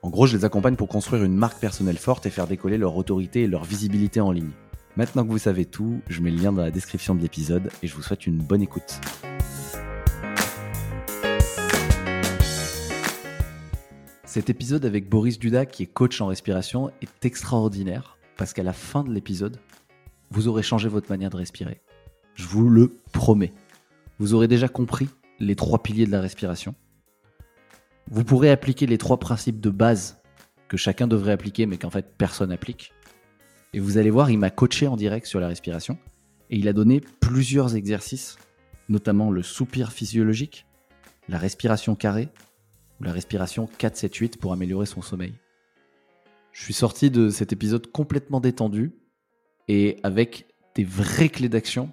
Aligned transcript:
En 0.00 0.10
gros, 0.10 0.26
je 0.26 0.36
les 0.36 0.44
accompagne 0.44 0.76
pour 0.76 0.86
construire 0.86 1.24
une 1.24 1.34
marque 1.34 1.58
personnelle 1.58 1.98
forte 1.98 2.24
et 2.24 2.30
faire 2.30 2.46
décoller 2.46 2.78
leur 2.78 2.96
autorité 2.96 3.42
et 3.42 3.46
leur 3.48 3.64
visibilité 3.64 4.20
en 4.20 4.30
ligne. 4.30 4.52
Maintenant 4.96 5.24
que 5.24 5.30
vous 5.30 5.38
savez 5.38 5.64
tout, 5.64 6.00
je 6.06 6.20
mets 6.20 6.30
le 6.30 6.40
lien 6.40 6.52
dans 6.52 6.62
la 6.62 6.70
description 6.70 7.16
de 7.16 7.20
l'épisode 7.20 7.68
et 7.82 7.88
je 7.88 7.96
vous 7.96 8.02
souhaite 8.02 8.24
une 8.24 8.38
bonne 8.38 8.62
écoute. 8.62 9.00
Cet 14.24 14.50
épisode 14.50 14.84
avec 14.84 15.08
Boris 15.08 15.40
Duda, 15.40 15.66
qui 15.66 15.82
est 15.82 15.86
coach 15.86 16.20
en 16.20 16.28
respiration, 16.28 16.92
est 17.02 17.24
extraordinaire 17.24 18.18
parce 18.36 18.52
qu'à 18.52 18.62
la 18.62 18.72
fin 18.72 19.02
de 19.02 19.12
l'épisode, 19.12 19.58
vous 20.30 20.46
aurez 20.46 20.62
changé 20.62 20.88
votre 20.88 21.10
manière 21.10 21.30
de 21.30 21.38
respirer. 21.38 21.80
Je 22.34 22.46
vous 22.46 22.68
le 22.68 22.96
promets. 23.12 23.52
Vous 24.20 24.34
aurez 24.34 24.46
déjà 24.46 24.68
compris 24.68 25.08
les 25.40 25.56
trois 25.56 25.82
piliers 25.82 26.06
de 26.06 26.12
la 26.12 26.20
respiration 26.20 26.76
vous 28.10 28.24
pourrez 28.24 28.50
appliquer 28.50 28.86
les 28.86 28.98
trois 28.98 29.18
principes 29.18 29.60
de 29.60 29.70
base 29.70 30.20
que 30.68 30.76
chacun 30.76 31.06
devrait 31.06 31.32
appliquer, 31.32 31.66
mais 31.66 31.78
qu'en 31.78 31.90
fait 31.90 32.16
personne 32.16 32.52
applique. 32.52 32.92
Et 33.74 33.80
vous 33.80 33.98
allez 33.98 34.10
voir, 34.10 34.30
il 34.30 34.38
m'a 34.38 34.50
coaché 34.50 34.86
en 34.86 34.96
direct 34.96 35.26
sur 35.26 35.40
la 35.40 35.48
respiration 35.48 35.98
et 36.50 36.56
il 36.56 36.68
a 36.68 36.72
donné 36.72 37.00
plusieurs 37.20 37.76
exercices, 37.76 38.38
notamment 38.88 39.30
le 39.30 39.42
soupir 39.42 39.92
physiologique, 39.92 40.66
la 41.28 41.38
respiration 41.38 41.94
carrée 41.94 42.30
ou 43.00 43.04
la 43.04 43.12
respiration 43.12 43.68
4-7-8 43.78 44.38
pour 44.38 44.52
améliorer 44.52 44.86
son 44.86 45.02
sommeil. 45.02 45.34
Je 46.52 46.64
suis 46.64 46.74
sorti 46.74 47.10
de 47.10 47.28
cet 47.28 47.52
épisode 47.52 47.92
complètement 47.92 48.40
détendu 48.40 48.92
et 49.68 49.98
avec 50.02 50.46
des 50.74 50.84
vraies 50.84 51.28
clés 51.28 51.50
d'action 51.50 51.90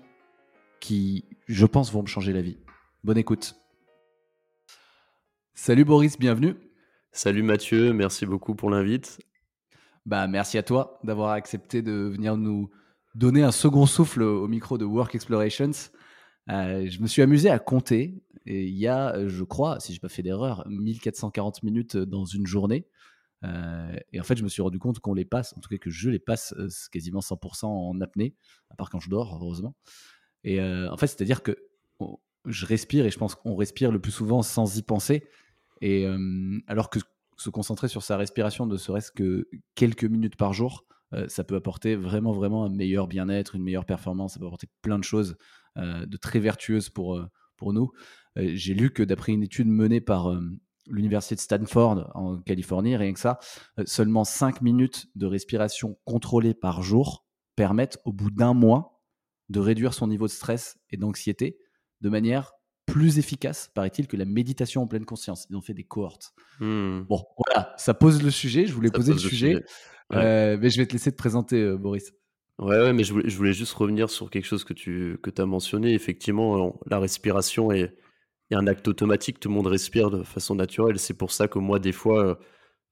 qui, 0.79 1.25
je 1.47 1.65
pense, 1.65 1.91
vont 1.91 2.01
me 2.01 2.07
changer 2.07 2.31
la 2.31 2.41
vie. 2.41 2.57
Bonne 3.03 3.17
écoute. 3.17 3.55
Salut 5.57 5.85
Boris, 5.85 6.19
bienvenue. 6.19 6.55
Salut 7.13 7.41
Mathieu, 7.41 7.93
merci 7.93 8.25
beaucoup 8.25 8.55
pour 8.55 8.69
l'invite. 8.69 9.19
Bah, 10.05 10.27
merci 10.27 10.57
à 10.57 10.63
toi 10.63 10.99
d'avoir 11.05 11.29
accepté 11.31 11.81
de 11.81 11.93
venir 11.93 12.35
nous 12.35 12.69
donner 13.15 13.41
un 13.41 13.53
second 13.53 13.85
souffle 13.85 14.21
au 14.21 14.49
micro 14.49 14.77
de 14.77 14.83
Work 14.83 15.15
Explorations. 15.15 15.71
Euh, 16.49 16.85
je 16.89 16.99
me 16.99 17.07
suis 17.07 17.21
amusé 17.21 17.49
à 17.49 17.57
compter 17.57 18.21
et 18.45 18.65
il 18.65 18.77
y 18.77 18.89
a, 18.89 19.29
je 19.29 19.43
crois, 19.45 19.79
si 19.79 19.93
je 19.93 19.97
n'ai 19.97 20.01
pas 20.01 20.09
fait 20.09 20.23
d'erreur, 20.23 20.67
1440 20.67 21.63
minutes 21.63 21.95
dans 21.95 22.25
une 22.25 22.45
journée. 22.45 22.85
Euh, 23.45 23.95
et 24.11 24.19
en 24.19 24.23
fait, 24.23 24.35
je 24.35 24.43
me 24.43 24.49
suis 24.49 24.61
rendu 24.61 24.77
compte 24.77 24.99
qu'on 24.99 25.13
les 25.13 25.25
passe, 25.25 25.53
en 25.55 25.61
tout 25.61 25.69
cas 25.69 25.77
que 25.77 25.89
je 25.89 26.09
les 26.09 26.19
passe 26.19 26.53
euh, 26.57 26.67
quasiment 26.91 27.21
100% 27.21 27.65
en 27.65 28.01
apnée, 28.01 28.35
à 28.71 28.75
part 28.75 28.89
quand 28.89 28.99
je 28.99 29.09
dors, 29.09 29.39
heureusement. 29.41 29.73
Et 30.43 30.61
en 30.61 30.97
fait, 30.97 31.07
c'est-à-dire 31.07 31.41
que 31.41 31.57
je 32.45 32.65
respire 32.65 33.05
et 33.05 33.09
je 33.09 33.17
pense 33.17 33.33
qu'on 33.33 33.55
respire 33.55 33.91
le 33.91 33.99
plus 33.99 34.11
souvent 34.11 34.43
sans 34.43 34.77
y 34.77 34.83
penser. 34.83 35.23
Et 35.81 36.07
alors 36.67 36.89
que 36.89 36.99
se 37.37 37.49
concentrer 37.49 37.87
sur 37.87 38.03
sa 38.03 38.17
respiration, 38.17 38.65
ne 38.65 38.77
serait-ce 38.77 39.11
que 39.11 39.47
quelques 39.75 40.05
minutes 40.05 40.35
par 40.35 40.53
jour, 40.53 40.85
ça 41.27 41.43
peut 41.43 41.55
apporter 41.55 41.95
vraiment, 41.95 42.31
vraiment 42.31 42.65
un 42.65 42.69
meilleur 42.69 43.07
bien-être, 43.07 43.55
une 43.55 43.63
meilleure 43.63 43.85
performance. 43.85 44.33
Ça 44.33 44.39
peut 44.39 44.45
apporter 44.45 44.67
plein 44.81 44.99
de 44.99 45.03
choses 45.03 45.37
de 45.77 46.17
très 46.17 46.39
vertueuses 46.39 46.89
pour, 46.89 47.21
pour 47.57 47.73
nous. 47.73 47.91
J'ai 48.35 48.73
lu 48.73 48.91
que 48.91 49.03
d'après 49.03 49.33
une 49.33 49.43
étude 49.43 49.67
menée 49.67 50.01
par 50.01 50.33
l'université 50.87 51.35
de 51.35 51.39
Stanford 51.39 52.11
en 52.15 52.37
Californie, 52.41 52.95
rien 52.95 53.13
que 53.13 53.19
ça, 53.19 53.39
seulement 53.85 54.23
5 54.23 54.61
minutes 54.61 55.07
de 55.15 55.25
respiration 55.25 55.97
contrôlée 56.05 56.53
par 56.53 56.83
jour 56.83 57.25
permettent 57.55 57.99
au 58.05 58.13
bout 58.13 58.31
d'un 58.31 58.53
mois 58.53 59.01
de 59.49 59.59
réduire 59.59 59.93
son 59.93 60.07
niveau 60.07 60.25
de 60.27 60.31
stress 60.31 60.77
et 60.89 60.97
d'anxiété 60.97 61.57
de 62.01 62.09
manière 62.09 62.53
plus 62.85 63.17
efficace, 63.19 63.71
paraît-il, 63.73 64.07
que 64.07 64.17
la 64.17 64.25
méditation 64.25 64.83
en 64.83 64.87
pleine 64.87 65.05
conscience. 65.05 65.47
Ils 65.49 65.55
ont 65.55 65.61
fait 65.61 65.73
des 65.73 65.83
cohortes. 65.83 66.33
Hmm. 66.59 67.01
Bon, 67.01 67.23
voilà, 67.45 67.73
ça 67.77 67.93
pose 67.93 68.23
le 68.23 68.31
sujet. 68.31 68.65
Je 68.65 68.73
voulais 68.73 68.91
poser 68.91 69.13
le 69.13 69.19
sujet, 69.19 69.63
euh, 70.13 70.57
mais 70.59 70.69
je 70.69 70.77
vais 70.77 70.85
te 70.85 70.93
laisser 70.93 71.11
te 71.11 71.17
présenter, 71.17 71.61
euh, 71.61 71.77
Boris. 71.77 72.13
Ouais, 72.57 72.77
ouais, 72.77 72.93
mais 72.93 73.03
je 73.03 73.11
voulais, 73.11 73.29
je 73.29 73.35
voulais, 73.35 73.53
juste 73.53 73.73
revenir 73.73 74.09
sur 74.09 74.29
quelque 74.29 74.45
chose 74.45 74.63
que 74.63 74.73
tu 74.73 75.17
que 75.21 75.29
as 75.41 75.45
mentionné. 75.45 75.93
Effectivement, 75.93 76.79
la 76.85 76.99
respiration 76.99 77.71
est, 77.71 77.93
est, 78.51 78.55
un 78.55 78.67
acte 78.67 78.87
automatique. 78.87 79.39
Tout 79.39 79.49
le 79.49 79.55
monde 79.55 79.67
respire 79.67 80.09
de 80.09 80.23
façon 80.23 80.55
naturelle. 80.55 80.99
C'est 80.99 81.17
pour 81.17 81.31
ça 81.31 81.47
que 81.47 81.59
moi, 81.59 81.79
des 81.79 81.91
fois, 81.91 82.25
euh, 82.25 82.35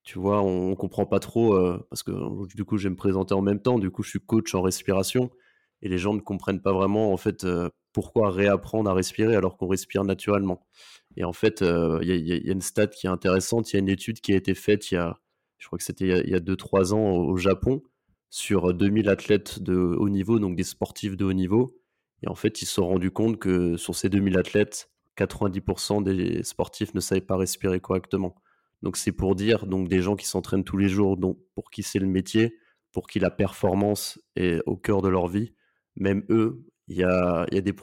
tu 0.03 0.19
vois, 0.19 0.41
on, 0.41 0.71
ne 0.71 0.75
comprend 0.75 1.05
pas 1.05 1.19
trop, 1.19 1.57
parce 1.89 2.03
que 2.03 2.11
du 2.55 2.65
coup, 2.65 2.77
je 2.77 2.83
vais 2.83 2.89
me 2.89 2.97
présenter 2.97 3.33
en 3.33 3.41
même 3.41 3.61
temps. 3.61 3.79
Du 3.79 3.89
coup, 3.89 4.03
je 4.03 4.09
suis 4.09 4.19
coach 4.19 4.53
en 4.53 4.61
respiration 4.61 5.31
et 5.81 5.87
les 5.87 5.97
gens 5.97 6.13
ne 6.13 6.19
comprennent 6.19 6.61
pas 6.61 6.73
vraiment, 6.73 7.13
en 7.13 7.17
fait, 7.17 7.45
pourquoi 7.93 8.31
réapprendre 8.31 8.89
à 8.89 8.93
respirer 8.93 9.35
alors 9.35 9.55
qu'on 9.57 9.67
respire 9.67 10.03
naturellement 10.03 10.65
Et 11.15 11.23
en 11.23 11.33
fait, 11.33 11.61
euh, 11.61 11.99
il 12.01 12.09
y, 12.09 12.49
a 12.49 12.51
une 12.51 12.61
stat 12.61 12.87
qui 12.87 13.07
est 13.07 13.09
intéressante. 13.09 13.71
Il 13.71 13.75
y 13.75 13.77
a 13.77 13.79
une 13.79 13.89
étude 13.89 14.19
qui 14.19 14.33
a 14.33 14.35
été 14.35 14.55
faite 14.55 14.91
il 14.91 14.95
y 14.95 14.97
a, 14.97 15.19
je 15.59 15.67
crois 15.67 15.77
que 15.77 15.83
c'était 15.83 16.23
il 16.23 16.29
y 16.29 16.35
a 16.35 16.39
2-3 16.39 16.93
ans 16.93 17.11
au, 17.11 17.37
Japon, 17.37 17.83
sur 18.29 18.73
2000 18.73 19.07
athlètes 19.09 19.61
de 19.61 19.75
haut 19.75 20.09
niveau, 20.09 20.39
donc 20.39 20.55
des 20.55 20.63
sportifs 20.63 21.15
de 21.15 21.23
haut 21.23 21.33
niveau. 21.33 21.77
Et 22.23 22.27
en 22.27 22.35
fait, 22.35 22.61
ils 22.61 22.65
se 22.65 22.73
sont 22.75 22.87
rendus 22.87 23.11
compte 23.11 23.37
que 23.37 23.77
sur 23.77 23.95
ces 23.95 24.09
2000 24.09 24.37
athlètes, 24.37 24.89
90% 25.17 26.03
des 26.03 26.43
sportifs 26.43 26.93
ne 26.95 26.99
savaient 26.99 27.21
pas 27.21 27.37
respirer 27.37 27.79
correctement. 27.79 28.35
Donc 28.81 28.97
c'est 28.97 29.11
pour 29.11 29.35
dire 29.35 29.65
donc 29.65 29.87
des 29.87 30.01
gens 30.01 30.15
qui 30.15 30.25
s'entraînent 30.25 30.63
tous 30.63 30.77
les 30.77 30.89
jours, 30.89 31.15
donc 31.17 31.37
pour 31.53 31.69
qui 31.69 31.83
c'est 31.83 31.99
le 31.99 32.07
métier, 32.07 32.57
pour 32.91 33.07
qui 33.07 33.19
la 33.19 33.31
performance 33.31 34.19
est 34.35 34.59
au 34.65 34.75
cœur 34.75 35.01
de 35.01 35.09
leur 35.09 35.27
vie, 35.27 35.53
même 35.95 36.23
eux, 36.29 36.65
il 36.87 36.97
y 36.97 37.03
a, 37.03 37.45
des 37.49 37.73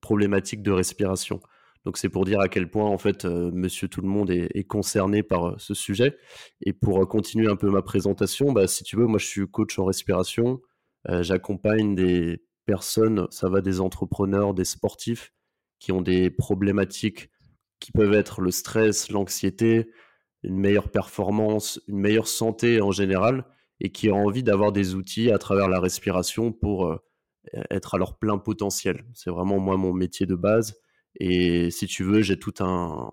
problématiques 0.00 0.62
de 0.62 0.70
respiration. 0.70 1.40
Donc 1.84 1.98
c'est 1.98 2.08
pour 2.08 2.24
dire 2.24 2.40
à 2.40 2.48
quel 2.48 2.68
point 2.68 2.84
en 2.84 2.98
fait 2.98 3.24
euh, 3.24 3.50
Monsieur 3.52 3.86
Tout 3.86 4.00
le 4.00 4.08
Monde 4.08 4.30
est, 4.30 4.64
concerné 4.64 5.22
par 5.22 5.50
euh, 5.50 5.54
ce 5.58 5.72
sujet. 5.72 6.16
Et 6.60 6.72
pour 6.72 7.00
euh, 7.00 7.06
continuer 7.06 7.48
un 7.48 7.54
peu 7.54 7.70
ma 7.70 7.82
présentation, 7.82 8.52
bah, 8.52 8.66
si 8.66 8.82
tu 8.82 8.96
veux, 8.96 9.06
moi 9.06 9.18
je 9.18 9.26
suis 9.26 9.46
coach 9.46 9.78
en 9.78 9.84
respiration. 9.84 10.60
J'accompagne 11.08 11.94
des 11.94 12.42
personnes, 12.64 13.28
ça 13.30 13.48
va 13.48 13.60
des 13.60 13.80
entrepreneurs, 13.80 14.54
des 14.54 14.64
sportifs 14.64 15.32
qui 15.78 15.92
ont 15.92 16.02
des 16.02 16.30
problématiques 16.30 17.30
qui 17.78 17.92
peuvent 17.92 18.14
être 18.14 18.40
le 18.40 18.50
stress, 18.50 19.08
l'anxiété, 19.12 19.92
une 20.42 20.58
meilleure 20.58 20.88
performance, 20.90 21.80
une 21.86 22.00
meilleure 22.00 22.26
santé 22.26 22.80
en 22.80 22.90
général, 22.90 23.44
et 23.78 23.92
qui 23.92 24.10
ont 24.10 24.26
envie 24.26 24.42
d'avoir 24.42 24.72
des 24.72 24.96
outils 24.96 25.30
à 25.30 25.38
travers 25.38 25.68
la 25.68 25.78
respiration 25.78 26.50
pour 26.50 26.98
être 27.70 27.94
à 27.94 27.98
leur 27.98 28.18
plein 28.18 28.38
potentiel. 28.38 29.04
C'est 29.14 29.30
vraiment 29.30 29.58
moi 29.58 29.76
mon 29.76 29.92
métier 29.92 30.26
de 30.26 30.34
base. 30.34 30.78
Et 31.18 31.70
si 31.70 31.86
tu 31.86 32.04
veux, 32.04 32.22
j'ai 32.22 32.38
tout 32.38 32.54
un, 32.60 33.10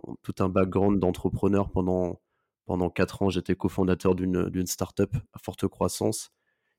background 0.49 0.99
d'entrepreneur 0.99 1.71
pendant, 1.71 2.21
pendant 2.66 2.89
4 2.89 3.23
ans. 3.23 3.29
J'étais 3.29 3.55
cofondateur 3.55 4.16
d'une 4.16 4.67
startup 4.67 5.16
à 5.33 5.39
forte 5.39 5.67
croissance 5.67 6.31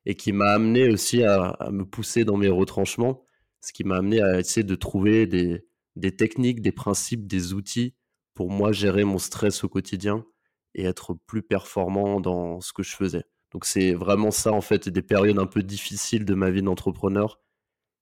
et 0.06 0.14
qui 0.14 0.32
m'a 0.32 0.50
amené 0.52 0.90
aussi 0.90 1.22
à, 1.24 1.56
me 1.70 1.84
pousser 1.84 2.24
dans 2.24 2.36
mes 2.36 2.48
retranchements, 2.48 3.24
ce 3.60 3.72
qui 3.72 3.84
m'a 3.84 3.96
amené 3.96 4.20
à 4.20 4.38
essayer 4.38 4.64
de 4.64 4.74
trouver 4.74 5.26
des, 5.26 5.66
des 5.96 6.14
techniques, 6.14 6.60
des 6.60 6.72
principes, 6.72 7.26
des 7.26 7.54
outils 7.54 7.94
pour 8.34 8.50
moi 8.50 8.72
gérer 8.72 9.04
mon 9.04 9.18
stress 9.18 9.64
au 9.64 9.68
quotidien 9.68 10.26
et 10.74 10.84
être 10.84 11.14
plus 11.26 11.42
performant 11.42 12.20
dans 12.20 12.60
ce 12.60 12.72
que 12.72 12.82
je 12.82 12.94
faisais. 12.94 13.24
Donc 13.54 13.64
c'est 13.66 13.94
vraiment 13.94 14.32
ça 14.32 14.52
en 14.52 14.60
fait, 14.60 14.88
des 14.88 15.00
périodes 15.00 15.38
un 15.38 15.46
peu 15.46 15.62
difficiles 15.62 16.24
de 16.24 16.34
ma 16.34 16.50
vie 16.50 16.60
d'entrepreneur 16.60 17.40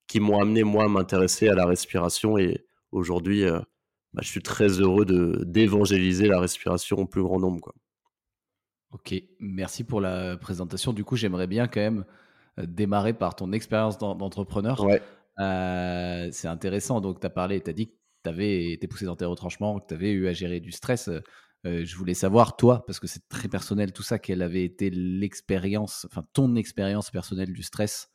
qui 0.09 0.19
m'ont 0.19 0.41
amené 0.41 0.65
moi 0.65 0.85
à 0.85 0.89
m'intéresser 0.89 1.49
à 1.49 1.55
la 1.55 1.67
respiration 1.67 2.39
et 2.39 2.67
aujourd'hui 2.91 3.45
euh, 3.45 3.61
bah, 4.15 4.23
je 4.23 4.29
suis 4.29 4.43
très 4.43 4.69
heureux 4.81 5.05
de 5.05 5.45
d'évangéliser 5.45 6.27
la 6.27 6.41
respiration 6.41 6.97
au 6.99 7.07
plus 7.07 7.23
grand 7.23 7.39
nombre 7.39 7.61
quoi. 7.61 7.75
Ok, 8.93 9.15
merci 9.41 9.85
pour 9.85 10.03
la 10.03 10.37
présentation. 10.37 10.93
Du 10.93 11.03
coup, 11.03 11.17
j'aimerais 11.17 11.47
bien 11.47 11.67
quand 11.67 11.81
même 11.81 12.05
euh, 12.59 12.67
démarrer 12.67 13.15
par 13.15 13.35
ton 13.35 13.51
expérience 13.53 13.97
d'entrepreneur. 13.97 14.85
Ouais. 14.85 15.01
Euh, 15.39 16.29
c'est 16.31 16.49
intéressant. 16.49 17.01
Donc, 17.01 17.19
tu 17.19 17.27
as 17.27 17.31
parlé, 17.31 17.63
tu 17.63 17.71
as 17.71 17.73
dit 17.73 17.89
que 17.89 17.95
tu 18.23 18.29
avais 18.29 18.73
été 18.73 18.87
poussé 18.87 19.07
dans 19.07 19.17
tes 19.17 19.25
retranchements, 19.25 19.81
que 19.81 19.87
tu 19.89 19.95
avais 19.95 20.11
eu 20.11 20.29
à 20.29 20.35
gérer 20.35 20.61
du 20.61 20.73
stress. 20.73 21.09
Je 21.64 21.97
voulais 21.97 22.14
savoir, 22.14 22.56
toi, 22.56 22.85
parce 22.87 23.00
que 23.00 23.06
c'est 23.06 23.29
très 23.29 23.49
personnel 23.49 23.93
tout 23.93 24.03
ça, 24.03 24.19
quelle 24.19 24.43
avait 24.43 24.64
été 24.64 24.91
l'expérience, 24.91 26.06
enfin 26.11 26.25
ton 26.32 26.56
expérience 26.56 27.11
personnelle 27.11 27.53
du 27.53 27.62
stress 27.62 28.12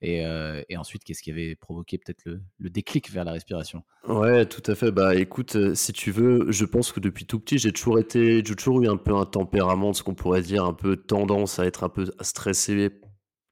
et, 0.00 0.76
ensuite, 0.76 1.02
qu'est-ce 1.02 1.22
qui 1.22 1.30
avait 1.30 1.56
provoqué 1.56 1.98
peut-être 1.98 2.22
le, 2.24 2.70
déclic 2.70 3.10
vers 3.10 3.24
la 3.24 3.32
respiration? 3.32 3.82
Ouais, 4.06 4.46
tout 4.46 4.62
à 4.70 4.74
fait. 4.74 4.92
Bah 4.92 5.16
écoute, 5.16 5.74
si 5.74 5.92
tu 5.92 6.12
veux, 6.12 6.50
je 6.50 6.64
pense 6.64 6.92
que 6.92 7.00
depuis 7.00 7.26
tout 7.26 7.40
petit, 7.40 7.58
j'ai 7.58 7.72
toujours 7.72 7.98
été, 7.98 8.42
j'ai 8.44 8.54
toujours 8.54 8.82
eu 8.82 8.88
un 8.88 8.96
peu 8.96 9.14
un 9.14 9.24
tempérament, 9.24 9.92
ce 9.92 10.02
qu'on 10.02 10.14
pourrait 10.14 10.42
dire, 10.42 10.64
un 10.64 10.74
peu 10.74 10.96
tendance 10.96 11.58
à 11.58 11.66
être 11.66 11.82
un 11.82 11.88
peu 11.88 12.06
stressé, 12.20 12.90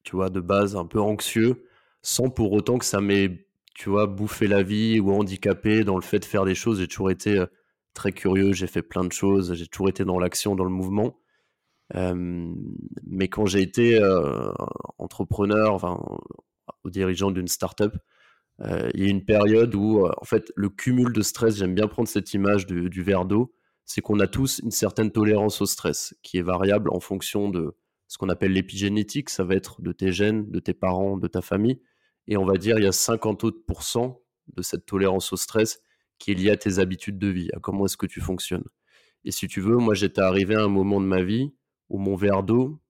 tu 0.04 0.14
vois, 0.14 0.30
de 0.30 0.40
base, 0.40 0.76
un 0.76 0.86
peu 0.86 1.00
anxieux, 1.00 1.64
sans 2.02 2.30
pour 2.30 2.52
autant 2.52 2.78
que 2.78 2.84
ça 2.84 3.00
m'ait, 3.00 3.48
tu 3.74 3.88
vois, 3.88 4.06
bouffé 4.06 4.46
la 4.46 4.62
vie 4.62 5.00
ou 5.00 5.10
handicapé 5.12 5.82
dans 5.82 5.96
le 5.96 6.02
fait 6.02 6.20
de 6.20 6.24
faire 6.24 6.44
des 6.44 6.54
choses. 6.54 6.78
J'ai 6.78 6.86
toujours 6.86 7.10
été 7.10 7.44
très 7.96 8.12
curieux, 8.12 8.52
j'ai 8.52 8.68
fait 8.68 8.82
plein 8.82 9.04
de 9.04 9.12
choses, 9.12 9.54
j'ai 9.54 9.66
toujours 9.66 9.88
été 9.88 10.04
dans 10.04 10.18
l'action, 10.18 10.54
dans 10.54 10.64
le 10.64 10.70
mouvement. 10.70 11.18
mais 11.94 13.28
quand 13.28 13.46
j'ai 13.46 13.62
été 13.62 14.00
entrepreneur, 14.98 15.74
enfin, 15.74 15.98
au 16.84 16.90
dirigeant 16.90 17.30
d'une 17.30 17.48
startup, 17.48 17.96
euh, 18.60 18.88
il 18.94 19.04
y 19.04 19.06
a 19.06 19.10
une 19.10 19.24
période 19.24 19.74
où, 19.74 20.06
en 20.06 20.24
fait, 20.24 20.52
le 20.56 20.68
cumul 20.68 21.12
de 21.12 21.22
stress, 21.22 21.56
j'aime 21.56 21.74
bien 21.74 21.88
prendre 21.88 22.08
cette 22.08 22.32
image 22.34 22.66
du, 22.66 23.02
verre 23.02 23.24
d'eau, 23.24 23.54
c'est 23.84 24.00
qu'on 24.00 24.20
a 24.20 24.26
tous 24.26 24.60
une 24.60 24.70
certaine 24.70 25.10
tolérance 25.10 25.60
au 25.60 25.66
stress 25.66 26.14
qui 26.22 26.38
est 26.38 26.42
variable 26.42 26.90
en 26.90 27.00
fonction 27.00 27.48
de 27.50 27.76
ce 28.08 28.18
qu'on 28.18 28.28
appelle 28.28 28.52
l'épigénétique, 28.52 29.30
ça 29.30 29.44
va 29.44 29.54
être 29.54 29.82
de 29.82 29.92
tes 29.92 30.12
gènes, 30.12 30.50
de 30.50 30.60
tes 30.60 30.74
parents, 30.74 31.16
de 31.16 31.26
ta 31.26 31.42
famille. 31.42 31.80
Et 32.28 32.36
on 32.36 32.44
va 32.44 32.56
dire, 32.56 32.78
il 32.78 32.84
y 32.84 32.88
a 32.88 32.92
50 32.92 33.44
autres 33.44 33.58
de 34.54 34.62
cette 34.62 34.86
tolérance 34.86 35.32
au 35.32 35.36
stress 35.36 35.80
qui 36.18 36.32
est 36.32 36.34
liée 36.34 36.50
à 36.50 36.56
tes 36.56 36.78
habitudes 36.78 37.18
de 37.18 37.28
vie, 37.28 37.48
à 37.54 37.60
comment 37.60 37.86
est-ce 37.86 37.96
que 37.96 38.06
tu 38.06 38.20
fonctionnes. 38.20 38.64
Et 39.24 39.30
si 39.30 39.48
tu 39.48 39.60
veux, 39.60 39.76
moi, 39.76 39.94
j'étais 39.94 40.20
arrivé 40.20 40.54
à 40.54 40.62
un 40.62 40.68
moment 40.68 41.00
de 41.00 41.06
ma 41.06 41.22
vie 41.22 41.52
où 41.88 41.98
mon 41.98 42.16
verre 42.16 42.42
d'eau, 42.42 42.80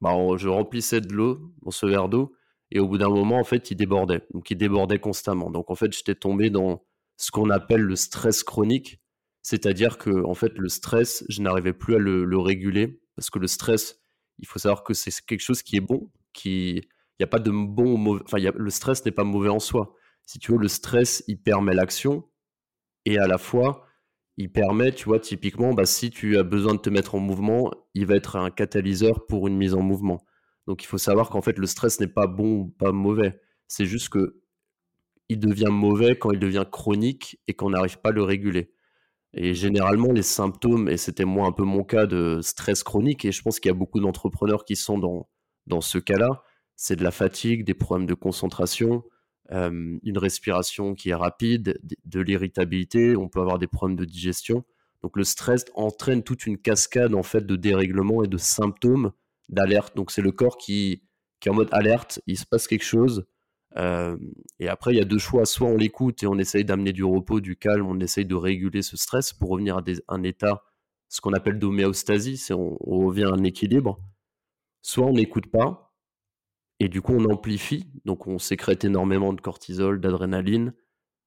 bah, 0.00 0.14
je 0.36 0.48
remplissais 0.48 1.00
de 1.00 1.12
l'eau 1.12 1.54
dans 1.62 1.70
ce 1.70 1.86
verre 1.86 2.08
d'eau, 2.08 2.34
et 2.70 2.80
au 2.80 2.88
bout 2.88 2.98
d'un 2.98 3.08
moment, 3.08 3.38
en 3.38 3.44
fait, 3.44 3.70
il 3.70 3.76
débordait. 3.76 4.26
Donc, 4.34 4.50
il 4.50 4.56
débordait 4.56 4.98
constamment. 4.98 5.50
Donc, 5.50 5.70
en 5.70 5.74
fait, 5.74 5.92
j'étais 5.92 6.14
tombé 6.14 6.50
dans 6.50 6.84
ce 7.16 7.30
qu'on 7.30 7.50
appelle 7.50 7.80
le 7.80 7.96
stress 7.96 8.42
chronique, 8.42 9.00
c'est-à-dire 9.42 9.98
que, 9.98 10.24
en 10.24 10.34
fait, 10.34 10.58
le 10.58 10.68
stress, 10.68 11.24
je 11.28 11.40
n'arrivais 11.40 11.72
plus 11.72 11.94
à 11.94 11.98
le, 11.98 12.38
réguler, 12.38 13.00
parce 13.14 13.30
que 13.30 13.38
le 13.38 13.46
stress, 13.46 14.00
il 14.38 14.46
faut 14.46 14.58
savoir 14.58 14.82
que 14.82 14.92
c'est 14.92 15.12
quelque 15.24 15.40
chose 15.40 15.62
qui 15.62 15.76
est 15.76 15.80
bon, 15.80 16.10
qui, 16.32 16.74
il 16.78 17.20
n'y 17.20 17.24
a 17.24 17.28
pas 17.28 17.38
de 17.38 17.50
bon 17.50 17.94
ou 17.94 17.96
mauvais, 17.96 18.22
enfin, 18.24 18.38
le 18.38 18.70
stress 18.70 19.04
n'est 19.04 19.12
pas 19.12 19.24
mauvais 19.24 19.48
en 19.48 19.60
soi. 19.60 19.94
Si 20.26 20.38
tu 20.40 20.52
veux, 20.52 20.58
le 20.58 20.68
stress, 20.68 21.22
il 21.28 21.40
permet 21.40 21.74
l'action, 21.74 22.28
et 23.06 23.18
à 23.18 23.26
la 23.26 23.38
fois, 23.38 23.86
il 24.36 24.52
permet, 24.52 24.92
tu 24.92 25.06
vois, 25.06 25.20
typiquement, 25.20 25.72
bah, 25.72 25.86
si 25.86 26.10
tu 26.10 26.36
as 26.36 26.42
besoin 26.42 26.74
de 26.74 26.80
te 26.80 26.90
mettre 26.90 27.14
en 27.14 27.20
mouvement, 27.20 27.70
il 27.94 28.04
va 28.06 28.16
être 28.16 28.36
un 28.36 28.50
catalyseur 28.50 29.26
pour 29.26 29.46
une 29.48 29.56
mise 29.56 29.74
en 29.74 29.80
mouvement. 29.80 30.20
Donc 30.66 30.82
il 30.82 30.86
faut 30.86 30.98
savoir 30.98 31.30
qu'en 31.30 31.40
fait, 31.40 31.58
le 31.58 31.66
stress 31.66 32.00
n'est 32.00 32.08
pas 32.08 32.26
bon 32.26 32.58
ou 32.58 32.66
pas 32.66 32.92
mauvais. 32.92 33.40
C'est 33.68 33.86
juste 33.86 34.10
que 34.10 34.42
il 35.28 35.40
devient 35.40 35.70
mauvais 35.70 36.16
quand 36.16 36.32
il 36.32 36.38
devient 36.38 36.66
chronique 36.70 37.40
et 37.48 37.54
qu'on 37.54 37.70
n'arrive 37.70 37.98
pas 37.98 38.10
à 38.10 38.12
le 38.12 38.22
réguler. 38.22 38.72
Et 39.32 39.54
généralement, 39.54 40.12
les 40.12 40.22
symptômes, 40.22 40.88
et 40.88 40.96
c'était 40.96 41.24
moi 41.24 41.46
un 41.46 41.52
peu 41.52 41.64
mon 41.64 41.84
cas 41.84 42.06
de 42.06 42.40
stress 42.42 42.82
chronique, 42.82 43.24
et 43.24 43.32
je 43.32 43.42
pense 43.42 43.60
qu'il 43.60 43.68
y 43.70 43.74
a 43.74 43.76
beaucoup 43.76 44.00
d'entrepreneurs 44.00 44.64
qui 44.64 44.76
sont 44.76 44.98
dans, 44.98 45.28
dans 45.66 45.80
ce 45.80 45.98
cas-là, 45.98 46.42
c'est 46.76 46.96
de 46.96 47.04
la 47.04 47.10
fatigue, 47.10 47.64
des 47.64 47.74
problèmes 47.74 48.06
de 48.06 48.14
concentration, 48.14 49.04
une 49.50 50.18
respiration 50.18 50.94
qui 50.94 51.10
est 51.10 51.14
rapide, 51.14 51.78
de 52.04 52.20
l'irritabilité, 52.20 53.16
on 53.16 53.28
peut 53.28 53.40
avoir 53.40 53.58
des 53.58 53.66
problèmes 53.66 53.96
de 53.96 54.04
digestion. 54.04 54.64
Donc 55.02 55.16
le 55.16 55.24
stress 55.24 55.64
entraîne 55.74 56.22
toute 56.22 56.46
une 56.46 56.58
cascade 56.58 57.14
en 57.14 57.22
fait 57.22 57.46
de 57.46 57.56
dérèglements 57.56 58.24
et 58.24 58.28
de 58.28 58.38
symptômes 58.38 59.12
d'alerte. 59.48 59.94
Donc 59.96 60.10
c'est 60.10 60.22
le 60.22 60.32
corps 60.32 60.58
qui, 60.58 61.02
qui 61.40 61.48
est 61.48 61.52
en 61.52 61.54
mode 61.54 61.68
alerte, 61.72 62.20
il 62.26 62.38
se 62.38 62.46
passe 62.46 62.66
quelque 62.66 62.84
chose. 62.84 63.26
et 63.76 64.68
après, 64.68 64.92
il 64.92 64.96
y 64.96 65.00
a 65.00 65.04
deux 65.04 65.18
choix. 65.18 65.44
Soit 65.46 65.68
on 65.68 65.76
l'écoute 65.76 66.22
et 66.22 66.26
on 66.26 66.38
essaye 66.38 66.64
d'amener 66.64 66.92
du 66.92 67.04
repos, 67.04 67.40
du 67.40 67.56
calme, 67.56 67.86
on 67.86 68.00
essaye 68.00 68.24
de 68.24 68.34
réguler 68.34 68.82
ce 68.82 68.96
stress 68.96 69.32
pour 69.32 69.50
revenir 69.50 69.76
à 69.78 69.82
un 70.08 70.22
état, 70.22 70.62
ce 71.08 71.20
qu'on 71.20 71.32
appelle 71.32 71.58
d'homéostasie, 71.58 72.36
c'est 72.36 72.54
on, 72.54 72.76
on, 72.80 73.06
revient 73.06 73.24
à 73.24 73.30
un 73.30 73.44
équilibre. 73.44 74.00
Soit 74.82 75.06
on 75.06 75.12
n'écoute 75.12 75.50
pas 75.50 75.85
et 76.80 76.88
du 76.88 77.02
coup 77.02 77.14
on 77.14 77.24
amplifie, 77.26 77.86
donc 78.04 78.26
on 78.26 78.38
sécrète 78.38 78.84
énormément 78.84 79.32
de 79.32 79.40
cortisol, 79.40 80.00
d'adrénaline, 80.00 80.72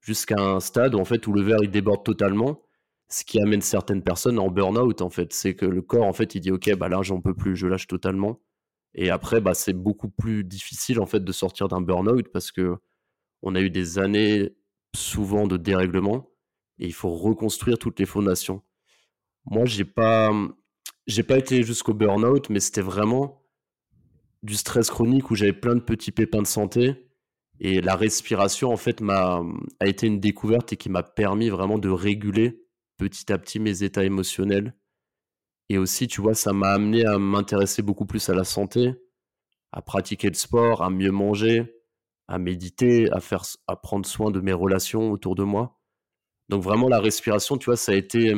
jusqu'à 0.02 0.40
un 0.40 0.60
stade 0.60 0.96
en 0.96 1.06
fait 1.06 1.28
où 1.28 1.34
le 1.34 1.42
verre 1.42 1.62
déborde 1.62 2.04
totalement 2.04 2.62
ce 3.10 3.24
qui 3.26 3.42
amène 3.42 3.62
certaines 3.62 4.04
personnes 4.04 4.40
en 4.40 4.50
burn-out 4.50 5.02
en 5.02 5.10
fait. 5.10 5.34
C'est 5.34 5.56
que 5.56 5.66
le 5.66 5.82
corps 5.82 6.06
en 6.06 6.14
fait 6.14 6.36
il 6.36 6.42
dit 6.42 6.52
ok 6.52 6.76
bah 6.78 6.90
là 6.90 7.02
j'en 7.02 7.22
peux 7.22 7.34
plus, 7.34 7.56
je 7.56 7.68
lâche 7.68 7.88
totalement. 7.88 8.40
Et 8.96 9.10
après 9.10 9.42
bah 9.42 9.54
c'est 9.56 9.74
beaucoup 9.74 10.10
plus 10.10 10.44
difficile 10.44 11.00
en 11.00 11.06
fait 11.06 11.24
de 11.24 11.32
sortir 11.32 11.68
d'un 11.68 11.82
burn-out 11.82 12.30
parce 12.32 12.52
que 12.52 12.78
on 13.42 13.56
a 13.56 13.62
eu 13.62 13.70
des 13.70 14.00
années 14.00 14.56
souvent 14.96 15.48
de 15.48 15.58
dérèglement 15.58 16.30
et 16.80 16.88
il 16.88 16.94
faut 16.94 17.10
reconstruire 17.12 17.80
toutes 17.80 18.00
les 18.00 18.06
fondations. 18.06 18.64
Moi 19.46 19.66
j'ai 19.66 19.86
pas 19.86 20.32
j'ai 21.08 21.24
pas 21.24 21.38
été 21.40 21.64
jusqu'au 21.64 21.94
burn-out 21.94 22.50
mais 22.50 22.60
c'était 22.60 22.82
vraiment 22.82 23.39
du 24.44 24.56
stress 24.56 24.90
chronique 24.90 25.32
où 25.32 25.36
j'avais 25.36 25.54
plein 25.54 25.76
de 25.76 25.82
petits 25.82 26.12
pépins 26.12 26.42
de 26.42 26.48
santé 26.48 27.10
et 27.60 27.82
la 27.82 27.96
respiration 27.96 28.72
en 28.72 28.78
fait 28.78 29.02
m'a 29.02 29.42
a 29.80 29.88
été 29.88 30.08
une 30.08 30.20
découverte 30.20 30.74
et 30.74 30.78
qui 30.78 30.90
m'a 30.90 31.04
permis 31.04 31.50
vraiment 31.50 31.78
de 31.78 31.90
réguler 31.90 32.64
petit 32.98 33.32
à 33.32 33.38
petit 33.38 33.60
mes 33.60 33.84
états 33.84 34.04
émotionnels. 34.04 34.76
Et 35.70 35.78
aussi, 35.78 36.08
tu 36.08 36.22
vois, 36.22 36.34
ça 36.34 36.54
m'a 36.54 36.72
amené 36.72 37.06
à 37.06 37.18
m'intéresser 37.20 37.82
beaucoup 37.82 38.06
plus 38.06 38.28
à 38.30 38.34
la 38.34 38.44
santé, 38.44 38.94
à 39.72 39.82
pratiquer 39.82 40.30
le 40.30 40.34
sport, 40.36 40.84
à 40.84 40.90
mieux 40.90 41.12
manger, 41.12 41.84
à 42.28 42.40
méditer, 42.40 43.12
à 43.12 43.20
faire, 43.20 43.44
à 43.68 43.76
prendre 43.76 44.06
soin 44.06 44.32
de 44.32 44.40
mes 44.42 44.54
relations 44.54 45.12
autour 45.12 45.36
de 45.36 45.44
moi. 45.44 45.80
Donc 46.50 46.64
vraiment, 46.64 46.90
la 46.90 47.00
respiration, 47.00 47.58
tu 47.58 47.66
vois, 47.66 47.78
ça 47.78 47.92
a 47.92 47.96
été, 47.96 48.34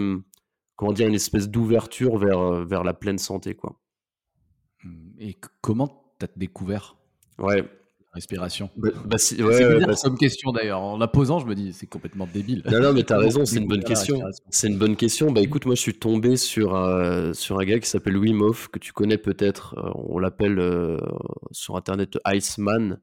comment 0.75 0.93
dire, 0.93 1.07
une 1.07 1.15
espèce 1.15 1.49
d'ouverture 1.49 2.17
vers, 2.17 2.65
vers 2.65 2.83
la 2.83 2.93
pleine 2.93 3.17
santé, 3.17 3.55
quoi. 3.55 3.79
Et 5.19 5.37
comment 5.61 6.13
tu 6.19 6.25
as 6.25 6.29
découvert 6.35 6.95
Ouais, 7.37 7.63
respiration? 8.13 8.69
Bah, 8.75 8.89
bah 9.05 9.17
C'est 9.17 9.35
bizarre 9.35 9.79
bah, 9.87 9.93
comme 10.01 10.17
question 10.17 10.51
d'ailleurs. 10.51 10.81
En 10.81 10.97
la 10.97 11.07
posant, 11.07 11.39
je 11.39 11.45
me 11.45 11.55
dis, 11.55 11.73
c'est 11.73 11.87
complètement 11.87 12.27
débile. 12.31 12.63
Non, 12.71 12.79
non, 12.79 12.93
mais 12.93 13.03
t'as 13.03 13.17
raison, 13.19 13.45
c'est 13.45 13.57
une 13.57 13.67
bonne 13.67 13.83
question. 13.83 14.21
C'est 14.49 14.67
une 14.67 14.77
bonne 14.77 14.95
question. 14.95 15.31
Bah 15.31 15.41
écoute, 15.41 15.65
moi 15.65 15.75
je 15.75 15.81
suis 15.81 15.97
tombé 15.97 16.37
sur, 16.37 16.75
euh, 16.75 17.33
sur 17.33 17.59
un 17.59 17.65
gars 17.65 17.79
qui 17.79 17.89
s'appelle 17.89 18.17
Wim 18.17 18.41
Hof, 18.41 18.67
que 18.67 18.79
tu 18.79 18.93
connais 18.93 19.17
peut-être. 19.17 19.75
Euh, 19.77 19.91
on 19.95 20.19
l'appelle 20.19 20.59
euh, 20.59 20.97
sur 21.51 21.75
internet 21.75 22.17
Iceman. 22.27 22.99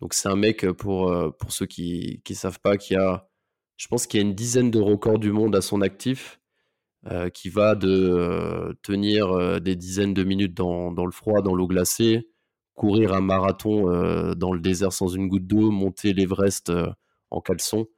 Donc 0.00 0.14
c'est 0.14 0.28
un 0.28 0.36
mec, 0.36 0.70
pour, 0.72 1.12
pour 1.38 1.52
ceux 1.52 1.66
qui 1.66 2.22
ne 2.28 2.34
savent 2.34 2.60
pas, 2.60 2.76
qui 2.76 2.94
a, 2.94 3.28
je 3.76 3.88
pense 3.88 4.06
qu'il 4.06 4.20
y 4.20 4.22
a 4.22 4.26
une 4.26 4.34
dizaine 4.34 4.70
de 4.70 4.78
records 4.78 5.18
du 5.18 5.32
monde 5.32 5.56
à 5.56 5.60
son 5.60 5.80
actif. 5.80 6.37
Qui 7.32 7.48
va 7.48 7.74
de 7.74 8.76
tenir 8.82 9.60
des 9.60 9.76
dizaines 9.76 10.14
de 10.14 10.24
minutes 10.24 10.54
dans, 10.54 11.04
le 11.04 11.10
froid, 11.10 11.40
dans 11.42 11.54
l'eau 11.54 11.66
glacée, 11.66 12.28
courir 12.78 13.12
un 13.12 13.20
marathon 13.20 13.90
euh, 13.90 14.34
dans 14.34 14.52
le 14.52 14.60
désert 14.60 14.92
sans 14.92 15.08
une 15.08 15.28
goutte 15.28 15.46
d'eau, 15.46 15.70
monter 15.70 16.14
l'Everest 16.14 16.70
euh, 16.70 16.86
en 17.30 17.40
caleçon. 17.40 17.88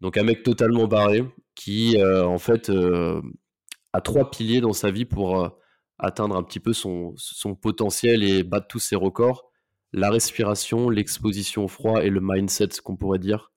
Donc 0.00 0.16
un 0.16 0.24
mec 0.24 0.42
totalement 0.42 0.88
barré 0.88 1.22
qui 1.54 1.98
euh, 1.98 2.24
en 2.26 2.38
fait 2.38 2.72
a 3.92 4.00
trois 4.00 4.30
piliers 4.30 4.62
dans 4.62 4.72
sa 4.72 4.90
vie 4.90 5.04
pour 5.04 5.50
atteindre 5.98 6.34
un 6.34 6.42
petit 6.42 6.60
peu 6.60 6.72
son, 6.72 7.12
son, 7.16 7.54
potentiel 7.54 8.24
et 8.24 8.42
battre 8.42 8.66
tous 8.68 8.80
ses 8.80 8.96
records. 8.96 9.44
La 9.92 10.10
respiration, 10.10 10.88
l'exposition 10.88 11.64
au 11.64 11.68
froid 11.68 12.02
et 12.02 12.08
le 12.08 12.20
mindset, 12.22 12.68
ce 12.72 12.80
qu'on 12.80 12.96
pourrait 12.96 13.18
dire. 13.18 13.52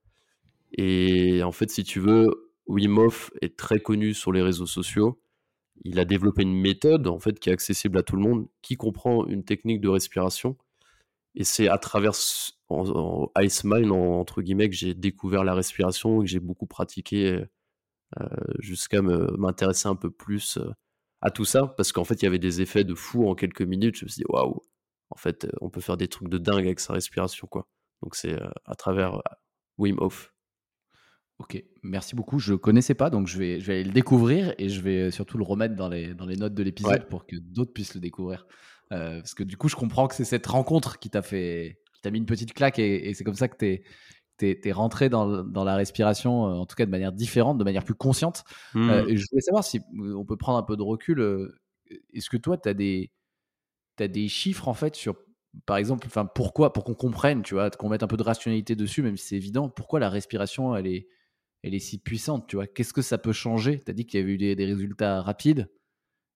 Et 0.78 1.42
en 1.42 1.54
fait, 1.54 1.72
si 1.72 1.86
tu 1.86 2.02
veux, 2.02 2.45
Wim 2.68 2.98
Hof 2.98 3.32
est 3.42 3.58
très 3.58 3.80
connu 3.80 4.14
sur 4.14 4.32
les 4.32 4.42
réseaux 4.42 4.66
sociaux 4.66 5.20
il 5.84 6.00
a 6.00 6.06
développé 6.06 6.44
une 6.44 6.60
méthode 6.60 7.08
en 7.08 7.20
fait 7.20 7.40
qui 7.40 7.50
est 7.50 7.54
accessible 7.54 7.98
à 7.98 8.04
tout 8.04 8.16
le 8.16 8.22
monde, 8.22 8.48
qui 8.62 8.78
comprend 8.78 9.26
une 9.26 9.44
technique 9.44 9.82
de 9.82 9.90
respiration. 9.90 10.58
Et 11.36 11.44
c'est 11.44 11.68
à 11.68 11.78
travers 11.78 12.14
en, 12.70 13.30
Ice 13.42 13.64
Mine, 13.66 13.92
entre 13.92 14.42
guillemets, 14.42 14.70
que 14.70 14.76
j'ai 14.76 14.94
découvert 14.94 15.44
la 15.44 15.54
respiration 15.54 16.22
et 16.22 16.26
que 16.26 16.32
j'ai 16.32 16.40
beaucoup 16.40 16.66
pratiqué 16.68 17.44
euh, 18.20 18.26
jusqu'à 18.60 19.02
m'intéresser 19.02 19.90
un 19.90 19.96
peu 19.96 20.10
plus 20.10 20.58
euh, 20.58 20.72
à 21.22 21.32
tout 21.32 21.46
ça. 21.46 21.68
Parce 21.78 21.92
qu'en 21.92 22.06
fait, 22.06 22.22
il 22.22 22.26
y 22.26 22.28
avait 22.28 22.40
des 22.40 22.62
effets 22.62 22.86
de 22.86 22.96
fou 22.96 23.28
en 23.28 23.36
quelques 23.36 23.62
minutes. 23.64 23.98
Je 23.98 24.06
me 24.06 24.10
suis 24.10 24.22
dit, 24.22 24.26
waouh, 24.30 24.62
en 25.10 25.18
fait, 25.18 25.48
on 25.62 25.70
peut 25.70 25.82
faire 25.82 25.98
des 25.98 26.08
trucs 26.08 26.30
de 26.30 26.38
dingue 26.38 26.66
avec 26.66 26.80
sa 26.80 26.94
respiration. 26.94 27.48
quoi. 27.48 27.68
Donc 28.02 28.16
c'est 28.16 28.42
euh, 28.42 28.50
à 28.66 28.76
travers 28.76 29.22
Wim 29.78 29.98
Hof. 30.00 30.35
Ok, 31.40 31.62
merci 31.84 32.16
beaucoup. 32.16 32.40
Je 32.40 32.54
connaissais 32.54 32.94
pas, 32.94 33.10
donc 33.10 33.28
je 33.28 33.38
vais, 33.38 33.60
je 33.60 33.68
vais 33.68 33.74
aller 33.74 33.84
le 33.84 33.92
découvrir 33.92 34.56
et 34.58 34.70
je 34.70 34.80
vais 34.80 35.12
surtout 35.12 35.38
le 35.38 35.44
remettre 35.44 35.76
dans 35.76 35.90
les, 35.90 36.14
dans 36.14 36.26
les 36.26 36.38
notes 36.38 36.54
de 36.54 36.64
l'épisode 36.64 37.08
pour 37.10 37.26
que 37.26 37.36
d'autres 37.36 37.74
puissent 37.74 37.94
le 37.94 38.00
découvrir. 38.00 38.48
Euh, 38.92 39.18
parce 39.18 39.34
que 39.34 39.44
du 39.44 39.58
coup, 39.58 39.68
je 39.68 39.76
comprends 39.76 40.08
que 40.08 40.16
c'est 40.16 40.24
cette 40.26 40.46
rencontre 40.46 40.98
qui 40.98 41.10
t'a 41.10 41.22
fait, 41.22 41.82
qui 41.94 42.02
t'a 42.02 42.12
mis 42.12 42.20
une 42.20 42.26
petite 42.26 42.54
claque 42.54 42.80
et, 42.80 43.14
c'est 43.14 43.26
comme 43.26 43.36
ça 43.36 43.50
que 43.50 43.58
tu 43.58 43.66
es, 43.66 44.62
es, 44.64 44.72
rentré 44.72 45.10
dans, 45.10 45.44
dans, 45.44 45.66
la 45.66 45.76
respiration, 45.76 46.48
euh, 46.48 46.54
en 46.54 46.66
tout 46.66 46.76
cas 46.76 46.86
de 46.86 46.92
manière 46.92 47.12
différente, 47.12 47.58
de 47.58 47.64
manière 47.66 47.84
plus 47.84 47.96
consciente. 47.96 48.44
Euh, 48.76 49.04
mmh. 49.04 49.16
je 49.16 49.26
voulais 49.30 49.42
savoir 49.42 49.64
si 49.66 49.82
on 50.16 50.24
peut 50.24 50.38
prendre 50.38 50.58
un 50.58 50.64
peu 50.64 50.78
de 50.78 50.84
recul. 50.84 51.52
Est-ce 52.14 52.30
que 52.30 52.38
toi, 52.38 52.58
tu 52.58 52.70
as 52.70 52.74
des, 52.74 53.12
as 54.00 54.08
des 54.08 54.30
chiffres 54.30 54.70
en 54.70 54.74
fait 54.74 54.96
sur 54.96 55.16
par 55.66 55.78
exemple, 55.78 56.06
enfin, 56.08 56.26
pourquoi, 56.26 56.74
pour 56.74 56.84
qu'on 56.84 56.96
comprenne, 56.96 57.42
tu 57.42 57.54
vois, 57.54 57.70
qu'on 57.70 57.88
mette 57.88 58.04
un 58.04 58.08
peu 58.08 58.18
de 58.18 58.24
rationalité 58.24 58.76
dessus, 58.76 59.02
même 59.02 59.16
si 59.16 59.28
c'est 59.28 59.36
évident, 59.36 59.70
pourquoi 59.70 60.02
la 60.02 60.10
respiration, 60.10 60.76
elle 60.76 60.88
est, 60.88 61.08
elle 61.66 61.74
est 61.74 61.80
si 61.80 61.98
puissante, 61.98 62.46
tu 62.48 62.58
vois 62.58 62.68
Qu'est-ce 62.68 62.94
que 62.94 63.02
ça 63.02 63.18
peut 63.18 63.34
changer? 63.34 63.82
Tu 63.84 63.90
as 63.90 63.94
dit 63.96 64.06
qu'il 64.06 64.20
y 64.20 64.24
avait 64.24 64.34
eu 64.34 64.38
des, 64.38 64.66
résultats 64.66 65.24
rapides. 65.24 65.68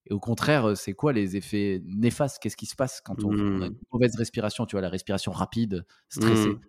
Et 0.07 0.13
au 0.13 0.19
contraire, 0.19 0.75
c'est 0.75 0.93
quoi 0.93 1.13
les 1.13 1.37
effets 1.37 1.83
néfastes? 1.85 2.39
Qu'est-ce 2.41 2.57
qui 2.57 2.65
se 2.65 2.75
passe 2.75 2.99
quand 2.99 3.23
on, 3.23 3.31
a 3.31 3.35
une 3.35 3.69
mmh. 3.69 3.75
mauvaise 3.93 4.15
respiration, 4.15 4.65
tu 4.65 4.71
vois, 4.71 4.81
la 4.81 4.89
respiration 4.89 5.31
rapide, 5.31 5.85
stressée? 6.09 6.49
Mmh. 6.49 6.59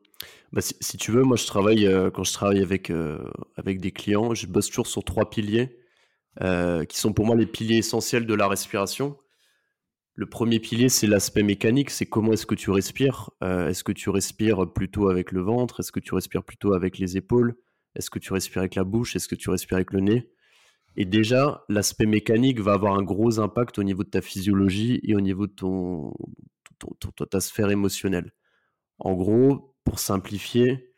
bah, 0.52 0.60
si, 0.60 0.98
tu 0.98 1.10
veux, 1.10 1.22
moi, 1.22 1.38
je 1.38 1.46
travaille, 1.46 1.86
euh, 1.86 2.10
quand 2.10 2.22
je 2.22 2.34
travaille 2.34 2.60
avec, 2.60 2.90
euh, 2.90 3.24
avec 3.56 3.80
des 3.80 3.92
clients, 3.92 4.34
je 4.34 4.46
bosse 4.46 4.68
toujours 4.68 4.86
sur 4.86 5.04
trois 5.04 5.30
piliers 5.30 5.78
euh, 6.42 6.84
qui 6.84 6.98
sont 6.98 7.14
pour 7.14 7.24
moi 7.24 7.36
les 7.36 7.46
piliers 7.46 7.78
essentiels 7.78 8.26
de 8.26 8.34
la 8.34 8.46
respiration. 8.46 9.16
Le 10.12 10.26
premier 10.26 10.60
pilier, 10.60 10.90
c'est 10.90 11.06
l'aspect 11.06 11.44
mécanique, 11.44 11.88
c'est 11.88 12.04
comment 12.04 12.34
est-ce 12.34 12.44
que 12.44 12.54
tu 12.54 12.70
respires. 12.70 13.30
est-ce 13.40 13.82
que 13.82 13.92
tu 13.92 14.10
respires 14.10 14.70
plutôt 14.70 15.08
avec 15.08 15.32
le 15.32 15.40
ventre 15.40 15.80
Est-ce 15.80 15.92
que 15.92 16.00
tu 16.00 16.14
respires 16.14 16.44
plutôt 16.44 16.74
avec 16.74 16.98
les 16.98 17.16
épaules? 17.16 17.56
Est-ce 17.94 18.10
que 18.10 18.18
tu 18.18 18.32
respires 18.32 18.60
avec 18.60 18.74
la 18.74 18.84
bouche? 18.84 19.16
Est-ce 19.16 19.28
que 19.28 19.34
tu 19.34 19.50
respires 19.50 19.76
avec 19.76 19.92
le 19.92 20.00
nez? 20.00 20.30
Et 20.96 21.04
déjà, 21.04 21.64
l'aspect 21.68 22.06
mécanique 22.06 22.60
va 22.60 22.72
avoir 22.72 22.94
un 22.94 23.02
gros 23.02 23.38
impact 23.38 23.78
au 23.78 23.82
niveau 23.82 24.04
de 24.04 24.10
ta 24.10 24.22
physiologie 24.22 25.00
et 25.04 25.14
au 25.14 25.20
niveau 25.20 25.46
de 25.46 25.52
ton, 25.52 26.12
ta 27.30 27.40
sphère 27.40 27.70
émotionnelle. 27.70 28.32
En 28.98 29.14
gros, 29.14 29.76
pour 29.84 29.98
simplifier, 29.98 30.92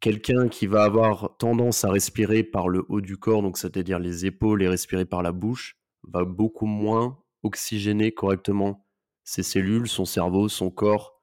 quelqu'un 0.00 0.48
qui 0.48 0.66
va 0.66 0.84
avoir 0.84 1.36
tendance 1.38 1.84
à 1.84 1.90
respirer 1.90 2.44
par 2.44 2.68
le 2.68 2.84
haut 2.88 3.00
du 3.00 3.16
corps, 3.16 3.42
donc 3.42 3.58
c'est-à-dire 3.58 3.98
les 3.98 4.26
épaules 4.26 4.62
et 4.62 4.68
respirer 4.68 5.04
par 5.04 5.22
la 5.22 5.32
bouche, 5.32 5.76
va 6.04 6.24
beaucoup 6.24 6.66
moins 6.66 7.18
oxygéner 7.42 8.12
correctement 8.12 8.86
ses 9.24 9.42
cellules, 9.42 9.88
son 9.88 10.04
cerveau, 10.04 10.48
son 10.48 10.70
corps, 10.70 11.20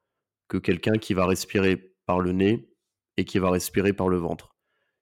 que 0.48 0.58
quelqu'un 0.58 0.98
qui 0.98 1.13
va 1.13 1.25
respirer 1.25 1.96
par 2.06 2.20
le 2.20 2.32
nez 2.32 2.70
et 3.17 3.25
qui 3.25 3.39
va 3.39 3.50
respirer 3.50 3.94
par 3.94 4.08
le 4.08 4.17
ventre 4.17 4.57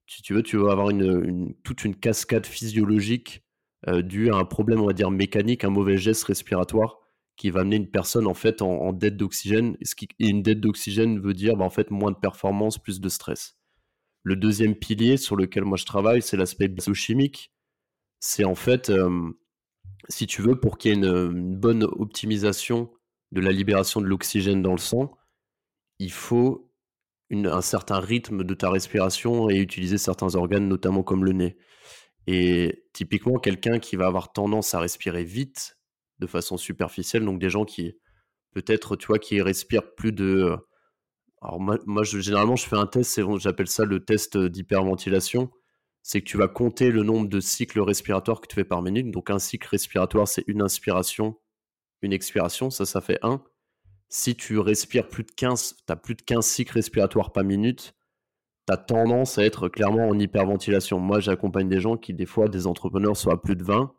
si 0.07 0.21
tu 0.21 0.33
veux, 0.33 0.43
tu 0.43 0.57
vas 0.57 0.71
avoir 0.71 0.89
une, 0.89 1.53
toute 1.63 1.83
une 1.83 1.95
cascade 1.95 2.45
physiologique 2.45 3.43
due 3.87 4.31
à 4.31 4.35
un 4.35 4.45
problème, 4.45 4.81
on 4.81 4.87
va 4.87 4.93
dire, 4.93 5.11
mécanique, 5.11 5.63
un 5.63 5.69
mauvais 5.69 5.97
geste 5.97 6.23
respiratoire 6.23 6.99
qui 7.35 7.49
va 7.49 7.61
amener 7.61 7.75
une 7.75 7.89
personne 7.89 8.27
en 8.27 8.33
fait 8.33 8.61
en, 8.61 8.93
dette 8.93 9.17
d'oxygène. 9.17 9.77
Et 10.19 10.27
une 10.27 10.41
dette 10.41 10.61
d'oxygène 10.61 11.19
veut 11.19 11.33
dire 11.33 11.57
bah, 11.57 11.65
en 11.65 11.69
fait 11.69 11.91
moins 11.91 12.11
de 12.11 12.17
performance, 12.17 12.77
plus 12.77 13.01
de 13.01 13.09
stress. 13.09 13.57
Le 14.23 14.35
deuxième 14.35 14.75
pilier 14.75 15.17
sur 15.17 15.35
lequel 15.35 15.65
moi 15.65 15.77
je 15.77 15.85
travaille, 15.85 16.21
c'est 16.21 16.37
l'aspect 16.37 16.67
biochimique. 16.67 17.51
C'est 18.19 18.45
en 18.45 18.55
fait, 18.55 18.91
si 20.09 20.25
tu 20.27 20.41
veux, 20.41 20.59
pour 20.59 20.77
qu'il 20.77 20.91
y 20.91 20.93
ait 20.93 20.97
une, 20.97 21.55
bonne 21.55 21.83
optimisation 21.83 22.91
de 23.31 23.41
la 23.41 23.51
libération 23.51 24.01
de 24.01 24.07
l'oxygène 24.07 24.61
dans 24.61 24.71
le 24.71 24.79
sang, 24.79 25.15
il 25.99 26.11
faut 26.11 26.71
un 27.31 27.61
certain 27.61 27.99
rythme 27.99 28.43
de 28.43 28.53
ta 28.53 28.69
respiration 28.69 29.49
et 29.49 29.57
utiliser 29.57 29.97
certains 29.97 30.35
organes, 30.35 30.67
notamment 30.67 31.03
comme 31.03 31.25
le 31.25 31.31
nez. 31.31 31.57
Et 32.27 32.85
typiquement, 32.93 33.37
quelqu'un 33.37 33.79
qui 33.79 33.95
va 33.95 34.07
avoir 34.07 34.31
tendance 34.31 34.73
à 34.73 34.79
respirer 34.79 35.23
vite, 35.23 35.77
de 36.19 36.27
façon 36.27 36.57
superficielle, 36.57 37.25
donc 37.25 37.39
des 37.39 37.49
gens 37.49 37.65
qui, 37.65 37.97
peut-être, 38.53 38.95
tu 38.95 39.07
vois, 39.07 39.19
qui 39.19 39.41
respirent 39.41 39.93
plus 39.95 40.11
de... 40.11 40.55
Alors 41.41 41.59
moi, 41.59 42.03
généralement, 42.03 42.55
je 42.55 42.65
fais 42.65 42.77
un 42.77 42.87
test, 42.87 43.21
j'appelle 43.37 43.67
ça 43.67 43.85
le 43.85 44.03
test 44.03 44.37
d'hyperventilation. 44.37 45.51
C'est 46.01 46.21
que 46.21 46.25
tu 46.25 46.37
vas 46.37 46.47
compter 46.47 46.91
le 46.91 47.03
nombre 47.03 47.27
de 47.27 47.39
cycles 47.39 47.81
respiratoires 47.81 48.41
que 48.41 48.47
tu 48.47 48.55
fais 48.55 48.63
par 48.63 48.81
minute. 48.81 49.11
Donc 49.11 49.29
un 49.29 49.39
cycle 49.39 49.67
respiratoire, 49.67 50.27
c'est 50.27 50.43
une 50.47 50.61
inspiration, 50.61 51.39
une 52.01 52.13
expiration, 52.13 52.69
ça, 52.69 52.85
ça 52.85 53.01
fait 53.01 53.19
un 53.23 53.43
si 54.09 54.35
tu 54.35 54.59
respires 54.59 55.07
plus 55.07 55.23
de 55.23 55.31
15, 55.31 55.77
tu 55.85 55.93
as 55.93 55.95
plus 55.95 56.15
de 56.15 56.21
15 56.21 56.45
cycles 56.45 56.73
respiratoires 56.73 57.31
par 57.31 57.43
minute, 57.43 57.95
tu 58.67 58.73
as 58.73 58.77
tendance 58.77 59.37
à 59.37 59.45
être 59.45 59.67
clairement 59.69 60.07
en 60.07 60.17
hyperventilation. 60.17 60.99
Moi, 60.99 61.19
j'accompagne 61.19 61.69
des 61.69 61.79
gens 61.79 61.97
qui, 61.97 62.13
des 62.13 62.25
fois, 62.25 62.47
des 62.47 62.67
entrepreneurs 62.67 63.17
sont 63.17 63.29
à 63.29 63.37
plus 63.37 63.55
de 63.55 63.63
20, 63.63 63.93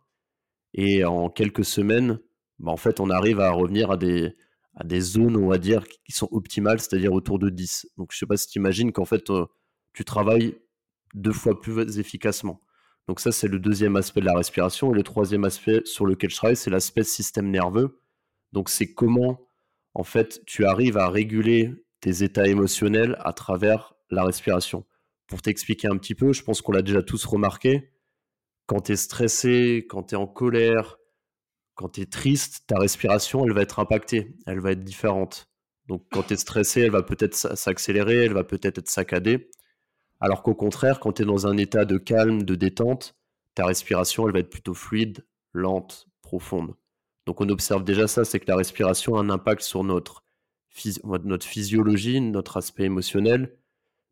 et 0.75 1.05
en 1.05 1.31
quelques 1.31 1.65
semaines, 1.65 2.19
bah, 2.59 2.73
en 2.73 2.77
fait, 2.77 3.01
on 3.01 3.11
arrive 3.11 3.41
à 3.41 3.51
revenir 3.51 3.91
à 3.91 3.97
des, 3.97 4.37
à 4.75 4.85
des 4.85 5.01
zones, 5.01 5.37
on 5.37 5.49
va 5.49 5.59
dire, 5.59 5.87
qui 6.05 6.13
sont 6.13 6.29
optimales, 6.33 6.81
c'est-à-dire 6.81 7.13
autour 7.13 7.39
de 7.39 7.51
10. 7.51 7.89
Donc, 7.97 8.11
je 8.13 8.19
sais 8.19 8.27
pas 8.27 8.37
si 8.37 8.49
tu 8.49 8.59
imagines 8.59 8.93
qu'en 8.93 9.05
fait, 9.05 9.31
euh, 9.31 9.47
tu 9.93 10.05
travailles 10.05 10.59
deux 11.15 11.33
fois 11.33 11.61
plus 11.61 11.99
efficacement. 11.99 12.61
Donc 13.09 13.21
ça, 13.21 13.33
c'est 13.33 13.49
le 13.49 13.59
deuxième 13.59 13.97
aspect 13.97 14.21
de 14.21 14.27
la 14.27 14.35
respiration. 14.37 14.93
Et 14.93 14.97
le 14.97 15.03
troisième 15.03 15.45
aspect 15.45 15.83
sur 15.85 16.07
lequel 16.07 16.31
je 16.31 16.37
travaille, 16.37 16.57
c'est 16.57 16.71
l'aspect 16.71 17.05
système 17.05 17.51
nerveux. 17.51 18.01
Donc 18.53 18.69
c'est 18.69 18.93
comment 18.93 19.46
en 19.99 20.05
fait, 20.05 20.43
tu 20.45 20.67
arrives 20.67 20.99
à 20.99 21.09
réguler 21.09 21.73
tes 22.03 22.23
états 22.23 22.47
émotionnels 22.47 23.17
à 23.21 23.33
travers 23.33 23.95
la 24.11 24.25
respiration. 24.25 24.85
Pour 25.27 25.41
t'expliquer 25.41 25.89
un 25.89 25.97
petit 25.97 26.15
peu, 26.15 26.35
je 26.35 26.43
pense 26.43 26.61
qu'on 26.61 26.73
l'a 26.73 26.83
déjà 26.83 27.03
tous 27.03 27.25
remarqué, 27.25 27.95
quand 28.67 28.83
tu 28.83 28.93
es 28.93 28.97
stressé, 28.97 29.87
quand 29.89 30.03
tu 30.03 30.15
es 30.15 30.19
en 30.19 30.27
colère, 30.27 30.99
quand 31.75 31.89
tu 31.89 32.03
es 32.03 32.07
triste, 32.07 32.65
ta 32.67 32.79
respiration, 32.79 33.47
elle 33.47 33.55
va 33.55 33.63
être 33.63 33.79
impactée, 33.79 34.37
elle 34.45 34.61
va 34.61 34.73
être 34.73 34.85
différente. 34.85 35.49
Donc 35.87 36.05
quand 36.13 36.25
tu 36.25 36.35
es 36.35 36.37
stressé, 36.37 36.83
elle 36.83 36.91
va 36.91 37.03
peut-être 37.03 37.35
s'accélérer, 37.35 38.27
elle 38.27 38.35
va 38.35 38.45
peut-être 38.45 38.77
être 38.77 38.91
saccadée. 38.91 39.51
Alors 40.21 40.43
qu'au 40.43 40.55
contraire, 40.55 41.01
quand 41.01 41.15
tu 41.15 41.23
es 41.23 41.25
dans 41.25 41.47
un 41.47 41.57
état 41.57 41.87
de 41.87 41.97
calme, 41.97 42.43
de 42.43 42.55
détente, 42.55 43.17
ta 43.55 43.65
respiration, 43.65 44.27
elle 44.27 44.35
va 44.35 44.41
être 44.41 44.51
plutôt 44.51 44.75
fluide, 44.75 45.27
lente, 45.55 46.07
profonde. 46.21 46.75
Donc 47.27 47.41
on 47.41 47.49
observe 47.49 47.85
déjà 47.85 48.07
ça, 48.07 48.25
c'est 48.25 48.41
que 48.41 48.49
la 48.49 48.57
respiration 48.57 49.17
a 49.17 49.21
un 49.21 49.31
impact 49.31 49.63
sur 49.63 49.83
notre, 49.83 50.25
physiologie, 50.71 52.21
notre 52.21 52.57
aspect 52.57 52.85
émotionnel. 52.85 53.59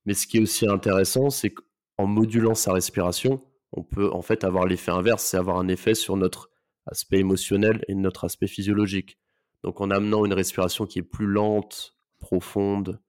Mais 0.05 0.15
ce 0.15 0.27
qui 0.27 0.39
est 0.39 0.41
aussi 0.41 0.69
intéressant, 0.69 1.31
c'est 1.31 1.51
qu'en 1.51 2.07
modulant 2.07 2.55
sa 2.55 2.73
respiration, 2.73 3.43
on 3.73 3.83
peut 3.83 4.11
en 4.13 4.23
fait 4.23 4.45
avoir 4.45 4.67
l'effet 4.67 4.91
inverse, 4.91 5.25
c'est 5.25 5.37
avoir 5.37 5.59
un 5.59 5.69
effet 5.69 5.95
sur 5.95 6.17
notre 6.17 6.51
aspect 6.87 7.19
émotionnel 7.19 7.85
et 7.89 7.95
notre 7.95 8.25
aspect 8.25 8.49
physiologique. 8.49 9.19
Donc 9.63 9.81
en 9.81 9.91
amenant 9.91 10.25
une 10.25 10.35
respiration 10.35 10.85
qui 10.85 10.99
est 10.99 11.03
plus 11.03 11.27
lente, 11.27 11.97
profonde, 12.19 13.01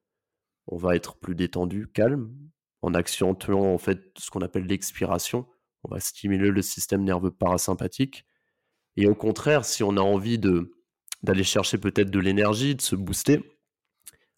on 0.67 0.77
va 0.77 0.95
être 0.95 1.17
plus 1.17 1.35
détendu, 1.35 1.88
calme. 1.88 2.33
En 2.81 2.93
accentuant 2.93 3.74
en 3.74 3.79
fait 3.79 4.12
ce 4.17 4.29
qu'on 4.29 4.41
appelle 4.41 4.67
l'expiration, 4.67 5.47
on 5.83 5.89
va 5.89 6.00
stimuler 6.00 6.51
le 6.51 6.62
système 6.62 7.03
nerveux 7.03 7.31
parasympathique. 7.31 8.25
Et 8.98 9.08
au 9.08 9.16
contraire, 9.16 9.66
si 9.66 9.84
on 9.84 9.98
a 9.98 10.02
envie 10.02 10.40
de 10.40 10.72
d'aller 11.24 11.44
chercher 11.44 11.80
peut-être 11.80 12.12
de 12.12 12.20
l'énergie, 12.20 12.75
de 12.75 12.82
se 12.82 12.96
booster, 12.96 13.40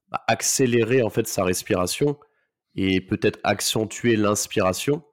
bah, 0.10 0.24
accélérer 0.28 1.04
en 1.04 1.10
fait 1.10 1.28
sa 1.28 1.44
respiration 1.44 2.18
et 2.76 3.02
peut-être 3.02 3.40
accentuer 3.44 4.16
l'inspiration, 4.16 5.04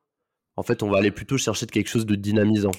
en 0.56 0.62
fait, 0.62 0.82
on 0.84 0.90
va 0.90 0.98
aller 0.98 1.10
plutôt 1.10 1.36
chercher 1.36 1.66
quelque 1.66 1.88
chose 1.88 2.06
de 2.06 2.14
dynamisant. 2.14 2.70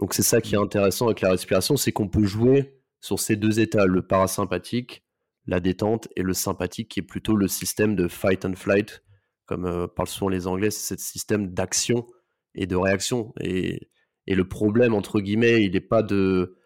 Donc 0.00 0.14
c'est 0.14 0.22
ça 0.22 0.40
qui 0.40 0.54
est 0.54 0.58
intéressant 0.58 1.06
avec 1.06 1.20
la 1.20 1.30
respiration, 1.30 1.76
c'est 1.76 1.92
qu'on 1.92 2.08
peut 2.08 2.24
jouer 2.24 2.80
sur 3.00 3.20
ces 3.20 3.36
deux 3.36 3.60
états, 3.60 3.86
le 3.86 4.02
parasympathique, 4.02 5.04
la 5.46 5.60
détente, 5.60 6.08
et 6.16 6.22
le 6.22 6.32
sympathique, 6.32 6.88
qui 6.88 7.00
est 7.00 7.04
plutôt 7.04 7.36
le 7.36 7.48
système 7.48 7.94
de 7.94 8.08
fight 8.08 8.44
and 8.44 8.54
flight, 8.56 9.04
comme 9.46 9.66
euh, 9.66 9.86
parlent 9.86 10.08
souvent 10.08 10.30
les 10.30 10.46
Anglais, 10.46 10.70
c'est 10.70 10.98
ce 10.98 11.04
système 11.04 11.52
d'action 11.52 12.06
et 12.54 12.66
de 12.66 12.76
réaction. 12.76 13.32
Et 13.40 13.90
et 14.26 14.34
le 14.34 14.48
problème, 14.48 14.94
entre 14.94 15.20
guillemets, 15.20 15.62
il 15.62 15.72
n'est 15.72 15.80
pas 15.80 16.02
de 16.02 16.56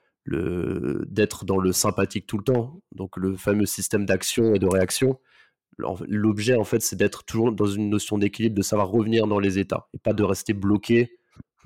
d'être 1.06 1.46
dans 1.46 1.56
le 1.56 1.72
sympathique 1.72 2.26
tout 2.26 2.36
le 2.36 2.44
temps, 2.44 2.82
donc 2.94 3.16
le 3.16 3.34
fameux 3.36 3.64
système 3.64 4.04
d'action 4.04 4.54
et 4.54 4.58
de 4.58 4.66
réaction. 4.66 5.18
L'objet, 5.78 6.54
en 6.56 6.64
fait, 6.64 6.80
c'est 6.82 6.96
d'être 6.96 7.24
toujours 7.24 7.52
dans 7.52 7.66
une 7.66 7.88
notion 7.88 8.18
d'équilibre, 8.18 8.54
de 8.54 8.62
savoir 8.62 8.88
revenir 8.88 9.26
dans 9.26 9.38
les 9.38 9.58
états, 9.58 9.88
et 9.94 9.98
pas 9.98 10.12
de 10.12 10.22
rester 10.24 10.52
bloqué 10.52 11.18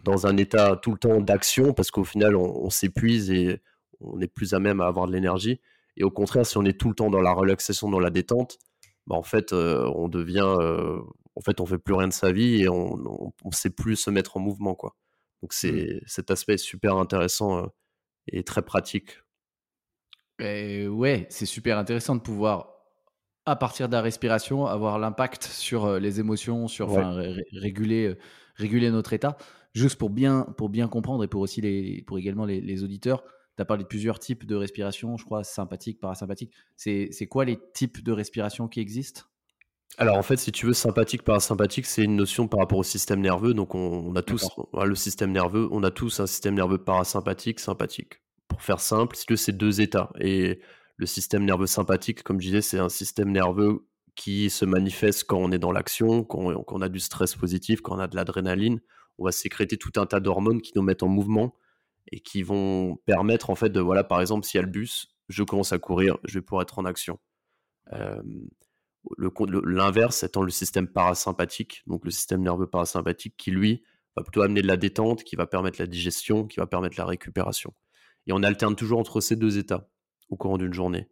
dans 0.04 0.26
un 0.26 0.36
état 0.36 0.76
tout 0.76 0.92
le 0.92 0.98
temps 0.98 1.20
d'action, 1.20 1.72
parce 1.72 1.90
qu'au 1.90 2.04
final, 2.04 2.36
on, 2.36 2.70
s'épuise 2.70 3.30
et 3.30 3.60
on 4.00 4.20
est 4.20 4.28
plus 4.28 4.54
à 4.54 4.60
même 4.60 4.80
à 4.80 4.86
avoir 4.86 5.06
de 5.06 5.12
l'énergie. 5.12 5.60
Et 5.96 6.04
au 6.04 6.10
contraire, 6.10 6.46
si 6.46 6.56
on 6.56 6.64
est 6.64 6.78
tout 6.78 6.88
le 6.88 6.94
temps 6.94 7.10
dans 7.10 7.20
la 7.20 7.32
relaxation, 7.32 7.90
dans 7.90 8.00
la 8.00 8.10
détente, 8.10 8.58
bah 9.06 9.16
en 9.16 9.22
fait, 9.22 9.52
euh, 9.52 9.90
on 9.96 10.08
devient, 10.08 10.44
euh, 10.44 11.00
en 11.34 11.40
fait, 11.40 11.60
on 11.60 11.66
fait 11.66 11.78
plus 11.78 11.94
rien 11.94 12.08
de 12.08 12.12
sa 12.12 12.32
vie 12.32 12.62
et 12.62 12.68
on 12.68 12.96
ne 12.96 13.50
sait 13.52 13.70
plus 13.70 13.96
se 13.96 14.10
mettre 14.10 14.36
en 14.36 14.40
mouvement, 14.40 14.74
quoi. 14.74 14.94
Donc 15.42 15.52
mmh. 15.52 15.56
c'est 15.56 16.00
cet 16.06 16.30
aspect 16.30 16.56
super 16.56 16.96
intéressant 16.96 17.68
et 18.28 18.44
très 18.44 18.62
pratique. 18.62 19.18
Et 20.38 20.88
ouais, 20.88 21.26
c'est 21.28 21.46
super 21.46 21.78
intéressant 21.78 22.16
de 22.16 22.20
pouvoir, 22.20 22.72
à 23.44 23.56
partir 23.56 23.88
de 23.88 23.92
la 23.92 24.02
respiration, 24.02 24.66
avoir 24.66 24.98
l'impact 24.98 25.44
sur 25.44 25.98
les 25.98 26.20
émotions, 26.20 26.68
sur 26.68 26.90
réguler, 27.52 28.16
réguler 28.54 28.90
notre 28.90 29.12
état. 29.12 29.36
Juste 29.74 29.96
pour 29.96 30.10
bien, 30.10 30.42
pour 30.56 30.68
bien 30.68 30.88
comprendre 30.88 31.24
et 31.24 31.28
pour 31.28 31.40
aussi 31.40 31.60
les, 31.60 32.02
pour 32.06 32.18
également 32.18 32.44
les, 32.44 32.60
les 32.60 32.84
auditeurs, 32.84 33.24
tu 33.56 33.62
as 33.62 33.64
parlé 33.64 33.82
de 33.82 33.88
plusieurs 33.88 34.18
types 34.18 34.46
de 34.46 34.54
respiration, 34.54 35.16
je 35.16 35.24
crois, 35.24 35.44
sympathique, 35.44 36.00
parasympathique. 36.00 36.52
C'est 36.76 37.26
quoi 37.28 37.44
les 37.44 37.58
types 37.74 38.02
de 38.02 38.12
respiration 38.12 38.68
qui 38.68 38.80
existent? 38.80 39.22
Alors 39.98 40.16
en 40.16 40.22
fait, 40.22 40.38
si 40.38 40.52
tu 40.52 40.66
veux, 40.66 40.72
sympathique, 40.72 41.22
parasympathique, 41.22 41.86
c'est 41.86 42.02
une 42.02 42.16
notion 42.16 42.48
par 42.48 42.60
rapport 42.60 42.78
au 42.78 42.82
système 42.82 43.20
nerveux. 43.20 43.54
Donc 43.54 43.74
on, 43.74 44.14
a 44.16 44.22
tous 44.22 44.48
le 44.72 44.94
système 44.94 45.32
nerveux, 45.32 45.68
on 45.70 45.82
a 45.82 45.90
tous 45.90 46.20
un 46.20 46.26
système 46.26 46.54
nerveux 46.54 46.78
parasympathique, 46.78 47.60
sympathique. 47.60 48.22
Pour 48.48 48.62
faire 48.62 48.80
simple, 48.80 49.16
si 49.16 49.26
tu 49.26 49.34
veux, 49.34 49.36
c'est 49.36 49.52
deux 49.52 49.80
états. 49.80 50.10
Et 50.18 50.60
le 50.96 51.06
système 51.06 51.44
nerveux 51.44 51.66
sympathique, 51.66 52.22
comme 52.22 52.40
je 52.40 52.46
disais, 52.46 52.62
c'est 52.62 52.78
un 52.78 52.88
système 52.88 53.30
nerveux 53.32 53.86
qui 54.14 54.50
se 54.50 54.64
manifeste 54.64 55.24
quand 55.24 55.38
on 55.38 55.52
est 55.52 55.58
dans 55.58 55.72
l'action, 55.72 56.24
quand, 56.24 56.52
on 56.66 56.82
a 56.82 56.88
du 56.88 57.00
stress 57.00 57.34
positif, 57.34 57.80
quand 57.80 57.96
on 57.96 57.98
a 57.98 58.08
de 58.08 58.16
l'adrénaline. 58.16 58.80
On 59.18 59.24
va 59.24 59.32
sécréter 59.32 59.76
tout 59.76 59.92
un 59.96 60.06
tas 60.06 60.20
d'hormones 60.20 60.62
qui 60.62 60.72
nous 60.74 60.82
mettent 60.82 61.02
en 61.02 61.08
mouvement 61.08 61.54
et 62.10 62.20
qui 62.20 62.42
vont 62.42 62.96
permettre 63.04 63.50
en 63.50 63.54
fait 63.54 63.70
de, 63.70 63.80
voilà, 63.80 64.04
par 64.04 64.20
exemple, 64.20 64.46
s'il 64.46 64.58
y 64.58 64.62
a 64.62 64.66
le 64.66 64.70
bus, 64.70 65.14
je 65.28 65.42
commence 65.42 65.72
à 65.72 65.78
courir, 65.78 66.18
je 66.24 66.34
vais 66.34 66.42
pouvoir 66.42 66.62
être 66.62 66.78
en 66.78 66.84
action. 66.84 67.18
L'inverse 69.18 70.22
étant 70.22 70.42
le 70.42 70.50
système 70.50 70.86
parasympathique, 70.88 71.82
donc 71.86 72.04
le 72.04 72.10
système 72.10 72.42
nerveux 72.42 72.68
parasympathique 72.68 73.34
qui, 73.36 73.50
lui, 73.50 73.82
va 74.16 74.22
plutôt 74.22 74.42
amener 74.42 74.62
de 74.62 74.66
la 74.66 74.76
détente, 74.76 75.24
qui 75.24 75.36
va 75.36 75.46
permettre 75.46 75.80
la 75.80 75.86
digestion, 75.86 76.46
qui 76.46 76.60
va 76.60 76.66
permettre 76.66 76.96
la 76.98 77.04
récupération. 77.04 77.74
Et 78.26 78.32
on 78.32 78.42
alterne 78.42 78.76
toujours 78.76 79.00
entre 79.00 79.20
ces 79.20 79.36
deux 79.36 79.58
états 79.58 79.88
au 80.28 80.36
cours 80.36 80.58
d'une 80.58 80.72
journée. 80.72 81.08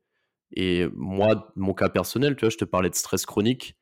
Et 0.53 0.87
moi, 0.95 1.53
mon 1.57 1.75
cas 1.75 1.89
personnel, 1.89 2.37
tu 2.37 2.45
vois, 2.45 2.51
je 2.51 2.57
te 2.57 2.65
parlais 2.65 2.91
de 2.91 2.95
stress 2.95 3.27
chronique. 3.27 3.77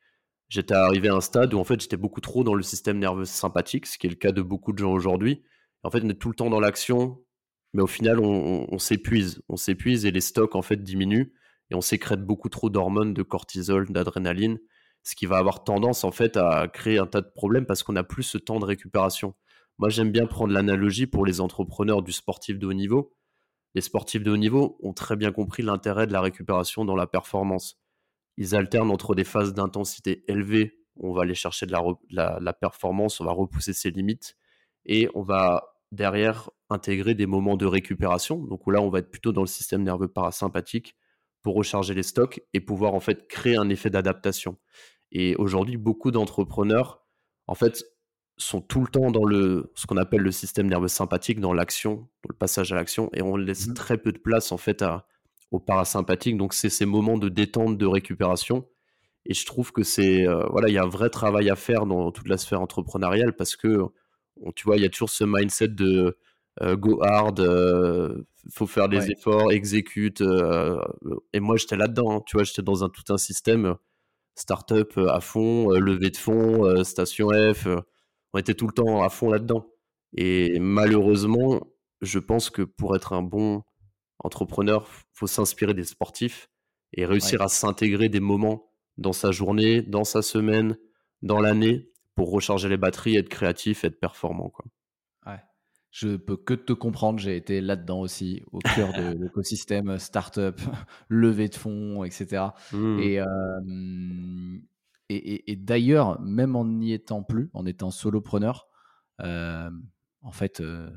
J'étais 0.49 0.73
arrivé 0.73 1.09
à 1.09 1.15
un 1.15 1.21
stade 1.21 1.53
où 1.53 1.59
en 1.59 1.63
fait 1.63 1.79
j'étais 1.79 1.97
beaucoup 1.97 2.21
trop 2.21 2.43
dans 2.43 2.55
le 2.55 2.63
système 2.63 2.97
nerveux 2.97 3.25
sympathique, 3.25 3.85
ce 3.85 3.97
qui 3.97 4.07
est 4.07 4.09
le 4.09 4.15
cas 4.15 4.31
de 4.31 4.41
beaucoup 4.41 4.73
de 4.73 4.79
gens 4.79 4.91
aujourd'hui. 4.91 5.43
En 5.83 5.91
fait, 5.91 6.01
on 6.03 6.09
est 6.09 6.19
tout 6.19 6.29
le 6.29 6.35
temps 6.35 6.49
dans 6.49 6.59
l'action, 6.59 7.23
mais 7.73 7.81
au 7.81 7.87
final, 7.87 8.19
on, 8.19 8.79
s'épuise. 8.79 9.41
On 9.47 9.55
s'épuise 9.55 10.05
et 10.05 10.11
les 10.11 10.21
stocks 10.21 10.55
en 10.55 10.61
fait 10.61 10.83
diminuent 10.83 11.31
et 11.71 11.75
on 11.75 11.81
sécrète 11.81 12.23
beaucoup 12.23 12.49
trop 12.49 12.69
d'hormones, 12.69 13.13
de 13.13 13.23
cortisol, 13.23 13.89
d'adrénaline, 13.89 14.59
ce 15.03 15.15
qui 15.15 15.25
va 15.25 15.37
avoir 15.37 15.63
tendance 15.63 16.03
en 16.03 16.11
fait 16.11 16.37
à 16.37 16.67
créer 16.67 16.99
un 16.99 17.07
tas 17.07 17.21
de 17.21 17.31
problèmes 17.33 17.65
parce 17.65 17.83
qu'on 17.83 17.93
n'a 17.93 18.03
plus 18.03 18.23
ce 18.23 18.37
temps 18.37 18.59
de 18.59 18.65
récupération. 18.65 19.35
Moi, 19.77 19.89
j'aime 19.89 20.11
bien 20.11 20.25
prendre 20.25 20.53
l'analogie 20.53 21.07
pour 21.07 21.25
les 21.25 21.39
entrepreneurs 21.39 22.01
du 22.01 22.11
sportif 22.11 22.59
de 22.59 22.67
haut 22.67 22.73
niveau. 22.73 23.15
Les 23.75 23.81
sportifs 23.81 24.23
de 24.23 24.31
haut 24.31 24.37
niveau 24.37 24.77
ont 24.81 24.93
très 24.93 25.15
bien 25.15 25.31
compris 25.31 25.63
l'intérêt 25.63 26.05
de 26.05 26.11
la 26.11 26.21
récupération 26.21 26.83
dans 26.83 26.95
la 26.95 27.07
performance. 27.07 27.79
Ils 28.35 28.55
alternent 28.55 28.91
entre 28.91 29.15
des 29.15 29.23
phases 29.23 29.53
d'intensité 29.53 30.25
élevée, 30.27 30.79
où 30.97 31.11
on 31.11 31.13
va 31.13 31.21
aller 31.21 31.35
chercher 31.35 31.65
de 31.65 31.73
la, 32.09 32.53
performance, 32.53 33.21
on 33.21 33.25
va 33.25 33.31
repousser 33.31 33.71
ses 33.71 33.91
limites, 33.91 34.35
et 34.85 35.07
on 35.15 35.23
va 35.23 35.75
derrière 35.91 36.49
intégrer 36.69 37.15
des 37.15 37.25
moments 37.25 37.55
de 37.55 37.65
récupération. 37.65 38.37
Donc 38.37 38.61
là, 38.67 38.81
on 38.81 38.89
va 38.89 38.99
être 38.99 39.11
plutôt 39.11 39.31
dans 39.31 39.41
le 39.41 39.47
système 39.47 39.83
nerveux 39.83 40.09
parasympathique 40.09 40.95
pour 41.41 41.55
recharger 41.55 41.93
les 41.93 42.03
stocks 42.03 42.41
et 42.53 42.59
pouvoir 42.59 42.93
en 42.93 42.99
fait 42.99 43.27
créer 43.27 43.55
un 43.55 43.69
effet 43.69 43.89
d'adaptation. 43.89 44.57
Et 45.11 45.35
aujourd'hui, 45.35 45.77
beaucoup 45.77 46.11
d'entrepreneurs, 46.11 47.05
en 47.47 47.55
fait, 47.55 47.83
sont 48.37 48.61
tout 48.61 48.81
le 48.81 48.87
temps 48.87 49.11
dans 49.11 49.25
le 49.25 49.71
ce 49.75 49.85
qu'on 49.85 49.97
appelle 49.97 50.21
le 50.21 50.31
système 50.31 50.67
nerveux 50.67 50.87
sympathique, 50.87 51.39
dans 51.39 51.53
l'action, 51.53 51.95
dans 52.23 52.29
le 52.29 52.35
passage 52.35 52.71
à 52.71 52.75
l'action, 52.75 53.09
et 53.13 53.21
on 53.21 53.35
laisse 53.35 53.67
mmh 53.67 53.73
très 53.73 53.97
peu 53.97 54.11
de 54.11 54.17
place 54.17 54.51
en 54.51 54.57
fait 54.57 54.81
à, 54.81 55.07
au 55.51 55.59
parasympathique. 55.59 56.37
Donc 56.37 56.53
c'est 56.53 56.69
ces 56.69 56.85
moments 56.85 57.17
de 57.17 57.29
détente, 57.29 57.77
de 57.77 57.85
récupération. 57.85 58.67
Et 59.25 59.33
je 59.33 59.45
trouve 59.45 59.71
que 59.71 59.83
c'est 59.83 60.27
euh, 60.27 60.45
voilà, 60.51 60.69
il 60.69 60.73
y 60.73 60.77
a 60.77 60.83
un 60.83 60.87
vrai 60.89 61.09
travail 61.09 61.49
à 61.49 61.55
faire 61.55 61.85
dans 61.85 62.11
toute 62.11 62.29
la 62.29 62.37
sphère 62.37 62.61
entrepreneuriale 62.61 63.35
parce 63.35 63.55
que 63.55 63.79
tu 64.55 64.63
vois, 64.65 64.77
il 64.77 64.83
y 64.83 64.85
a 64.85 64.89
toujours 64.89 65.09
ce 65.09 65.25
mindset 65.25 65.69
de 65.69 66.17
go 66.61 67.01
hard, 67.03 67.39
euh, 67.39 68.23
faut 68.51 68.67
faire 68.67 68.89
des 68.89 69.11
efforts, 69.11 69.51
exécute. 69.51 70.21
et 71.33 71.39
moi 71.39 71.57
j'étais 71.57 71.77
là-dedans, 71.77 72.17
hein. 72.17 72.23
tu 72.25 72.37
vois, 72.37 72.43
j'étais 72.43 72.61
dans 72.61 72.83
un 72.83 72.89
tout 72.89 73.13
un 73.13 73.17
système 73.17 73.75
startup 74.35 74.97
à 74.97 75.19
fond, 75.19 75.69
levée 75.71 76.09
de 76.09 76.17
fonds, 76.17 76.83
station 76.83 77.29
F 77.53 77.67
on 78.33 78.39
était 78.39 78.53
tout 78.53 78.67
le 78.67 78.73
temps 78.73 79.01
à 79.01 79.09
fond 79.09 79.29
là-dedans. 79.29 79.67
Et 80.15 80.59
malheureusement, 80.59 81.61
je 82.01 82.19
pense 82.19 82.49
que 82.49 82.61
pour 82.61 82.95
être 82.95 83.13
un 83.13 83.21
bon 83.21 83.63
entrepreneur, 84.19 84.87
faut 85.11 85.27
s'inspirer 85.27 85.73
des 85.73 85.83
sportifs 85.83 86.49
et 86.93 87.05
réussir 87.05 87.41
à 87.41 87.47
s'intégrer 87.47 88.09
des 88.09 88.19
moments 88.19 88.71
dans 88.97 89.13
sa 89.13 89.31
journée, 89.31 89.81
dans 89.81 90.03
sa 90.03 90.21
semaine, 90.21 90.77
dans 91.21 91.39
l'année 91.39 91.89
pour 92.15 92.31
recharger 92.31 92.67
les 92.67 92.77
batteries, 92.77 93.15
être 93.15 93.29
créatif, 93.29 93.83
être 93.83 93.99
performant. 93.99 94.49
Quoi. 94.49 94.65
Je 95.91 96.17
peux 96.17 96.37
que 96.37 96.53
te 96.53 96.73
comprendre, 96.73 97.19
j'ai 97.19 97.35
été 97.35 97.61
là-dedans 97.61 97.99
aussi, 98.01 98.43
au 98.51 98.59
cœur 98.59 98.93
de 98.93 99.17
l'écosystème 99.23 99.97
startup, 99.97 100.59
levée 101.09 101.49
de 101.49 101.55
fonds, 101.55 102.03
etc. 102.03 102.47
Et, 102.75 103.19
et, 105.51 105.55
d'ailleurs, 105.55 106.21
même 106.21 106.55
en 106.55 106.65
n'y 106.65 106.93
étant 106.93 107.23
plus, 107.23 107.49
en 107.53 107.65
étant 107.65 107.89
solopreneur, 107.89 108.67
euh, 109.21 109.69
en 110.21 110.31
fait, 110.31 110.61
euh, 110.61 110.89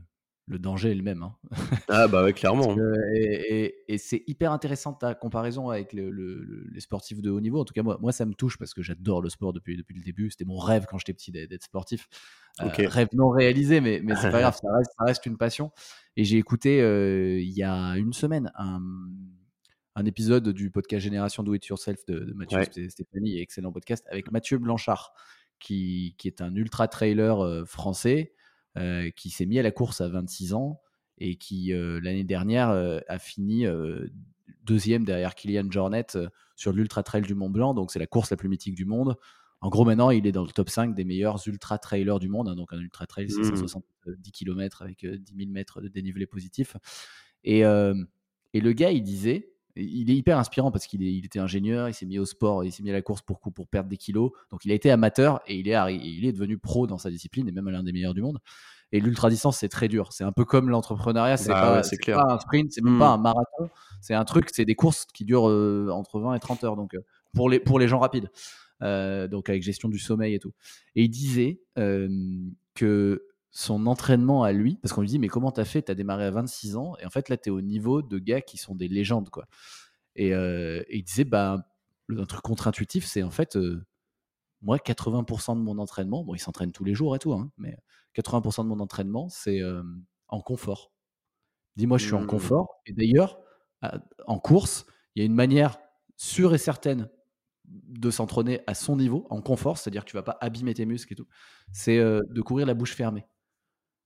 le 0.46 0.59
danger 0.59 0.90
est 0.90 0.94
le 0.94 1.02
même. 1.02 1.22
Hein. 1.22 1.37
Ah 1.88 2.09
bah 2.09 2.24
ouais, 2.24 2.33
clairement. 2.33 2.74
et, 3.14 3.98
c'est 3.98 4.22
hyper 4.26 4.52
intéressant 4.52 4.92
ta 4.92 5.14
comparaison 5.14 5.68
avec 5.68 5.92
les 5.92 6.81
sportifs 6.81 7.20
de 7.20 7.31
haut 7.31 7.40
niveau. 7.40 7.61
En 7.61 7.64
tout 7.64 7.74
cas, 7.74 7.83
moi, 7.83 7.98
moi 8.00 8.12
ça 8.12 8.24
me 8.24 8.35
touche 8.35 8.57
parce 8.59 8.72
que 8.72 8.83
j'adore 8.83 9.20
le 9.20 9.28
sport 9.28 9.52
depuis, 9.52 9.76
depuis 9.76 9.94
le 9.94 10.02
début. 10.02 10.31
C'était 10.31 10.44
mon 10.44 10.59
rêve 10.59 10.87
quand 10.88 10.98
j'étais 10.98 11.12
petit 11.12 11.31
d'être 11.33 11.62
sportif. 11.62 12.09
Euh, 12.61 12.68
rêve 12.78 13.09
non 13.12 13.31
réalisé, 13.31 13.81
mais, 13.81 14.00
mais 14.02 14.14
c'est 14.16 14.31
pas 14.31 14.40
grave, 14.40 14.57
ça 14.62 14.68
reste, 14.72 14.90
ça 14.98 15.05
reste, 15.05 15.26
une 15.26 15.37
passion. 15.37 15.70
Et 16.16 16.24
j'ai 16.24 16.38
écouté 16.38 16.78
il 16.78 17.52
y 17.52 17.62
a 17.62 17.96
une 17.96 18.12
semaine 18.12 18.50
un 18.55 18.81
un 19.94 20.05
épisode 20.05 20.48
du 20.48 20.70
podcast 20.70 21.02
Génération 21.02 21.42
Do 21.42 21.55
It 21.55 21.66
Yourself 21.66 22.05
de, 22.07 22.33
Mathieu 22.35 22.62
Stéphanie, 22.88 23.38
excellent 23.38 23.72
podcast, 23.72 24.07
avec 24.11 24.31
Mathieu 24.31 24.59
Blanchard, 24.59 25.12
qui, 25.59 26.14
qui 26.18 26.28
est 26.28 26.40
un 26.40 26.55
ultra 26.55 26.88
trailer 26.88 27.40
euh, 27.40 27.64
français, 27.64 28.35
euh, 28.78 29.11
qui 29.11 29.30
s'est 29.30 29.46
mis 29.46 29.58
à 29.58 29.62
la 29.62 29.70
course 29.70 30.00
à 30.00 30.08
26 30.08 30.54
ans 30.54 30.80
et 31.18 31.37
qui, 31.37 31.72
euh, 31.72 32.00
l'année 32.02 32.24
dernière, 32.24 32.70
a 32.70 33.18
fini 33.18 33.66
deuxième 34.64 35.04
derrière 35.04 35.35
Kylian 35.35 35.70
Jornet 35.70 36.06
sur 36.56 36.72
l'ultra 36.72 37.02
trail 37.02 37.22
du 37.22 37.35
Mont 37.35 37.50
Blanc. 37.50 37.74
Donc, 37.74 37.92
c'est 37.92 37.98
la 37.98 38.06
course 38.06 38.30
la 38.30 38.37
plus 38.37 38.48
mythique 38.48 38.74
du 38.74 38.85
monde. 38.85 39.16
En 39.61 39.68
gros, 39.68 39.85
maintenant, 39.85 40.11
il 40.11 40.26
est 40.26 40.32
dans 40.32 40.42
le 40.42 40.50
top 40.50 40.68
5 40.68 40.94
des 40.94 41.04
meilleurs 41.04 41.40
ultra 41.46 41.78
trailers 41.78 42.18
du 42.18 42.28
monde. 42.28 42.48
Hein. 42.48 42.56
donc, 42.56 42.72
un 42.72 42.80
ultra 42.80 43.06
trail, 43.06 43.30
c'est 43.30 43.44
170 43.44 44.32
km 44.32 44.82
avec 44.82 45.06
10 45.06 45.35
000 45.37 45.50
mètres 45.50 45.80
de 45.80 45.88
dénivelé 45.88 46.26
positif. 46.26 46.76
Et, 47.44 47.61
et 47.61 48.61
le 48.61 48.72
gars, 48.72 48.90
il 48.90 49.02
disait 49.02 49.52
il 49.76 50.11
est 50.11 50.14
hyper 50.14 50.38
inspirant 50.38 50.70
parce 50.70 50.87
qu'il 50.87 51.02
il 51.02 51.24
était 51.24 51.38
ingénieur, 51.38 51.88
il 51.88 51.94
s'est 51.94 52.06
mis 52.06 52.18
au 52.18 52.26
sport, 52.26 52.64
il 52.64 52.72
s'est 52.72 52.82
mis 52.82 52.90
à 52.90 52.92
la 52.92 53.02
course 53.02 53.22
pour, 53.22 53.40
pour 53.40 53.68
perdre 53.68 53.88
des 53.88 53.96
kilos. 53.96 54.32
Donc 54.50 54.64
il 54.64 54.70
a 54.70 54.74
été 54.74 54.90
amateur 54.90 55.40
et 55.46 55.56
il 55.56 55.68
est, 55.68 55.94
il 55.94 56.26
est 56.26 56.32
devenu 56.32 56.58
pro 56.58 56.87
dans 56.87 56.98
sa 56.98 57.11
discipline 57.11 57.48
et 57.48 57.52
même 57.52 57.68
l'un 57.70 57.82
des 57.82 57.92
meilleurs 57.92 58.14
du 58.14 58.22
monde. 58.22 58.38
Et 58.92 59.00
l'ultra 59.00 59.30
distance, 59.30 59.58
c'est 59.58 59.70
très 59.70 59.88
dur. 59.88 60.12
C'est 60.12 60.24
un 60.24 60.32
peu 60.32 60.44
comme 60.44 60.68
l'entrepreneuriat. 60.68 61.38
C'est 61.38 61.48
bah 61.48 61.82
pas, 61.82 62.35
un 62.35 62.38
sprint, 62.38 62.72
c'est 62.72 62.85
même 62.85 62.98
pas 62.98 63.16
hmm. 63.16 63.20
un 63.20 63.22
marathon. 63.22 63.70
C'est 64.02 64.14
un 64.14 64.24
truc, 64.24 64.50
c'est 64.52 64.66
des 64.66 64.74
courses 64.74 65.06
qui 65.06 65.24
durent 65.24 65.48
euh, 65.48 65.88
entre 65.90 66.20
20 66.20 66.35
et 66.35 66.40
30 66.40 66.64
heures. 66.64 66.76
Donc 66.76 66.94
euh, 66.94 67.00
pour 67.32 67.48
les, 67.48 67.58
pour 67.58 67.78
les 67.78 67.88
gens 67.88 67.98
rapides. 67.98 68.30
Euh, 68.82 69.28
donc 69.28 69.48
avec 69.48 69.62
gestion 69.62 69.88
du 69.88 69.98
sommeil 69.98 70.35
et 70.35 70.38
tout. 70.38 70.52
Et 70.94 71.04
il 71.04 71.08
disait 71.08 71.61
que 72.74 73.24
son 73.53 73.87
entraînement 73.87 74.45
à 74.45 74.53
lui, 74.53 74.77
parce 74.77 74.95
qu'on 74.95 75.03
lui 75.03 75.09
dit 75.09 75.19
mais 75.19 75.29
comment 75.29 75.53
t'as 75.53 75.67
fait? 75.67 75.83
T'as 75.83 75.95
démarré 75.95 76.25
à 76.25 76.31
26 76.31 76.77
ans 76.77 76.95
et 76.99 77.07
en 77.07 77.11
fait 77.11 77.29
là 77.29 77.37
t'es 77.37 77.51
au 77.51 77.61
niveau 77.61 78.01
de 78.01 78.19
gars 78.19 78.41
qui 78.41 78.57
sont 78.57 78.75
des 78.75 78.88
légendes 78.88 79.29
quoi. 79.29 79.47
Et, 80.17 80.35
euh, 80.35 80.83
il 80.91 81.05
disait 81.05 81.25
bah 81.25 81.67
un 82.09 82.25
truc 82.25 82.41
contre-intuitif 82.41 83.05
c'est 83.05 83.23
en 83.23 83.31
fait 83.31 83.57
euh, 83.57 83.85
moi 84.62 84.79
80% 84.79 85.57
de 85.57 85.62
mon 85.62 85.79
entraînement, 85.79 86.25
bon 86.25 86.35
il 86.35 86.38
s'entraîne 86.38 86.73
tous 86.73 86.85
les 86.85 86.95
jours 86.95 87.15
et 87.15 87.19
tout, 87.19 87.35
hein, 87.35 87.51
mais 87.59 87.77
80% 88.17 88.62
de 88.62 88.69
mon 88.69 88.81
entraînement 88.81 89.29
c'est 89.29 89.61
euh, 89.61 89.83
en 90.29 90.41
confort. 90.41 90.91
Dis-moi 91.77 91.99
je 91.99 92.07
suis 92.07 92.15
en 92.15 92.23
mmh. 92.23 92.27
confort 92.27 92.81
et 92.87 92.95
d'ailleurs 92.95 93.38
en 94.27 94.38
course 94.38 94.87
il 95.15 95.21
y 95.21 95.23
a 95.23 95.27
une 95.27 95.35
manière 95.35 95.79
sûre 96.17 96.55
et 96.55 96.59
certaine 96.59 97.11
de 97.65 98.11
s'entraîner 98.11 98.61
à 98.67 98.75
son 98.75 98.97
niveau, 98.97 99.27
en 99.31 99.41
confort, 99.41 99.79
c'est-à-dire 99.79 100.05
que 100.05 100.11
tu 100.11 100.17
vas 100.17 100.23
pas 100.23 100.37
abîmer 100.41 100.75
tes 100.75 100.85
muscles 100.85 101.12
et 101.12 101.17
tout, 101.17 101.29
c'est 101.71 101.99
de 101.99 102.41
courir 102.41 102.67
la 102.67 102.75
bouche 102.75 102.95
fermée. 102.95 103.25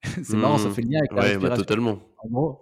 c'est 0.22 0.36
marrant, 0.36 0.58
ça 0.58 0.68
mmh. 0.68 0.72
fait 0.72 0.82
le 0.82 0.88
lien 0.88 0.98
avec 0.98 1.12
la 1.12 1.22
ouais, 1.22 1.38
bah, 1.38 1.56
totalement. 1.56 1.98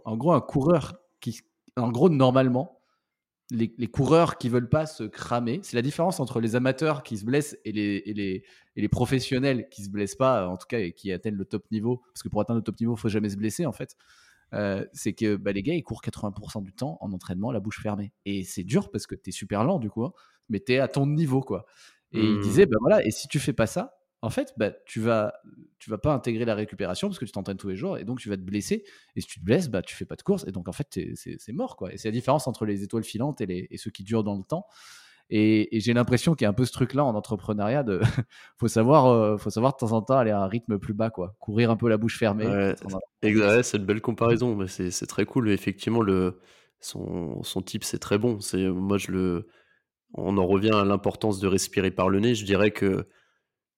En 0.05 0.17
gros, 0.17 0.33
un 0.33 0.41
coureur 0.41 0.95
qui, 1.21 1.41
en 1.77 1.91
gros, 1.91 2.09
normalement, 2.09 2.81
les, 3.51 3.87
coureurs 3.87 4.39
qui 4.39 4.49
veulent 4.49 4.69
pas 4.69 4.87
se 4.87 5.05
cramer, 5.05 5.61
c'est 5.63 5.77
la 5.77 5.83
différence 5.83 6.21
entre 6.21 6.41
les 6.41 6.57
amateurs 6.57 7.03
qui 7.03 7.19
se 7.19 7.25
blessent 7.25 7.57
et 7.65 7.73
les, 7.73 8.03
et 8.07 8.15
les, 8.15 8.45
et 8.77 8.81
les 8.81 8.89
professionnels 8.89 9.69
qui 9.69 9.85
se 9.85 9.91
blessent 9.91 10.17
pas, 10.17 10.49
en 10.49 10.57
tout 10.57 10.67
cas, 10.67 10.79
et 10.79 10.93
qui 10.93 11.13
atteignent 11.13 11.37
le 11.37 11.45
top 11.45 11.71
niveau. 11.71 12.03
Parce 12.13 12.23
que 12.23 12.29
pour 12.29 12.41
atteindre 12.41 12.59
le 12.59 12.65
top 12.65 12.81
niveau, 12.81 12.95
il 12.95 13.01
faut 13.01 13.09
jamais 13.09 13.29
se 13.29 13.37
blesser, 13.37 13.67
en 13.67 13.73
fait. 13.73 13.97
Euh, 14.53 14.85
c'est 14.93 15.13
que 15.13 15.37
bah, 15.37 15.53
les 15.53 15.63
gars, 15.63 15.75
ils 15.75 15.83
courent 15.83 16.03
80% 16.03 16.63
du 16.63 16.73
temps 16.73 16.99
en 17.01 17.13
entraînement 17.13 17.53
la 17.53 17.61
bouche 17.61 17.81
fermée. 17.81 18.13
Et 18.25 18.45
c'est 18.45 18.65
dur 18.65 18.91
parce 18.91 19.07
que 19.07 19.15
tu 19.15 19.31
es 19.31 19.33
super 19.33 19.65
lent, 19.65 19.79
du 19.79 19.91
coup, 19.91 20.05
hein, 20.05 20.13
mais 20.49 20.61
tu 20.61 20.73
es 20.73 20.79
à 20.79 20.89
ton 20.89 21.07
niveau, 21.07 21.41
quoi. 21.41 21.67
Et 22.13 22.21
il 22.21 22.39
mmh. 22.39 22.43
disait, 22.43 22.67
bah 22.67 22.77
voilà, 22.81 23.05
et 23.05 23.11
si 23.11 23.27
tu 23.29 23.41
fais 23.41 23.53
pas 23.53 23.67
ça, 23.67 23.97
en 24.25 24.31
fait, 24.31 24.55
bah, 24.57 24.71
tu 24.87 25.01
vas 25.01 25.35
tu 25.79 25.91
vas 25.91 25.99
pas 25.99 26.15
intégrer 26.15 26.47
la 26.47 26.55
récupération 26.55 27.09
parce 27.09 27.19
que 27.19 27.27
tu 27.27 27.33
t'entraînes 27.33 27.59
tous 27.59 27.69
les 27.69 27.77
jours 27.77 27.99
et 27.99 28.05
donc 28.05 28.19
tu 28.19 28.31
vas 28.31 28.39
te 28.39 28.43
blesser. 28.43 28.85
Et 29.17 29.21
si 29.21 29.27
tu 29.27 29.39
te 29.39 29.45
blesses, 29.45 29.69
bah, 29.69 29.83
tu 29.83 29.95
fais 29.95 30.07
pas 30.07 30.17
de 30.17 30.23
course 30.23 30.47
et 30.49 30.51
donc 30.51 30.67
en 30.67 30.73
fait, 30.73 30.99
c'est 31.15 31.53
mort. 31.53 31.77
quoi. 31.77 31.93
Et 31.93 31.99
c'est 31.99 32.09
la 32.09 32.13
différence 32.13 32.47
entre 32.47 32.65
les 32.65 32.83
étoiles 32.83 33.05
filantes 33.05 33.43
et, 33.43 33.47
les, 33.47 33.69
et 33.71 33.77
ceux 33.77 33.91
qui 33.91 34.03
durent 34.03 34.25
dans 34.25 34.37
le 34.37 34.43
temps. 34.43 34.67
Et, 35.29 35.69
j'ai 35.73 35.93
l'impression 35.93 36.35
qu'il 36.35 36.45
y 36.45 36.47
a 36.47 36.51
un 36.51 36.55
peu 36.55 36.65
ce 36.65 36.73
truc-là 36.73 37.05
en 37.05 37.15
entrepreneuriat 37.15 37.83
de 37.83 38.01
faut 38.57 38.69
savoir, 38.69 39.07
euh, 39.07 39.37
faut 39.37 39.51
savoir 39.51 39.73
de 39.73 39.79
temps 39.79 39.93
en 39.93 40.01
temps 40.01 40.17
aller 40.17 40.31
à 40.31 40.41
un 40.41 40.49
rythme 40.49 40.79
plus 40.79 40.95
bas, 40.95 41.11
quoi. 41.11 41.37
Courir 41.39 41.71
un 41.71 41.77
peu 41.77 41.91
la 41.91 41.99
bouche 41.99 42.19
fermée. 42.19 42.47
Ouais, 42.47 43.63
c'est 43.63 43.77
une 43.77 43.85
belle 43.85 44.01
comparaison, 44.01 44.57
mais 44.57 44.69
c'est 44.69 45.07
très 45.07 45.27
cool. 45.27 45.51
Effectivement, 45.51 46.01
le, 46.01 46.41
son, 46.81 47.43
son 47.43 47.61
type, 47.61 47.85
c'est 47.85 47.99
très 47.99 48.17
bon. 48.17 48.41
C'est 48.41 48.69
moi 48.69 48.97
je 48.97 49.13
le, 49.13 49.49
on 50.15 50.39
en 50.39 50.47
revient 50.47 50.75
à 50.75 50.85
l'importance 50.85 51.41
de 51.41 51.47
respirer 51.47 51.91
par 51.91 52.09
le 52.09 52.21
nez. 52.21 52.35
Je 52.35 52.47
dirais 52.47 52.71
que 52.71 53.07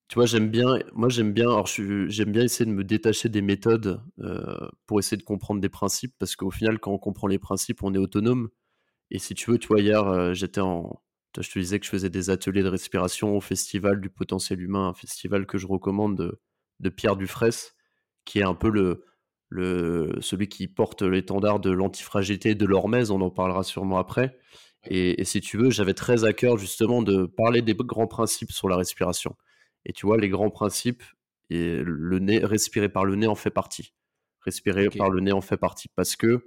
tu 0.08 0.14
vois, 0.14 0.26
j'aime 0.26 0.50
bien, 0.50 0.78
moi 0.92 1.08
j'aime 1.08 1.32
bien, 1.32 1.46
alors 1.46 1.66
j'aime 1.66 2.32
bien 2.32 2.42
essayer 2.44 2.64
de 2.64 2.74
me 2.74 2.84
détacher 2.84 3.28
des 3.28 3.42
méthodes 3.42 4.00
euh, 4.20 4.68
pour 4.86 5.00
essayer 5.00 5.16
de 5.16 5.24
comprendre 5.24 5.60
des 5.60 5.68
principes, 5.68 6.14
parce 6.18 6.36
qu'au 6.36 6.50
final, 6.50 6.78
quand 6.78 6.92
on 6.92 6.98
comprend 6.98 7.26
les 7.26 7.38
principes, 7.40 7.82
on 7.82 7.92
est 7.94 7.98
autonome. 7.98 8.48
Et 9.10 9.18
si 9.18 9.34
tu 9.34 9.50
veux, 9.50 9.58
tu 9.58 9.68
vois, 9.68 9.80
hier, 9.80 10.06
euh, 10.06 10.34
j'étais 10.34 10.60
en, 10.60 11.02
je 11.38 11.50
te 11.50 11.58
disais 11.58 11.80
que 11.80 11.86
je 11.86 11.90
faisais 11.90 12.10
des 12.10 12.30
ateliers 12.30 12.62
de 12.62 12.68
respiration 12.68 13.36
au 13.36 13.40
festival 13.40 14.00
du 14.00 14.10
potentiel 14.10 14.60
humain, 14.62 14.88
un 14.88 14.94
festival 14.94 15.46
que 15.46 15.58
je 15.58 15.66
recommande 15.66 16.16
de, 16.18 16.40
de 16.80 16.88
Pierre 16.90 17.16
Dufresne, 17.16 17.72
qui 18.24 18.40
est 18.40 18.44
un 18.44 18.54
peu 18.54 18.70
le, 18.70 19.04
le 19.48 20.16
celui 20.20 20.48
qui 20.48 20.68
porte 20.68 21.02
l'étendard 21.02 21.60
de 21.60 21.70
l'antifragilité 21.70 22.54
de 22.54 22.66
l'Hormèse, 22.66 23.10
on 23.10 23.20
en 23.20 23.30
parlera 23.30 23.64
sûrement 23.64 23.98
après. 23.98 24.38
Et, 24.88 25.20
et 25.20 25.24
si 25.24 25.40
tu 25.40 25.58
veux, 25.58 25.70
j'avais 25.70 25.94
très 25.94 26.24
à 26.24 26.32
cœur 26.32 26.58
justement 26.58 27.02
de 27.02 27.26
parler 27.26 27.62
des 27.62 27.74
grands 27.74 28.06
principes 28.06 28.52
sur 28.52 28.68
la 28.68 28.76
respiration. 28.76 29.36
Et 29.86 29.92
tu 29.92 30.04
vois, 30.04 30.18
les 30.18 30.28
grands 30.28 30.50
principes, 30.50 31.02
et 31.48 31.80
le 31.82 32.18
nez, 32.18 32.44
respirer 32.44 32.88
par 32.88 33.04
le 33.04 33.14
nez 33.14 33.28
en 33.28 33.36
fait 33.36 33.50
partie. 33.50 33.94
Respirer 34.40 34.88
par 34.90 35.10
le 35.10 35.20
nez 35.20 35.32
en 35.32 35.40
fait 35.40 35.56
partie. 35.56 35.88
Parce 35.94 36.16
que, 36.16 36.46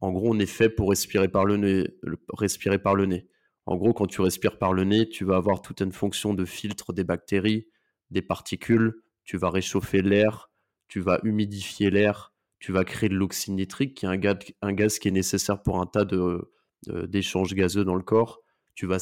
en 0.00 0.12
gros, 0.12 0.34
on 0.34 0.38
est 0.38 0.46
fait 0.46 0.70
pour 0.70 0.90
respirer 0.90 1.28
par 1.28 1.44
le 1.44 1.56
nez. 1.56 1.88
Respirer 2.32 2.78
par 2.78 2.94
le 2.94 3.06
nez. 3.06 3.28
En 3.66 3.76
gros, 3.76 3.92
quand 3.92 4.06
tu 4.06 4.20
respires 4.20 4.58
par 4.58 4.72
le 4.72 4.84
nez, 4.84 5.08
tu 5.08 5.24
vas 5.24 5.36
avoir 5.36 5.60
toute 5.60 5.80
une 5.80 5.92
fonction 5.92 6.34
de 6.34 6.44
filtre 6.44 6.92
des 6.92 7.04
bactéries, 7.04 7.68
des 8.10 8.22
particules, 8.22 9.02
tu 9.24 9.36
vas 9.36 9.50
réchauffer 9.50 10.00
l'air, 10.00 10.50
tu 10.86 11.00
vas 11.00 11.20
humidifier 11.22 11.90
l'air, 11.90 12.32
tu 12.60 12.72
vas 12.72 12.84
créer 12.84 13.10
de 13.10 13.14
l'oxyde 13.14 13.54
nitrique, 13.54 13.94
qui 13.94 14.06
est 14.06 14.08
un 14.08 14.16
gaz, 14.16 14.38
un 14.62 14.72
gaz, 14.72 14.98
qui 14.98 15.08
est 15.08 15.12
nécessaire 15.12 15.62
pour 15.62 15.80
un 15.80 15.86
tas 15.86 16.06
d'échanges 16.86 17.50
de, 17.50 17.56
gazeux 17.56 17.84
dans 17.84 17.94
le 17.94 18.02
corps. 18.02 18.40
Tu 18.74 18.86
vas 18.86 18.98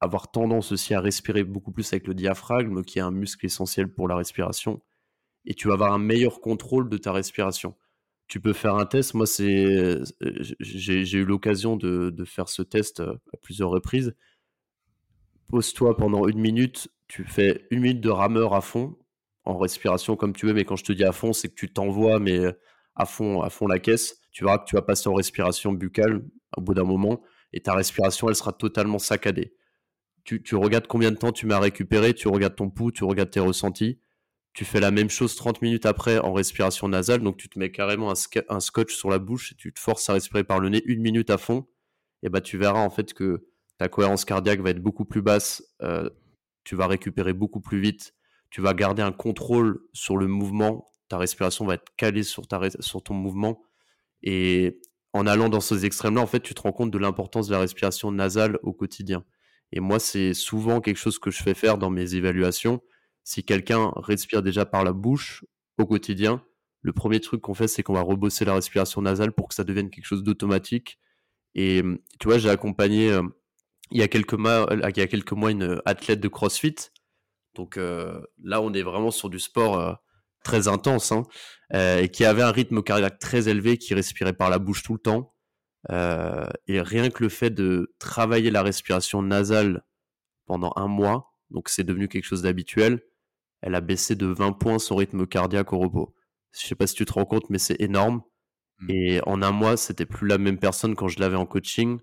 avoir 0.00 0.30
tendance 0.30 0.72
aussi 0.72 0.94
à 0.94 1.00
respirer 1.00 1.44
beaucoup 1.44 1.72
plus 1.72 1.92
avec 1.92 2.06
le 2.06 2.14
diaphragme, 2.14 2.82
qui 2.82 2.98
est 2.98 3.02
un 3.02 3.10
muscle 3.10 3.44
essentiel 3.44 3.88
pour 3.88 4.08
la 4.08 4.16
respiration. 4.16 4.82
Et 5.44 5.54
tu 5.54 5.68
vas 5.68 5.74
avoir 5.74 5.92
un 5.92 5.98
meilleur 5.98 6.40
contrôle 6.40 6.88
de 6.88 6.96
ta 6.96 7.12
respiration. 7.12 7.76
Tu 8.26 8.40
peux 8.40 8.52
faire 8.52 8.76
un 8.76 8.86
test. 8.86 9.14
Moi, 9.14 9.26
c'est, 9.26 9.98
j'ai 10.60 11.18
eu 11.18 11.24
l'occasion 11.24 11.76
de, 11.76 12.10
de, 12.10 12.24
faire 12.24 12.48
ce 12.48 12.62
test 12.62 13.00
euh, 13.00 13.14
à 13.34 13.36
plusieurs 13.38 13.70
reprises. 13.70 14.14
Pose-toi 15.48 15.96
pendant 15.96 16.26
une 16.28 16.38
minute. 16.38 16.88
Tu 17.08 17.24
fais 17.24 17.66
une 17.70 17.80
minute 17.80 18.00
de 18.00 18.10
rameur 18.10 18.54
à 18.54 18.60
fond, 18.60 18.96
en 19.44 19.58
respiration 19.58 20.16
comme 20.16 20.32
tu 20.32 20.46
veux. 20.46 20.54
Mais 20.54 20.64
quand 20.64 20.76
je 20.76 20.84
te 20.84 20.92
dis 20.92 21.04
à 21.04 21.12
fond, 21.12 21.32
c'est 21.32 21.48
que 21.48 21.54
tu 21.54 21.72
t'envoies, 21.72 22.20
mais 22.20 22.40
à 22.94 23.04
fond, 23.04 23.42
à 23.42 23.50
fond 23.50 23.66
la 23.66 23.80
caisse. 23.80 24.20
Tu 24.30 24.44
verras 24.44 24.58
que 24.58 24.66
tu 24.66 24.76
vas 24.76 24.82
passer 24.82 25.08
en 25.08 25.14
respiration 25.14 25.72
buccale 25.72 26.22
au 26.56 26.60
bout 26.60 26.74
d'un 26.74 26.84
moment. 26.84 27.20
Et 27.52 27.60
ta 27.60 27.74
respiration, 27.74 28.28
elle 28.28 28.36
sera 28.36 28.52
totalement 28.52 29.00
saccadée 29.00 29.54
tu, 30.24 30.54
regardes 30.54 30.86
combien 30.86 31.10
de 31.10 31.16
temps 31.16 31.32
tu 31.32 31.46
m'as 31.46 31.58
récupéré, 31.58 32.14
tu 32.14 32.28
regardes 32.28 32.56
ton 32.56 32.70
pouls, 32.70 32.92
tu 32.92 33.04
regardes 33.04 33.30
tes 33.30 33.40
ressentis. 33.40 34.00
Tu 34.52 34.64
fais 34.64 34.80
la 34.80 34.90
même 34.90 35.10
chose 35.10 35.36
30 35.36 35.62
minutes 35.62 35.86
après 35.86 36.18
en 36.18 36.32
respiration 36.32 36.88
nasale, 36.88 37.22
donc 37.22 37.36
tu 37.36 37.48
te 37.48 37.58
mets 37.58 37.70
carrément 37.70 38.10
un, 38.10 38.60
scotch 38.60 38.94
sur 38.94 39.08
la 39.08 39.18
bouche 39.18 39.52
et 39.52 39.54
tu 39.54 39.72
te 39.72 39.78
forces 39.78 40.10
à 40.10 40.14
respirer 40.14 40.42
par 40.42 40.58
le 40.58 40.70
nez 40.70 40.82
une 40.86 41.00
minute 41.00 41.30
à 41.30 41.38
fond. 41.38 41.68
Et 42.22 42.28
bah 42.28 42.40
tu 42.40 42.58
verras 42.58 42.80
en 42.80 42.90
fait 42.90 43.14
que 43.14 43.46
ta 43.78 43.88
cohérence 43.88 44.24
cardiaque 44.24 44.60
va 44.60 44.70
être 44.70 44.82
beaucoup 44.82 45.04
plus 45.04 45.22
basse, 45.22 45.62
euh, 45.82 46.10
tu 46.64 46.74
vas 46.74 46.86
récupérer 46.86 47.32
beaucoup 47.32 47.60
plus 47.60 47.80
vite, 47.80 48.14
tu 48.50 48.60
vas 48.60 48.74
garder 48.74 49.02
un 49.02 49.12
contrôle 49.12 49.80
sur 49.92 50.16
le 50.16 50.26
mouvement, 50.26 50.90
ta 51.08 51.16
respiration 51.16 51.64
va 51.64 51.74
être 51.74 51.94
calée 51.96 52.24
sur, 52.24 52.44
sur 52.80 53.02
ton 53.02 53.14
mouvement. 53.14 53.62
Et 54.22 54.80
en 55.12 55.26
allant 55.26 55.48
dans 55.48 55.60
ces 55.60 55.86
extrêmes-là, 55.86 56.20
en 56.20 56.26
fait, 56.26 56.40
tu 56.40 56.54
te 56.54 56.62
rends 56.62 56.72
compte 56.72 56.90
de 56.90 56.98
l'importance 56.98 57.48
de 57.48 57.52
la 57.52 57.60
respiration 57.60 58.12
nasale 58.12 58.58
au 58.62 58.72
quotidien. 58.72 59.24
Et 59.72 59.80
moi, 59.80 59.98
c'est 59.98 60.34
souvent 60.34 60.80
quelque 60.80 60.96
chose 60.96 61.18
que 61.18 61.30
je 61.30 61.42
fais 61.42 61.54
faire 61.54 61.78
dans 61.78 61.90
mes 61.90 62.14
évaluations. 62.14 62.80
Si 63.22 63.44
quelqu'un 63.44 63.92
respire 63.96 64.42
déjà 64.42 64.66
par 64.66 64.84
la 64.84 64.92
bouche 64.92 65.44
au 65.78 65.86
quotidien, 65.86 66.44
le 66.82 66.92
premier 66.92 67.20
truc 67.20 67.40
qu'on 67.42 67.54
fait, 67.54 67.68
c'est 67.68 67.82
qu'on 67.82 67.94
va 67.94 68.02
rebosser 68.02 68.44
la 68.44 68.54
respiration 68.54 69.02
nasale 69.02 69.32
pour 69.32 69.48
que 69.48 69.54
ça 69.54 69.64
devienne 69.64 69.90
quelque 69.90 70.06
chose 70.06 70.22
d'automatique. 70.22 70.98
Et 71.54 71.82
tu 72.18 72.28
vois, 72.28 72.38
j'ai 72.38 72.50
accompagné 72.50 73.16
il, 73.90 73.98
y 73.98 74.02
a 74.02 74.08
quelques 74.08 74.34
mois, 74.34 74.66
il 74.72 74.96
y 74.96 75.02
a 75.02 75.06
quelques 75.06 75.32
mois 75.32 75.50
une 75.50 75.80
athlète 75.84 76.20
de 76.20 76.28
CrossFit. 76.28 76.76
Donc 77.54 77.76
là, 77.76 78.60
on 78.60 78.72
est 78.72 78.82
vraiment 78.82 79.10
sur 79.10 79.28
du 79.28 79.38
sport 79.38 79.98
très 80.42 80.68
intense 80.68 81.12
hein, 81.12 81.24
et 81.72 82.08
qui 82.08 82.24
avait 82.24 82.42
un 82.42 82.52
rythme 82.52 82.82
cardiaque 82.82 83.18
très 83.18 83.48
élevé, 83.48 83.76
qui 83.76 83.94
respirait 83.94 84.32
par 84.32 84.48
la 84.50 84.58
bouche 84.58 84.82
tout 84.82 84.94
le 84.94 85.00
temps. 85.00 85.34
Euh, 85.90 86.46
et 86.66 86.80
rien 86.80 87.10
que 87.10 87.22
le 87.22 87.28
fait 87.30 87.50
de 87.50 87.94
travailler 87.98 88.50
la 88.50 88.62
respiration 88.62 89.22
nasale 89.22 89.82
pendant 90.46 90.72
un 90.76 90.88
mois, 90.88 91.34
donc 91.50 91.68
c'est 91.68 91.84
devenu 91.84 92.08
quelque 92.08 92.24
chose 92.24 92.42
d'habituel, 92.42 93.02
elle 93.62 93.74
a 93.74 93.80
baissé 93.80 94.14
de 94.14 94.26
20 94.26 94.52
points 94.52 94.78
son 94.78 94.96
rythme 94.96 95.26
cardiaque 95.26 95.72
au 95.72 95.78
repos. 95.78 96.14
Je 96.52 96.66
sais 96.66 96.74
pas 96.74 96.86
si 96.86 96.94
tu 96.94 97.04
te 97.04 97.12
rends 97.12 97.24
compte, 97.24 97.48
mais 97.50 97.58
c'est 97.58 97.80
énorme. 97.80 98.22
Mmh. 98.78 98.90
Et 98.90 99.20
en 99.26 99.42
un 99.42 99.52
mois, 99.52 99.76
c'était 99.76 100.06
plus 100.06 100.26
la 100.26 100.38
même 100.38 100.58
personne 100.58 100.94
quand 100.94 101.08
je 101.08 101.20
l'avais 101.20 101.36
en 101.36 101.46
coaching. 101.46 101.98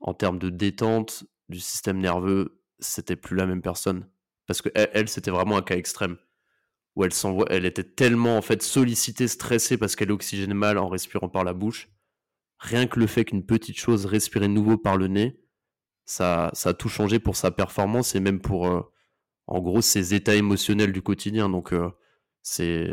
En 0.00 0.14
termes 0.14 0.38
de 0.38 0.50
détente 0.50 1.24
du 1.48 1.60
système 1.60 1.98
nerveux, 1.98 2.62
c'était 2.78 3.16
plus 3.16 3.36
la 3.36 3.46
même 3.46 3.62
personne. 3.62 4.08
Parce 4.46 4.62
que 4.62 4.68
elle, 4.74 5.08
c'était 5.08 5.30
vraiment 5.30 5.56
un 5.56 5.62
cas 5.62 5.76
extrême 5.76 6.16
où 6.96 7.04
elle 7.04 7.12
elle 7.50 7.64
était 7.64 7.84
tellement 7.84 8.36
en 8.36 8.42
fait 8.42 8.62
sollicitée, 8.62 9.28
stressée 9.28 9.78
parce 9.78 9.96
qu'elle 9.96 10.12
oxygène 10.12 10.54
mal 10.54 10.78
en 10.78 10.88
respirant 10.88 11.28
par 11.28 11.44
la 11.44 11.54
bouche 11.54 11.88
rien 12.62 12.86
que 12.86 13.00
le 13.00 13.06
fait 13.08 13.24
qu'une 13.24 13.44
petite 13.44 13.76
chose, 13.76 14.06
respirer 14.06 14.48
nouveau 14.48 14.78
par 14.78 14.96
le 14.96 15.08
nez, 15.08 15.40
ça, 16.04 16.50
ça 16.54 16.70
a 16.70 16.74
tout 16.74 16.88
changé 16.88 17.18
pour 17.18 17.36
sa 17.36 17.50
performance 17.50 18.14
et 18.14 18.20
même 18.20 18.40
pour, 18.40 18.68
euh, 18.68 18.80
en 19.48 19.60
gros, 19.60 19.82
ses 19.82 20.14
états 20.14 20.36
émotionnels 20.36 20.92
du 20.92 21.02
quotidien. 21.02 21.48
Donc, 21.48 21.72
euh, 21.72 21.90
c'est 22.42 22.88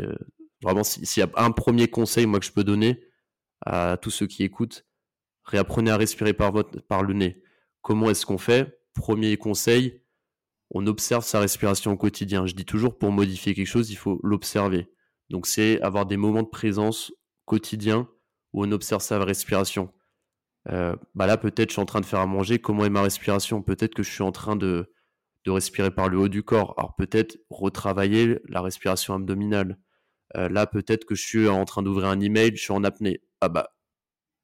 vraiment, 0.62 0.82
s'il 0.84 1.20
y 1.20 1.22
a 1.22 1.30
un 1.36 1.52
premier 1.52 1.88
conseil, 1.88 2.26
moi, 2.26 2.40
que 2.40 2.46
je 2.46 2.52
peux 2.52 2.64
donner 2.64 3.04
à 3.64 3.96
tous 4.00 4.10
ceux 4.10 4.26
qui 4.26 4.42
écoutent, 4.42 4.86
réapprenez 5.44 5.90
à 5.90 5.96
respirer 5.96 6.34
par, 6.34 6.50
votre, 6.52 6.80
par 6.80 7.02
le 7.02 7.14
nez. 7.14 7.42
Comment 7.80 8.10
est-ce 8.10 8.26
qu'on 8.26 8.38
fait? 8.38 8.80
Premier 8.94 9.36
conseil, 9.36 10.02
on 10.70 10.86
observe 10.88 11.24
sa 11.24 11.40
respiration 11.40 11.92
au 11.92 11.96
quotidien. 11.96 12.44
Je 12.46 12.54
dis 12.54 12.64
toujours, 12.64 12.98
pour 12.98 13.12
modifier 13.12 13.54
quelque 13.54 13.66
chose, 13.66 13.90
il 13.90 13.96
faut 13.96 14.18
l'observer. 14.24 14.90
Donc, 15.28 15.46
c'est 15.46 15.80
avoir 15.80 16.06
des 16.06 16.16
moments 16.16 16.42
de 16.42 16.48
présence 16.48 17.12
quotidiens 17.44 18.08
où 18.52 18.64
on 18.64 18.72
observe 18.72 19.02
sa 19.02 19.22
respiration. 19.24 19.92
Euh, 20.68 20.94
bah 21.14 21.26
là, 21.26 21.36
peut-être 21.36 21.70
je 21.70 21.74
suis 21.74 21.82
en 21.82 21.86
train 21.86 22.00
de 22.00 22.06
faire 22.06 22.20
à 22.20 22.26
manger, 22.26 22.58
comment 22.58 22.84
est 22.84 22.90
ma 22.90 23.02
respiration? 23.02 23.62
Peut-être 23.62 23.94
que 23.94 24.02
je 24.02 24.10
suis 24.10 24.22
en 24.22 24.32
train 24.32 24.56
de, 24.56 24.92
respirer 25.46 25.90
par 25.90 26.08
le 26.08 26.18
haut 26.18 26.28
du 26.28 26.42
corps. 26.42 26.74
Alors 26.78 26.94
peut-être 26.96 27.38
retravailler 27.50 28.40
la 28.48 28.60
respiration 28.62 29.14
abdominale. 29.14 29.78
Euh, 30.36 30.48
là, 30.48 30.66
peut-être 30.66 31.04
que 31.04 31.14
je 31.14 31.26
suis 31.26 31.48
en 31.48 31.64
train 31.64 31.82
d'ouvrir 31.82 32.08
un 32.08 32.20
email, 32.20 32.52
je 32.54 32.62
suis 32.62 32.72
en 32.72 32.84
apnée. 32.84 33.22
Ah 33.40 33.48
bah, 33.48 33.70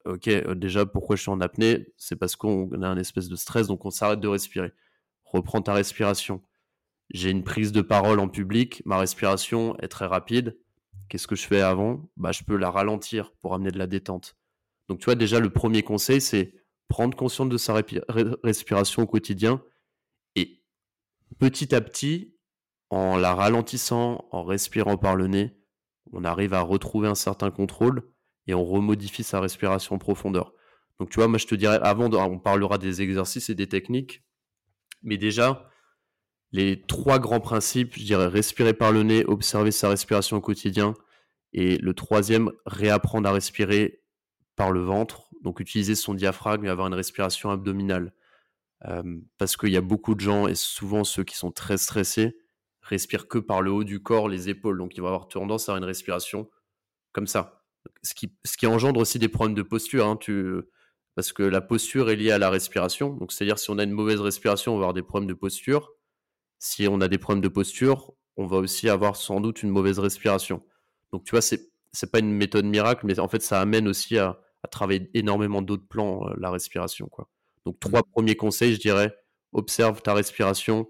ok, 0.05 0.29
euh, 0.29 0.55
déjà, 0.55 0.87
pourquoi 0.87 1.17
je 1.17 1.23
suis 1.23 1.31
en 1.31 1.41
apnée? 1.41 1.89
C'est 1.97 2.17
parce 2.17 2.35
qu'on 2.37 2.71
a 2.83 2.89
un 2.89 2.99
espèce 2.99 3.29
de 3.29 3.37
stress, 3.37 3.69
donc 3.69 3.85
on 3.85 3.91
s'arrête 3.91 4.21
de 4.21 4.29
respirer. 4.29 4.73
Reprends 5.25 5.63
ta 5.63 5.75
respiration. 5.75 6.43
J'ai 7.11 7.31
une 7.31 7.45
prise 7.45 7.73
de 7.73 7.83
parole 7.83 8.19
en 8.19 8.29
public, 8.29 8.83
ma 8.85 8.99
respiration 8.99 9.77
est 9.79 9.89
très 9.89 10.07
rapide. 10.07 10.59
Qu'est-ce 11.09 11.27
que 11.27 11.37
je 11.37 11.47
fais 11.47 11.61
avant? 11.61 12.11
Bah, 12.17 12.33
Je 12.33 12.43
peux 12.45 12.57
la 12.57 12.71
ralentir 12.71 13.33
pour 13.41 13.55
amener 13.55 13.71
de 13.71 13.79
la 13.79 13.87
détente. 13.87 14.37
Donc, 14.89 14.99
tu 15.01 15.07
vois, 15.07 15.15
déjà, 15.15 15.41
le 15.41 15.51
premier 15.51 15.83
conseil, 15.83 16.21
c'est 16.21 16.55
prendre 16.89 17.17
conscience 17.17 17.49
de 17.49 17.57
sa 17.57 17.75
respiration 18.45 19.03
au 19.03 19.07
quotidien 19.07 19.63
et 20.37 20.63
petit 21.39 21.75
à 21.75 21.81
petit, 21.81 22.37
en 22.91 23.17
la 23.17 23.35
ralentissant, 23.35 24.29
en 24.31 24.45
respirant 24.45 24.97
par 24.97 25.17
le 25.17 25.27
nez, 25.27 25.57
on 26.13 26.25
arrive 26.25 26.55
à 26.55 26.61
retrouver 26.61 27.09
un 27.09 27.17
certain 27.17 27.51
contrôle 27.51 28.09
et 28.47 28.55
on 28.55 28.65
remodifie 28.65 29.25
sa 29.25 29.41
respiration 29.41 29.97
en 29.97 29.99
profondeur. 29.99 30.53
Donc, 31.01 31.11
tu 31.11 31.17
vois, 31.17 31.29
moi, 31.29 31.39
je 31.39 31.47
te 31.47 31.55
dirais, 31.55 31.81
avant, 31.83 32.13
on 32.13 32.39
parlera 32.39 32.79
des 32.79 33.03
exercices 33.03 33.51
et 33.51 33.55
des 33.55 33.69
techniques, 33.69 34.25
mais 35.03 35.19
déjà, 35.19 35.69
les 36.57 36.81
trois 36.81 37.19
grands 37.19 37.41
principes, 37.41 37.99
je 37.99 38.05
dirais 38.05 38.29
respirer 38.29 38.73
par 38.73 38.91
le 38.91 39.03
nez, 39.03 39.27
observer 39.27 39.71
sa 39.71 39.91
respiration 39.91 40.39
au 40.39 40.41
quotidien. 40.41 40.95
Et 41.53 41.77
le 41.77 41.93
troisième, 41.93 42.51
réapprendre 42.65 43.29
à 43.29 43.33
respirer 43.33 44.03
par 44.57 44.73
le 44.73 44.81
ventre, 44.81 45.29
donc 45.43 45.61
utiliser 45.61 45.95
son 45.95 46.15
diaphragme 46.15 46.65
et 46.65 46.71
avoir 46.71 46.87
une 46.87 46.95
respiration 46.95 47.51
abdominale. 47.51 48.15
Euh, 48.87 49.19
parce 49.37 49.59
qu'il 49.59 49.69
y 49.69 49.77
a 49.77 49.83
beaucoup 49.83 50.15
de 50.15 50.21
gens, 50.21 50.49
et 50.49 50.55
souvent 50.55 51.05
ceux 51.05 51.25
qui 51.25 51.37
sont 51.37 51.53
très 51.53 51.77
stressés, 51.77 52.39
respirent 52.81 53.29
que 53.29 53.39
par 53.39 53.61
le 53.61 53.71
haut 53.71 53.85
du 53.85 54.03
corps, 54.03 54.29
les 54.29 54.49
épaules. 54.49 54.79
Donc 54.79 54.97
ils 54.97 55.01
vont 55.01 55.09
avoir 55.09 55.29
tendance 55.29 55.69
à 55.69 55.73
avoir 55.73 55.83
une 55.83 55.89
respiration 55.89 56.49
comme 57.13 57.27
ça. 57.27 57.65
Ce 58.03 58.15
qui, 58.15 58.67
engendre 58.67 58.99
aussi 58.99 59.19
des 59.19 59.29
problèmes 59.29 59.55
de 59.55 59.63
posture. 59.63 60.07
Hein, 60.07 60.19
parce 61.15 61.33
que 61.33 61.43
la 61.43 61.61
posture 61.61 62.11
est 62.11 62.17
liée 62.17 62.31
à 62.31 62.39
la 62.39 62.49
respiration. 62.49 63.11
Donc 63.11 63.33
c'est-à-dire 63.33 63.59
si 63.59 63.71
on 63.71 63.79
a 63.79 63.85
une 63.85 63.93
mauvaise 63.93 64.21
respiration, 64.21 64.73
on 64.73 64.77
va 64.77 64.85
avoir 64.85 64.95
des 64.95 65.03
problèmes 65.03 65.29
de 65.29 65.35
posture 65.35 65.96
si 66.59 66.89
on 66.89 67.01
a 67.01 67.09
des 67.09 67.19
problèmes 67.19 67.43
de 67.43 67.49
posture, 67.49 68.13
on 68.37 68.47
va 68.47 68.59
aussi 68.59 68.89
avoir 68.89 69.17
sans 69.17 69.41
doute 69.41 69.63
une 69.63 69.71
mauvaise 69.71 69.99
respiration. 69.99 70.63
Donc 71.13 71.25
tu 71.25 71.31
vois, 71.33 71.43
c'est 71.43 71.71
c'est 71.93 72.11
pas 72.11 72.19
une 72.19 72.33
méthode 72.33 72.67
miracle, 72.67 73.07
mais 73.07 73.19
en 73.19 73.29
fait 73.29 73.43
ça 73.43 73.61
amène 73.61 73.89
aussi 73.89 74.19
à, 74.19 74.39
à 74.63 74.69
travailler 74.69 75.11
énormément 75.15 75.63
d'autres 75.63 75.87
plans, 75.89 76.29
la 76.37 76.51
respiration. 76.51 77.09
Quoi. 77.09 77.29
Donc, 77.65 77.81
trois 77.81 78.03
premiers 78.03 78.37
conseils, 78.37 78.75
je 78.75 78.81
dirais 78.81 79.17
observe 79.53 80.03
ta 80.03 80.13
respiration, 80.13 80.89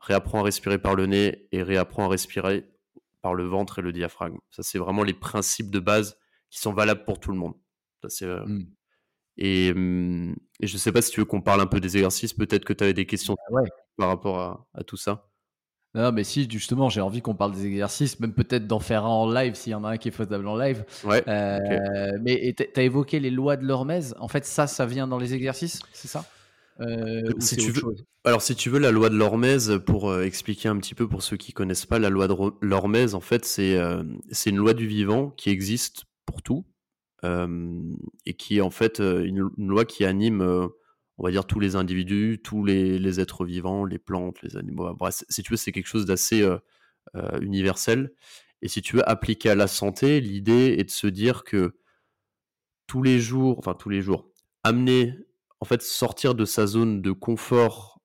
réapprends 0.00 0.40
à 0.40 0.42
respirer 0.42 0.78
par 0.78 0.94
le 0.94 1.06
nez 1.06 1.46
et 1.52 1.62
réapprends 1.62 2.06
à 2.06 2.08
respirer 2.08 2.68
par 3.22 3.34
le 3.34 3.44
ventre 3.44 3.78
et 3.78 3.82
le 3.82 3.92
diaphragme. 3.92 4.38
Ça, 4.50 4.62
c'est 4.62 4.78
vraiment 4.78 5.04
les 5.04 5.14
principes 5.14 5.70
de 5.70 5.78
base 5.78 6.18
qui 6.50 6.58
sont 6.58 6.72
valables 6.72 7.04
pour 7.04 7.20
tout 7.20 7.30
le 7.30 7.38
monde. 7.38 7.54
Mmh. 8.02 8.08
et, 8.22 8.26
mmh, 8.26 8.66
et, 9.38 9.72
je 9.74 10.72
ne 10.72 10.78
sais 10.78 10.92
pas 10.92 11.00
si 11.02 11.10
tu 11.12 11.20
veux 11.20 11.26
qu'on 11.26 11.40
parle 11.40 11.60
un 11.60 11.66
peu 11.66 11.80
des 11.80 11.96
exercices. 11.96 12.34
Peut-être 12.34 12.64
que 12.64 12.72
tu 12.72 12.84
avais 12.84 12.94
des 12.94 13.06
questions 13.06 13.36
bah 13.50 13.62
par 13.96 14.08
rapport 14.08 14.66
à 14.74 14.84
tout 14.84 14.96
ça. 14.96 15.28
Non, 15.94 16.12
mais 16.12 16.22
si, 16.22 16.48
justement, 16.50 16.90
j'ai 16.90 17.00
envie 17.00 17.22
qu'on 17.22 17.34
parle 17.34 17.52
des 17.52 17.66
exercices, 17.66 18.20
même 18.20 18.32
peut-être 18.32 18.66
d'en 18.66 18.78
faire 18.78 19.04
un 19.04 19.08
en 19.08 19.30
live 19.30 19.54
s'il 19.54 19.72
y 19.72 19.74
en 19.74 19.84
a 19.84 19.90
un 19.90 19.96
qui 19.96 20.08
est 20.08 20.12
faisable 20.12 20.46
en 20.46 20.56
live. 20.56 20.84
Ouais. 21.04 21.24
Euh, 21.28 22.12
mais 22.20 22.54
tu 22.56 22.66
as 22.76 22.82
évoqué 22.82 23.20
les 23.20 23.30
lois 23.30 23.56
de 23.56 23.64
l'hormèse. 23.64 24.14
En 24.20 24.28
fait, 24.28 24.44
ça, 24.44 24.66
ça 24.66 24.84
vient 24.84 25.08
dans 25.08 25.18
les 25.18 25.34
exercices, 25.34 25.80
c'est 25.92 26.08
ça? 26.08 26.24
Euh, 26.80 27.22
si 27.40 27.56
tu 27.56 27.72
veux, 27.72 27.82
alors 28.22 28.40
si 28.40 28.54
tu 28.54 28.70
veux 28.70 28.78
la 28.78 28.92
loi 28.92 29.10
de 29.10 29.16
l'hormèse 29.16 29.80
pour 29.84 30.10
euh, 30.10 30.22
expliquer 30.22 30.68
un 30.68 30.76
petit 30.76 30.94
peu 30.94 31.08
pour 31.08 31.24
ceux 31.24 31.36
qui 31.36 31.52
connaissent 31.52 31.86
pas 31.86 31.98
la 31.98 32.08
loi 32.08 32.28
de 32.28 32.36
l'hormèse 32.60 33.16
en 33.16 33.20
fait 33.20 33.44
c'est 33.44 33.76
c'est 34.30 34.50
une 34.50 34.58
loi 34.58 34.74
du 34.74 34.86
vivant 34.86 35.30
qui 35.30 35.50
existe 35.50 36.04
pour 36.24 36.40
tout 36.40 36.64
et 37.24 38.34
qui 38.34 38.58
est 38.58 38.60
en 38.60 38.70
fait 38.70 39.00
une, 39.00 39.50
loi 39.56 39.84
qui 39.84 40.04
anime 40.04 40.70
on 41.20 41.24
va 41.24 41.32
dire 41.32 41.46
tous 41.46 41.58
les 41.58 41.74
individus, 41.74 42.40
tous 42.42 42.64
les, 42.64 43.20
êtres 43.20 43.44
vivants, 43.44 43.84
les 43.84 43.98
plantes, 43.98 44.40
les 44.42 44.56
animaux. 44.56 44.94
Bref, 44.94 45.24
si 45.28 45.42
tu 45.42 45.52
veux, 45.52 45.56
c'est 45.56 45.72
quelque 45.72 45.88
chose 45.88 46.06
d'assez 46.06 46.48
universel. 47.40 48.12
Et 48.62 48.68
si 48.68 48.82
tu 48.82 48.96
veux 48.96 49.08
appliquer 49.08 49.50
à 49.50 49.54
la 49.54 49.66
santé, 49.66 50.20
l'idée 50.20 50.76
est 50.78 50.84
de 50.84 50.90
se 50.90 51.06
dire 51.06 51.44
que 51.44 51.76
tous 52.86 53.02
les 53.02 53.20
jours, 53.20 53.58
enfin 53.58 53.74
tous 53.74 53.88
les 53.88 54.02
jours, 54.02 54.30
amener, 54.64 55.14
en 55.60 55.64
fait, 55.64 55.82
sortir 55.82 56.34
de 56.34 56.44
sa 56.44 56.66
zone 56.66 57.02
de 57.02 57.12
confort 57.12 58.00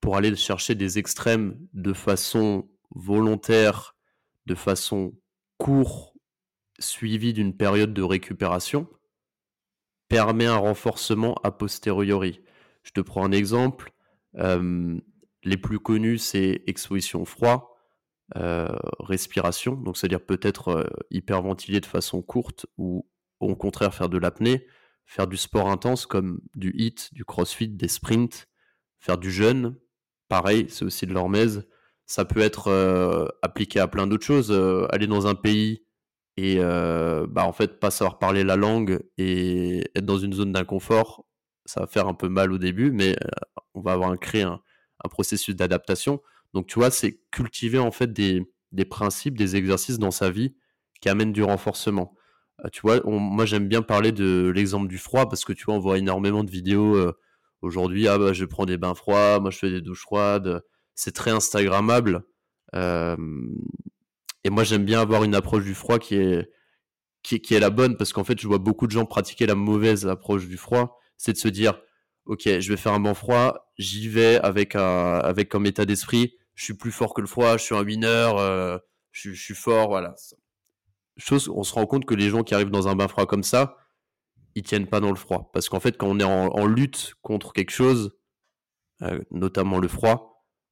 pour 0.00 0.16
aller 0.16 0.34
chercher 0.36 0.74
des 0.74 0.98
extrêmes 0.98 1.58
de 1.72 1.92
façon 1.92 2.68
volontaire, 2.90 3.96
de 4.46 4.54
façon 4.54 5.14
courte, 5.56 6.14
suivie 6.78 7.32
d'une 7.32 7.56
période 7.56 7.92
de 7.92 8.02
récupération, 8.02 8.88
permet 10.08 10.46
un 10.46 10.56
renforcement 10.56 11.34
a 11.42 11.50
posteriori. 11.50 12.40
Je 12.82 12.92
te 12.92 13.00
prends 13.00 13.24
un 13.24 13.32
exemple. 13.32 13.92
les 14.34 15.56
plus 15.56 15.78
connus, 15.78 16.18
c'est 16.18 16.62
exposition 16.66 17.24
froid, 17.24 17.76
respiration, 19.00 19.74
donc 19.74 19.96
c'est-à-dire 19.96 20.24
peut-être 20.24 20.90
hyperventiler 21.10 21.80
de 21.80 21.86
façon 21.86 22.22
courte 22.22 22.66
ou 22.76 23.06
au 23.40 23.56
contraire 23.56 23.94
faire 23.94 24.08
de 24.08 24.18
l'apnée, 24.18 24.66
faire 25.06 25.26
du 25.26 25.36
sport 25.36 25.70
intense 25.70 26.06
comme 26.06 26.40
du 26.54 26.72
HIIT, 26.76 27.12
du 27.12 27.24
crossfit, 27.24 27.68
des 27.68 27.88
sprints, 27.88 28.48
faire 28.98 29.18
du 29.18 29.30
jeûne, 29.30 29.76
pareil, 30.28 30.66
c'est 30.68 30.84
aussi 30.84 31.06
de 31.06 31.14
l'hormèse. 31.14 31.66
Ça 32.06 32.24
peut 32.24 32.40
être 32.40 33.30
appliqué 33.42 33.80
à 33.80 33.88
plein 33.88 34.06
d'autres 34.06 34.26
choses. 34.26 34.52
aller 34.90 35.06
dans 35.06 35.26
un 35.26 35.34
pays 35.34 35.84
et 36.38 36.58
bah 36.58 37.44
en 37.44 37.52
fait 37.52 37.80
pas 37.80 37.90
savoir 37.90 38.18
parler 38.18 38.44
la 38.44 38.54
langue 38.54 39.00
et 39.18 39.90
être 39.96 40.04
dans 40.04 40.18
une 40.18 40.32
zone 40.32 40.52
d'inconfort, 40.52 41.26
ça 41.64 41.80
va 41.80 41.86
faire 41.88 42.06
un 42.06 42.14
peu 42.14 42.28
mal 42.28 42.52
au 42.52 42.58
début, 42.58 42.92
mais 42.92 43.16
on 43.74 43.80
va 43.80 43.92
avoir 43.92 44.10
un, 44.10 44.16
créer 44.16 44.42
un, 44.42 44.60
processus 45.10 45.56
d'adaptation. 45.56 46.22
Donc 46.54 46.66
tu 46.68 46.78
vois, 46.78 46.90
c'est 46.90 47.20
cultiver 47.32 47.78
en 47.78 47.90
fait 47.90 48.12
des, 48.12 48.44
principes, 48.88 49.36
des 49.36 49.56
exercices 49.56 49.98
dans 49.98 50.12
sa 50.12 50.30
vie 50.30 50.54
qui 51.00 51.08
amènent 51.08 51.32
du 51.32 51.42
renforcement. 51.42 52.14
tu 52.72 52.82
vois, 52.82 53.00
moi 53.04 53.44
j'aime 53.44 53.66
bien 53.66 53.82
parler 53.82 54.12
de 54.12 54.52
l'exemple 54.54 54.86
du 54.86 54.98
froid 54.98 55.28
parce 55.28 55.44
que 55.44 55.52
tu 55.52 55.64
vois, 55.64 55.74
on 55.74 55.80
voit 55.80 55.98
énormément 55.98 56.44
de 56.44 56.50
vidéos 56.52 57.12
aujourd'hui. 57.62 58.06
Ah 58.06 58.16
bah 58.16 58.32
je 58.32 58.44
prends 58.44 58.64
des 58.64 58.78
bains 58.78 58.94
froids, 58.94 59.40
moi 59.40 59.50
je 59.50 59.58
fais 59.58 59.70
des 59.70 59.80
douches 59.80 60.02
froides. 60.02 60.62
C'est 60.94 61.12
très 61.12 61.32
Instagrammable. 61.32 62.22
Et 64.48 64.50
moi, 64.50 64.64
j'aime 64.64 64.86
bien 64.86 65.02
avoir 65.02 65.24
une 65.24 65.34
approche 65.34 65.64
du 65.64 65.74
froid 65.74 65.98
qui 65.98 66.14
est, 66.14 66.50
qui, 67.22 67.54
est 67.54 67.60
la 67.60 67.68
bonne 67.68 67.98
parce 67.98 68.14
qu'en 68.14 68.24
fait, 68.24 68.40
je 68.40 68.48
vois 68.48 68.56
beaucoup 68.56 68.86
de 68.86 68.92
gens 68.92 69.04
pratiquer 69.04 69.44
la 69.44 69.54
mauvaise 69.54 70.06
approche 70.06 70.46
du 70.46 70.56
froid. 70.56 70.98
C'est 71.18 71.34
de 71.34 71.36
se 71.36 71.48
dire, 71.48 71.78
OK, 72.24 72.44
je 72.46 72.68
vais 72.70 72.78
faire 72.78 72.94
un 72.94 73.00
bon 73.00 73.12
froid, 73.12 73.70
j'y 73.76 74.08
vais 74.08 74.40
avec, 74.40 74.74
un, 74.74 75.18
avec 75.18 75.50
comme 75.50 75.66
état 75.66 75.84
d'esprit, 75.84 76.32
je 76.54 76.64
suis 76.64 76.72
plus 76.72 76.92
fort 76.92 77.12
que 77.12 77.20
le 77.20 77.26
froid, 77.26 77.58
je 77.58 77.62
suis 77.62 77.74
un 77.74 77.84
winner, 77.84 78.30
euh, 78.38 78.78
je, 79.12 79.32
suis 79.32 79.54
fort, 79.54 79.88
voilà. 79.88 80.14
Chose, 81.18 81.50
on 81.50 81.62
se 81.62 81.74
rend 81.74 81.84
compte 81.84 82.06
que 82.06 82.14
les 82.14 82.30
gens 82.30 82.42
qui 82.42 82.54
arrivent 82.54 82.70
dans 82.70 82.88
un 82.88 82.96
bain 82.96 83.06
froid 83.06 83.26
comme 83.26 83.42
ça, 83.42 83.76
ils 84.54 84.62
tiennent 84.62 84.86
pas 84.86 85.00
dans 85.00 85.10
le 85.10 85.16
froid. 85.16 85.50
Parce 85.52 85.68
qu'en 85.68 85.78
fait, 85.78 85.98
quand 85.98 86.06
on 86.06 86.20
est 86.20 86.24
en, 86.24 86.64
lutte 86.64 87.16
contre 87.20 87.52
quelque 87.52 87.72
chose, 87.72 88.16
euh, 89.02 89.20
notamment 89.30 89.78
le 89.78 89.88
froid, 89.88 90.27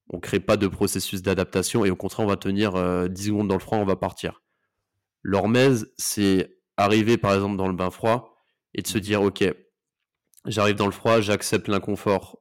on 0.09 0.19
crée 0.19 0.39
pas 0.39 0.57
de 0.57 0.67
processus 0.67 1.21
d'adaptation 1.21 1.85
et 1.85 1.91
au 1.91 1.95
contraire, 1.95 2.25
on 2.25 2.29
va 2.29 2.37
tenir 2.37 2.73
10 2.73 2.77
euh, 2.77 3.09
secondes 3.15 3.47
dans 3.47 3.55
le 3.55 3.61
froid, 3.61 3.77
on 3.77 3.85
va 3.85 3.95
partir. 3.95 4.41
L'hormèse, 5.21 5.91
c'est 5.97 6.59
arriver 6.77 7.17
par 7.17 7.33
exemple 7.33 7.57
dans 7.57 7.67
le 7.67 7.73
bain 7.73 7.91
froid 7.91 8.37
et 8.73 8.81
de 8.81 8.87
se 8.87 8.97
dire, 8.97 9.21
ok, 9.21 9.43
j'arrive 10.45 10.75
dans 10.75 10.85
le 10.85 10.91
froid, 10.91 11.19
j'accepte 11.19 11.67
l'inconfort, 11.67 12.39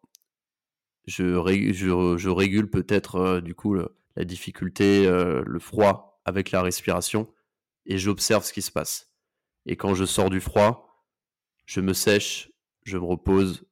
je, 1.07 1.37
régule 2.29 2.71
peut-être 2.71 3.17
euh, 3.17 3.41
du 3.41 3.55
coup 3.55 3.75
la 3.75 4.25
difficulté, 4.25 5.07
euh, 5.07 5.43
le 5.47 5.59
froid 5.59 6.21
avec 6.25 6.51
la 6.51 6.63
respiration 6.63 7.33
et 7.87 7.99
j'observe 7.99 8.45
ce 8.45 8.53
qui 8.53 8.63
se 8.63 8.71
passe. 8.71 9.13
Et 9.65 9.77
quand 9.77 9.95
je 9.95 10.05
sors 10.05 10.31
du 10.31 10.41
froid, 10.41 11.05
je 11.65 11.81
me 11.81 11.93
sèche, 11.93 12.51
je 12.85 12.97
me 12.99 13.05
repose, 13.05 13.65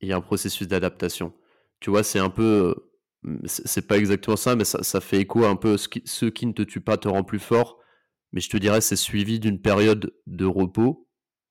il 0.00 0.08
y 0.08 0.12
a 0.12 0.16
un 0.16 0.20
processus 0.20 0.68
d'adaptation. 0.68 1.34
Tu 1.80 1.90
vois, 1.90 2.04
c'est 2.04 2.18
un 2.18 2.30
peu 2.30 2.89
c'est 3.44 3.86
pas 3.86 3.98
exactement 3.98 4.36
ça, 4.36 4.56
mais 4.56 4.64
ça, 4.64 5.00
fait 5.00 5.20
écho 5.20 5.44
un 5.44 5.56
peu 5.56 5.76
ce 5.76 5.88
qui, 5.88 6.02
ce 6.06 6.26
qui 6.26 6.46
ne 6.46 6.52
te 6.52 6.62
tue 6.62 6.80
pas 6.80 6.96
te 6.96 7.08
rend 7.08 7.24
plus 7.24 7.38
fort. 7.38 7.78
Mais 8.32 8.40
je 8.40 8.48
te 8.48 8.56
dirais, 8.56 8.80
c'est 8.80 8.96
suivi 8.96 9.40
d'une 9.40 9.60
période 9.60 10.14
de 10.26 10.44
repos 10.44 11.08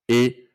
et 0.08 0.50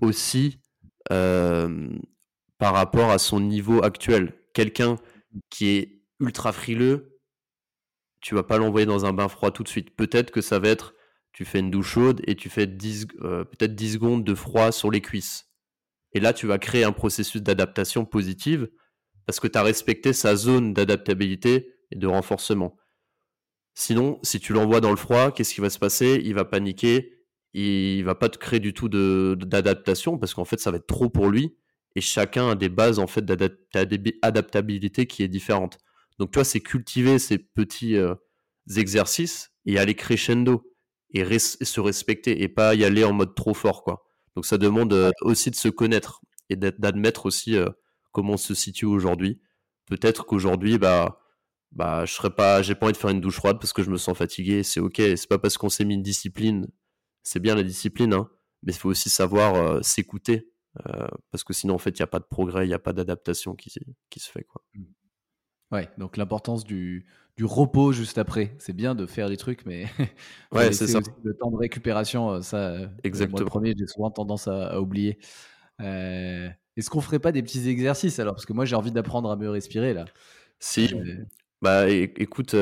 aussi 0.00 0.60
par 1.08 2.74
rapport 2.74 3.10
à 3.10 3.18
son 3.18 3.40
niveau 3.40 3.82
actuel. 3.82 4.34
Quelqu'un 4.54 4.96
qui 5.50 5.68
est 5.68 6.02
ultra 6.20 6.52
frileux, 6.52 7.18
tu 8.20 8.34
vas 8.34 8.44
pas 8.44 8.58
l'envoyer 8.58 8.86
dans 8.86 9.04
un 9.04 9.12
bain 9.12 9.28
froid 9.28 9.50
tout 9.50 9.64
de 9.64 9.68
suite. 9.68 9.96
Peut-être 9.96 10.30
que 10.30 10.40
ça 10.40 10.58
va 10.58 10.68
être, 10.68 10.94
tu 11.32 11.44
fais 11.44 11.58
une 11.58 11.70
douche 11.70 11.88
chaude 11.94 12.22
et 12.26 12.36
tu 12.36 12.48
fais 12.48 12.66
peut-être 12.66 13.74
10 13.74 13.94
secondes 13.94 14.24
de 14.24 14.34
froid 14.34 14.70
sur 14.70 14.90
les 14.90 15.00
cuisses. 15.00 15.50
Et 16.12 16.20
là, 16.20 16.32
tu 16.32 16.46
vas 16.46 16.58
créer 16.58 16.84
un 16.84 16.92
processus 16.92 17.42
d'adaptation 17.42 18.04
positive 18.04 18.68
parce 19.26 19.40
que 19.40 19.48
tu 19.48 19.58
as 19.58 19.62
respecté 19.62 20.12
sa 20.12 20.36
zone 20.36 20.74
d'adaptabilité 20.74 21.74
et 21.90 21.96
de 21.96 22.06
renforcement. 22.06 22.76
Sinon, 23.74 24.18
si 24.22 24.40
tu 24.40 24.52
l'envoies 24.52 24.80
dans 24.80 24.90
le 24.90 24.96
froid, 24.96 25.32
qu'est-ce 25.32 25.54
qui 25.54 25.60
va 25.60 25.70
se 25.70 25.78
passer? 25.78 26.20
Il 26.24 26.34
va 26.34 26.44
paniquer, 26.44 27.22
il 27.54 28.02
va 28.02 28.14
pas 28.14 28.28
te 28.28 28.38
créer 28.38 28.60
du 28.60 28.74
tout 28.74 28.88
d'adaptation 28.88 30.18
parce 30.18 30.34
qu'en 30.34 30.44
fait, 30.44 30.60
ça 30.60 30.70
va 30.70 30.76
être 30.76 30.86
trop 30.86 31.08
pour 31.08 31.28
lui 31.28 31.56
et 31.94 32.00
chacun 32.00 32.50
a 32.50 32.54
des 32.54 32.68
bases 32.68 32.98
en 32.98 33.06
fait 33.06 33.24
d'adaptabilité 33.24 35.06
qui 35.06 35.22
est 35.22 35.28
différente. 35.28 35.78
Donc, 36.18 36.30
toi, 36.30 36.44
c'est 36.44 36.60
cultiver 36.60 37.18
ces 37.18 37.38
petits 37.38 37.96
euh, 37.96 38.14
exercices 38.76 39.50
et 39.66 39.78
aller 39.78 39.94
crescendo 39.94 40.62
et, 41.14 41.38
se 41.38 41.80
respecter 41.80 42.42
et 42.42 42.48
pas 42.48 42.74
y 42.74 42.84
aller 42.84 43.04
en 43.04 43.12
mode 43.12 43.34
trop 43.34 43.54
fort, 43.54 43.82
quoi. 43.84 44.04
Donc, 44.36 44.46
ça 44.46 44.56
demande 44.56 44.92
euh, 44.92 45.10
aussi 45.22 45.50
de 45.50 45.56
se 45.56 45.68
connaître 45.68 46.20
et 46.48 46.56
d'admettre 46.56 47.26
aussi 47.26 47.56
euh, 47.56 47.68
comment 48.12 48.34
on 48.34 48.38
se 48.38 48.54
situe 48.54 48.86
aujourd'hui. 48.86 49.40
Peut-être 49.86 50.24
qu'aujourd'hui, 50.24 50.78
bah, 50.78 51.20
bah, 51.72 52.04
je 52.04 52.12
serais 52.12 52.34
pas, 52.34 52.62
j'ai 52.62 52.74
pas 52.74 52.86
envie 52.86 52.92
de 52.92 52.98
faire 52.98 53.10
une 53.10 53.20
douche 53.20 53.36
froide 53.36 53.58
parce 53.58 53.72
que 53.72 53.82
je 53.82 53.90
me 53.90 53.96
sens 53.96 54.16
fatigué. 54.16 54.62
C'est 54.62 54.80
ok. 54.80 54.96
C'est 54.96 55.28
pas 55.28 55.38
parce 55.38 55.58
qu'on 55.58 55.68
s'est 55.68 55.84
mis 55.84 55.94
une 55.94 56.02
discipline. 56.02 56.68
C'est 57.22 57.40
bien 57.40 57.54
la 57.54 57.62
discipline, 57.62 58.14
hein, 58.14 58.28
mais 58.62 58.72
il 58.72 58.78
faut 58.78 58.88
aussi 58.88 59.10
savoir 59.10 59.54
euh, 59.54 59.82
s'écouter 59.82 60.52
euh, 60.86 61.06
parce 61.30 61.44
que 61.44 61.52
sinon, 61.52 61.74
en 61.74 61.78
fait, 61.78 61.90
il 61.90 62.02
n'y 62.02 62.04
a 62.04 62.08
pas 62.08 62.18
de 62.18 62.24
progrès, 62.24 62.64
il 62.64 62.68
n'y 62.68 62.74
a 62.74 62.78
pas 62.78 62.92
d'adaptation 62.92 63.54
qui, 63.54 63.72
qui 64.10 64.20
se 64.20 64.30
fait, 64.30 64.44
quoi. 64.44 64.62
Mmh. 64.74 64.84
Ouais, 65.70 65.88
donc 65.96 66.16
l'importance 66.18 66.64
du, 66.64 67.06
du 67.36 67.44
repos 67.44 67.92
juste 67.92 68.18
après. 68.18 68.54
C'est 68.58 68.74
bien 68.74 68.94
de 68.94 69.06
faire 69.06 69.28
des 69.28 69.36
trucs, 69.36 69.64
mais 69.64 69.86
ouais, 70.52 70.72
c'est 70.72 70.86
ça. 70.86 71.00
Le 71.22 71.34
temps 71.34 71.50
de 71.50 71.56
récupération, 71.56 72.30
euh, 72.30 72.40
ça. 72.42 72.76
Exactement. 73.04 73.38
Moi, 73.38 73.40
le 73.40 73.46
premier, 73.46 73.74
j'ai 73.78 73.86
souvent 73.86 74.10
tendance 74.10 74.48
à, 74.48 74.68
à 74.68 74.80
oublier. 74.80 75.18
Euh, 75.80 76.48
est-ce 76.76 76.90
qu'on 76.90 77.00
ferait 77.00 77.18
pas 77.18 77.32
des 77.32 77.42
petits 77.42 77.68
exercices 77.68 78.18
alors? 78.18 78.34
Parce 78.34 78.46
que 78.46 78.52
moi, 78.52 78.64
j'ai 78.64 78.76
envie 78.76 78.92
d'apprendre 78.92 79.30
à 79.30 79.36
mieux 79.36 79.50
respirer 79.50 79.94
là. 79.94 80.04
Si. 80.58 80.94
Euh, 80.94 81.16
bah 81.60 81.88
écoute, 81.88 82.56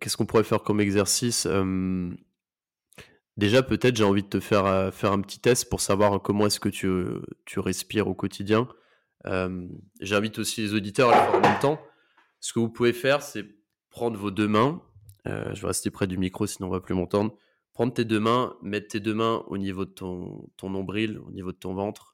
qu'est-ce 0.00 0.16
qu'on 0.16 0.26
pourrait 0.26 0.44
faire 0.44 0.62
comme 0.62 0.80
exercice? 0.80 1.46
Déjà, 3.36 3.62
peut-être, 3.62 3.96
j'ai 3.96 4.04
envie 4.04 4.22
de 4.22 4.28
te 4.28 4.40
faire, 4.40 4.66
euh, 4.66 4.90
faire 4.90 5.12
un 5.12 5.20
petit 5.20 5.40
test 5.40 5.70
pour 5.70 5.80
savoir 5.80 6.20
comment 6.20 6.46
est-ce 6.46 6.60
que 6.60 6.68
tu, 6.68 6.88
tu 7.46 7.58
respires 7.58 8.06
au 8.06 8.14
quotidien. 8.14 8.68
J'invite 10.00 10.38
aussi 10.38 10.60
les 10.60 10.74
auditeurs 10.74 11.10
à 11.10 11.14
le 11.14 11.20
faire 11.20 11.34
en 11.34 11.40
même 11.40 11.58
temps. 11.60 11.80
Ce 12.40 12.52
que 12.52 12.58
vous 12.58 12.68
pouvez 12.68 12.92
faire, 12.92 13.22
c'est 13.22 13.44
prendre 13.90 14.18
vos 14.18 14.30
deux 14.30 14.48
mains. 14.48 14.82
Euh, 15.26 15.54
je 15.54 15.60
vais 15.60 15.66
rester 15.66 15.90
près 15.90 16.06
du 16.06 16.16
micro, 16.16 16.46
sinon 16.46 16.68
on 16.68 16.70
va 16.70 16.80
plus 16.80 16.94
m'entendre. 16.94 17.36
prendre 17.80 17.94
tes 17.94 18.04
deux 18.04 18.20
mains, 18.20 18.56
mettre 18.62 18.88
tes 18.88 19.00
deux 19.00 19.14
mains 19.14 19.42
au 19.46 19.56
niveau 19.56 19.86
de 19.86 19.90
ton, 19.90 20.48
ton 20.58 20.68
nombril, 20.68 21.18
au 21.26 21.30
niveau 21.30 21.50
de 21.50 21.56
ton 21.56 21.72
ventre. 21.72 22.09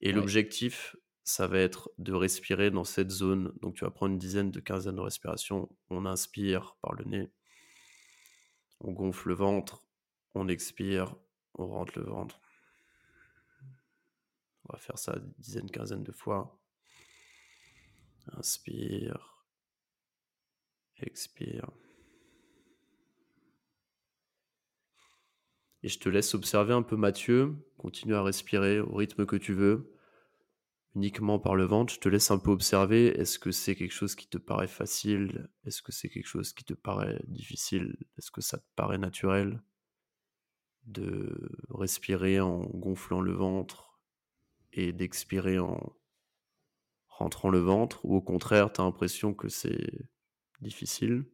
Et 0.00 0.12
l'objectif, 0.12 0.96
ça 1.24 1.46
va 1.46 1.58
être 1.58 1.90
de 1.98 2.12
respirer 2.12 2.70
dans 2.70 2.84
cette 2.84 3.10
zone. 3.10 3.52
Donc 3.60 3.74
tu 3.74 3.84
vas 3.84 3.90
prendre 3.90 4.12
une 4.12 4.18
dizaine 4.18 4.50
de 4.50 4.60
quinzaine 4.60 4.96
de 4.96 5.00
respirations. 5.00 5.68
On 5.90 6.06
inspire 6.06 6.76
par 6.82 6.92
le 6.94 7.04
nez. 7.04 7.30
On 8.80 8.92
gonfle 8.92 9.28
le 9.28 9.34
ventre. 9.34 9.82
On 10.34 10.48
expire. 10.48 11.16
On 11.54 11.66
rentre 11.66 11.98
le 11.98 12.04
ventre. 12.04 12.40
On 14.68 14.72
va 14.72 14.78
faire 14.78 14.98
ça 14.98 15.14
une 15.16 15.32
dizaine, 15.38 15.70
quinzaine 15.70 16.02
de 16.02 16.12
fois. 16.12 16.60
Inspire. 18.32 19.44
Expire. 20.98 21.70
Et 25.82 25.88
je 25.88 25.98
te 25.98 26.08
laisse 26.08 26.34
observer 26.34 26.72
un 26.72 26.82
peu 26.82 26.96
Mathieu. 26.96 27.54
Continue 27.76 28.14
à 28.14 28.22
respirer 28.22 28.80
au 28.80 28.94
rythme 28.94 29.26
que 29.26 29.36
tu 29.36 29.52
veux, 29.52 29.92
uniquement 30.94 31.38
par 31.38 31.54
le 31.54 31.64
ventre. 31.64 31.92
Je 31.92 32.00
te 32.00 32.08
laisse 32.08 32.30
un 32.30 32.38
peu 32.38 32.50
observer. 32.50 33.08
Est-ce 33.18 33.38
que 33.38 33.52
c'est 33.52 33.76
quelque 33.76 33.92
chose 33.92 34.14
qui 34.14 34.28
te 34.28 34.38
paraît 34.38 34.66
facile? 34.66 35.48
Est-ce 35.64 35.82
que 35.82 35.92
c'est 35.92 36.08
quelque 36.08 36.26
chose 36.26 36.52
qui 36.52 36.64
te 36.64 36.74
paraît 36.74 37.20
difficile? 37.28 37.96
Est-ce 38.18 38.30
que 38.30 38.40
ça 38.40 38.58
te 38.58 38.66
paraît 38.74 38.98
naturel 38.98 39.62
de 40.84 41.50
respirer 41.70 42.40
en 42.40 42.60
gonflant 42.64 43.20
le 43.20 43.32
ventre 43.32 44.00
et 44.72 44.92
d'expirer 44.92 45.58
en 45.58 45.96
rentrant 47.08 47.50
le 47.50 47.58
ventre? 47.58 48.04
Ou 48.04 48.16
au 48.16 48.22
contraire, 48.22 48.72
tu 48.72 48.80
as 48.80 48.84
l'impression 48.84 49.34
que 49.34 49.48
c'est 49.48 50.08
difficile? 50.60 51.26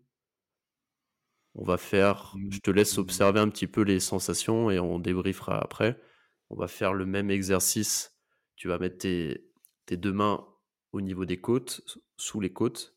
On 1.54 1.64
va 1.64 1.76
faire, 1.76 2.34
je 2.50 2.58
te 2.60 2.70
laisse 2.70 2.96
observer 2.98 3.40
un 3.40 3.48
petit 3.48 3.66
peu 3.66 3.82
les 3.82 4.00
sensations 4.00 4.70
et 4.70 4.78
on 4.78 4.98
débriefera 4.98 5.58
après. 5.58 6.00
On 6.50 6.56
va 6.56 6.66
faire 6.66 6.94
le 6.94 7.04
même 7.04 7.30
exercice. 7.30 8.16
Tu 8.56 8.68
vas 8.68 8.78
mettre 8.78 8.98
tes, 8.98 9.50
deux 9.90 10.12
mains 10.12 10.46
au 10.92 11.00
niveau 11.02 11.26
des 11.26 11.40
côtes, 11.40 11.82
sous 12.16 12.40
les 12.40 12.52
côtes. 12.52 12.96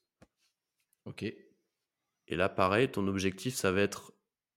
Ok. 1.05 1.23
Et 1.23 2.35
là, 2.35 2.47
pareil, 2.47 2.89
ton 2.89 3.07
objectif, 3.07 3.55
ça 3.55 3.71
va 3.71 3.81
être 3.81 4.13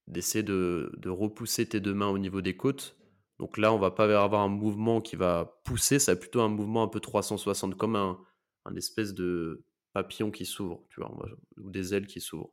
d'essayer 0.06 0.44
de, 0.44 0.90
repousser 1.06 1.68
tes 1.68 1.80
deux 1.80 1.94
mains 1.94 2.08
au 2.08 2.18
niveau 2.18 2.40
des 2.40 2.56
côtes. 2.56 2.96
Donc 3.38 3.58
là, 3.58 3.72
on 3.72 3.78
va 3.78 3.90
pas 3.90 4.04
avoir 4.22 4.42
un 4.42 4.48
mouvement 4.48 5.00
qui 5.00 5.16
va 5.16 5.60
pousser, 5.64 5.98
ça 5.98 6.14
va 6.14 6.20
plutôt 6.20 6.40
un 6.40 6.48
mouvement 6.48 6.82
un 6.82 6.88
peu 6.88 7.00
360, 7.00 7.76
comme 7.76 7.96
un, 7.96 8.18
un 8.64 8.74
espèce 8.76 9.14
de 9.14 9.64
papillon 9.92 10.30
qui 10.30 10.44
s'ouvre, 10.46 10.84
tu 10.88 11.00
vois, 11.00 11.14
ou 11.58 11.70
des 11.70 11.94
ailes 11.94 12.06
qui 12.06 12.20
s'ouvrent. 12.20 12.52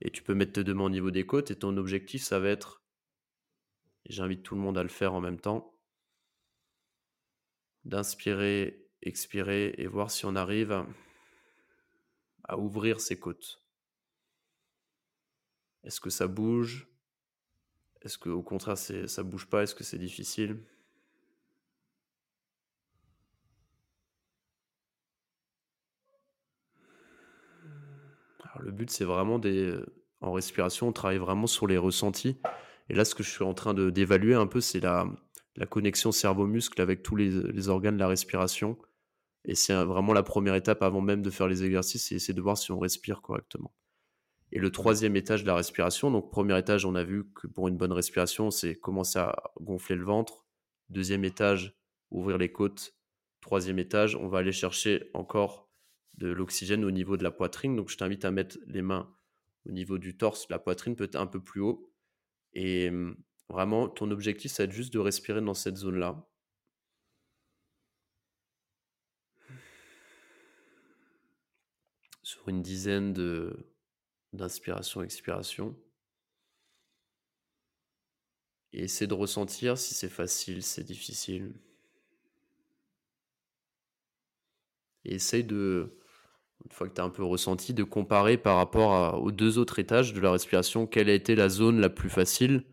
Et 0.00 0.10
tu 0.10 0.22
peux 0.22 0.34
mettre 0.34 0.52
tes 0.52 0.64
deux 0.64 0.74
mains 0.74 0.84
au 0.84 0.90
niveau 0.90 1.10
des 1.10 1.26
côtes 1.26 1.50
et 1.50 1.56
ton 1.56 1.76
objectif, 1.76 2.22
ça 2.22 2.40
va 2.40 2.48
être, 2.48 2.82
j'invite 4.06 4.42
tout 4.42 4.54
le 4.54 4.60
monde 4.60 4.78
à 4.78 4.82
le 4.82 4.88
faire 4.88 5.14
en 5.14 5.20
même 5.20 5.40
temps, 5.40 5.74
d'inspirer, 7.84 8.88
expirer 9.02 9.74
et 9.78 9.86
voir 9.86 10.10
si 10.10 10.24
on 10.26 10.36
arrive 10.36 10.72
à, 12.44 12.58
ouvrir 12.58 13.00
ses 13.00 13.18
côtes. 13.18 13.62
Est-ce 15.84 16.00
que 16.00 16.10
ça 16.10 16.26
bouge? 16.26 16.88
Est-ce 18.02 18.18
qu'au 18.18 18.42
contraire, 18.42 18.76
ça 18.76 19.22
bouge 19.22 19.46
pas? 19.46 19.62
Est-ce 19.62 19.74
que 19.74 19.84
c'est 19.84 19.98
difficile? 19.98 20.62
Le 28.62 28.70
but, 28.72 28.90
c'est 28.90 29.04
vraiment 29.04 29.38
des. 29.38 29.74
En 30.20 30.32
respiration, 30.32 30.88
on 30.88 30.92
travaille 30.92 31.18
vraiment 31.18 31.46
sur 31.46 31.66
les 31.66 31.78
ressentis. 31.78 32.38
Et 32.90 32.94
là, 32.94 33.04
ce 33.04 33.14
que 33.14 33.22
je 33.22 33.30
suis 33.30 33.44
en 33.44 33.54
train 33.54 33.72
d'évaluer 33.72 34.34
un 34.34 34.46
peu, 34.46 34.60
c'est 34.60 34.80
la, 34.80 35.06
la 35.56 35.66
connexion 35.66 36.12
cerveau-muscle 36.12 36.80
avec 36.80 37.02
tous 37.02 37.16
les, 37.16 37.68
organes 37.68 37.96
de 37.96 38.00
la 38.00 38.08
respiration. 38.08 38.78
Et 39.44 39.54
c'est 39.54 39.74
vraiment 39.74 40.12
la 40.12 40.22
première 40.22 40.54
étape 40.54 40.82
avant 40.82 41.00
même 41.00 41.22
de 41.22 41.30
faire 41.30 41.48
les 41.48 41.64
exercices, 41.64 42.18
c'est 42.18 42.32
de 42.32 42.40
voir 42.40 42.58
si 42.58 42.72
on 42.72 42.78
respire 42.78 43.22
correctement. 43.22 43.72
Et 44.52 44.58
le 44.58 44.70
troisième 44.70 45.16
étage 45.16 45.42
de 45.42 45.46
la 45.46 45.54
respiration, 45.54 46.10
donc 46.10 46.30
premier 46.30 46.58
étage, 46.58 46.84
on 46.84 46.94
a 46.94 47.04
vu 47.04 47.30
que 47.32 47.46
pour 47.46 47.68
une 47.68 47.76
bonne 47.76 47.92
respiration, 47.92 48.50
c'est 48.50 48.74
commencer 48.74 49.18
à 49.18 49.34
gonfler 49.60 49.96
le 49.96 50.04
ventre. 50.04 50.46
Deuxième 50.88 51.24
étage, 51.24 51.78
ouvrir 52.10 52.36
les 52.36 52.50
côtes. 52.50 52.94
Troisième 53.40 53.78
étage, 53.78 54.16
on 54.16 54.28
va 54.28 54.38
aller 54.38 54.52
chercher 54.52 55.08
encore 55.14 55.69
de 56.20 56.28
l'oxygène 56.28 56.84
au 56.84 56.90
niveau 56.90 57.16
de 57.16 57.24
la 57.24 57.30
poitrine. 57.30 57.76
Donc, 57.76 57.88
je 57.88 57.96
t'invite 57.96 58.24
à 58.24 58.30
mettre 58.30 58.58
les 58.66 58.82
mains 58.82 59.12
au 59.66 59.72
niveau 59.72 59.98
du 59.98 60.16
torse, 60.16 60.48
la 60.50 60.58
poitrine 60.58 60.96
peut 60.96 61.04
être 61.04 61.16
un 61.16 61.26
peu 61.26 61.42
plus 61.42 61.60
haut. 61.60 61.92
Et 62.54 62.90
mmh, 62.90 63.16
vraiment, 63.48 63.88
ton 63.88 64.10
objectif, 64.10 64.52
ça 64.52 64.62
va 64.62 64.64
être 64.68 64.72
juste 64.72 64.92
de 64.92 64.98
respirer 64.98 65.40
dans 65.40 65.54
cette 65.54 65.76
zone-là. 65.76 66.26
Sur 72.22 72.48
une 72.48 72.62
dizaine 72.62 73.12
d'inspiration, 74.32 75.02
expiration. 75.02 75.76
Et 78.72 78.84
essaie 78.84 79.06
de 79.06 79.14
ressentir 79.14 79.76
si 79.76 79.94
c'est 79.94 80.08
facile, 80.08 80.62
c'est 80.62 80.84
difficile. 80.84 81.52
Et 85.04 85.14
essaye 85.14 85.44
de, 85.44 85.99
une 86.64 86.72
fois 86.72 86.88
que 86.88 86.94
tu 86.94 87.00
as 87.00 87.04
un 87.04 87.10
peu 87.10 87.24
ressenti, 87.24 87.74
de 87.74 87.84
comparer 87.84 88.36
par 88.36 88.56
rapport 88.56 89.22
aux 89.22 89.32
deux 89.32 89.58
autres 89.58 89.78
étages 89.78 90.12
de 90.12 90.20
la 90.20 90.32
respiration, 90.32 90.86
quelle 90.86 91.08
a 91.08 91.14
été 91.14 91.34
la 91.34 91.48
zone 91.48 91.80
la 91.80 91.88
plus 91.88 92.10
facile, 92.10 92.64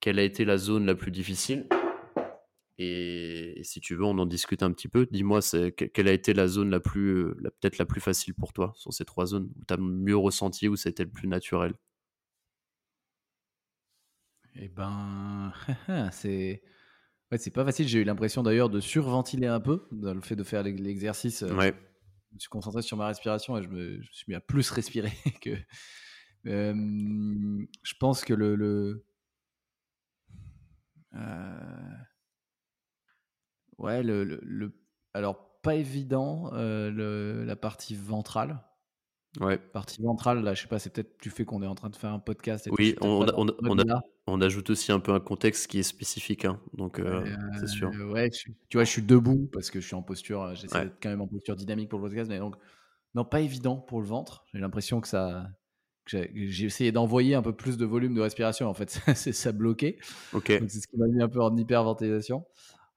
quelle 0.00 0.18
a 0.18 0.22
été 0.22 0.44
la 0.44 0.58
zone 0.58 0.86
la 0.86 0.94
plus 0.94 1.10
difficile? 1.10 1.66
Et, 2.78 3.60
si 3.62 3.80
tu 3.80 3.94
veux, 3.94 4.04
on 4.04 4.18
en 4.18 4.26
discute 4.26 4.62
un 4.62 4.72
petit 4.72 4.88
peu. 4.88 5.06
Dis-moi, 5.10 5.40
quelle 5.76 6.08
a 6.08 6.12
été 6.12 6.34
la 6.34 6.48
zone 6.48 6.70
la 6.70 6.80
plus, 6.80 7.32
peut-être 7.60 7.78
la 7.78 7.86
plus 7.86 8.00
facile 8.00 8.34
pour 8.34 8.52
toi 8.52 8.72
sur 8.76 8.92
ces 8.92 9.04
trois 9.04 9.26
zones, 9.26 9.50
où 9.56 9.64
tu 9.66 9.74
as 9.74 9.76
mieux 9.76 10.16
ressenti, 10.16 10.68
où 10.68 10.76
c'était 10.76 11.04
le 11.04 11.10
plus 11.10 11.28
naturel? 11.28 11.74
Eh 14.56 14.68
ben, 14.68 15.52
c'est. 16.12 16.62
Ouais, 17.30 17.38
c'est 17.38 17.50
pas 17.50 17.64
facile. 17.64 17.88
J'ai 17.88 18.00
eu 18.00 18.04
l'impression 18.04 18.42
d'ailleurs 18.42 18.68
de 18.68 18.80
surventiler 18.80 19.46
un 19.46 19.60
peu 19.60 19.86
dans 19.92 20.12
le 20.12 20.20
fait 20.20 20.36
de 20.36 20.42
faire 20.42 20.62
l'exercice. 20.62 21.42
Euh, 21.42 21.54
ouais 21.54 21.74
me 22.34 22.38
suis 22.38 22.48
concentré 22.48 22.82
sur 22.82 22.96
ma 22.96 23.06
respiration 23.06 23.56
et 23.58 23.62
je 23.62 23.68
me, 23.68 24.02
suis 24.10 24.26
mis 24.28 24.34
à 24.34 24.40
plus 24.40 24.70
respirer 24.70 25.12
que. 25.42 25.56
je 26.44 27.94
pense 27.98 28.24
que 28.24 28.34
le. 28.34 28.56
le 28.56 29.04
ouais, 33.78 34.02
le, 34.02 34.24
le, 34.24 34.72
Alors, 35.14 35.60
pas 35.62 35.74
évident, 35.74 36.50
la 36.52 37.56
partie 37.56 37.94
ventrale. 37.94 38.62
Ouais. 39.40 39.56
Partie 39.56 40.02
ventrale, 40.02 40.42
là, 40.42 40.52
je 40.52 40.62
sais 40.62 40.68
pas, 40.68 40.78
c'est 40.78 40.90
peut-être 40.90 41.20
du 41.22 41.30
fait 41.30 41.44
qu'on 41.44 41.62
est 41.62 41.66
en 41.66 41.74
train 41.74 41.88
de 41.88 41.96
faire 41.96 42.12
un 42.12 42.18
podcast. 42.18 42.68
oui, 42.78 42.94
on, 43.00 43.26
on, 43.34 43.46
on, 44.26 44.40
ajoute 44.42 44.68
aussi 44.70 44.92
un 44.92 45.00
peu 45.00 45.12
un 45.12 45.20
contexte 45.20 45.68
qui 45.68 45.78
est 45.78 45.82
spécifique, 45.84 46.44
hein, 46.44 46.60
donc 46.74 46.98
euh, 46.98 47.24
c'est 47.58 47.68
sûr. 47.68 47.90
ouais, 48.10 48.28
tu 48.30 48.52
vois, 48.74 48.84
je 48.84 48.90
suis 48.90 49.02
debout 49.02 49.48
parce 49.52 49.70
que 49.70 49.80
je 49.80 49.86
suis 49.86 49.94
en 49.94 50.02
posture, 50.02 50.54
j'essaie 50.54 50.84
d'être 50.84 50.98
quand 51.02 51.08
même 51.08 51.22
en 51.22 51.28
posture 51.28 51.56
dynamique 51.56 51.88
pour 51.88 51.98
le 51.98 52.04
podcast, 52.04 52.28
mais 52.30 52.38
donc, 52.38 52.56
non, 53.14 53.24
pas 53.24 53.40
évident 53.40 53.76
pour 53.76 54.00
le 54.00 54.06
ventre. 54.06 54.44
J'ai 54.52 54.60
l'impression 54.60 55.00
que 55.00 55.08
ça. 55.08 55.48
J'ai 56.06 56.64
essayé 56.64 56.90
d'envoyer 56.90 57.34
un 57.34 57.42
peu 57.42 57.54
plus 57.54 57.76
de 57.76 57.86
volume 57.86 58.14
de 58.14 58.20
respiration, 58.20 58.68
en 58.68 58.74
fait, 58.74 59.00
c'est 59.14 59.32
ça 59.32 59.52
bloqué. 59.52 59.98
Ok. 60.32 60.46
C'est 60.48 60.68
ce 60.68 60.88
qui 60.88 60.96
m'a 60.98 61.06
mis 61.06 61.22
un 61.22 61.28
peu 61.28 61.40
en 61.40 61.56
hyperventilation. 61.56 62.44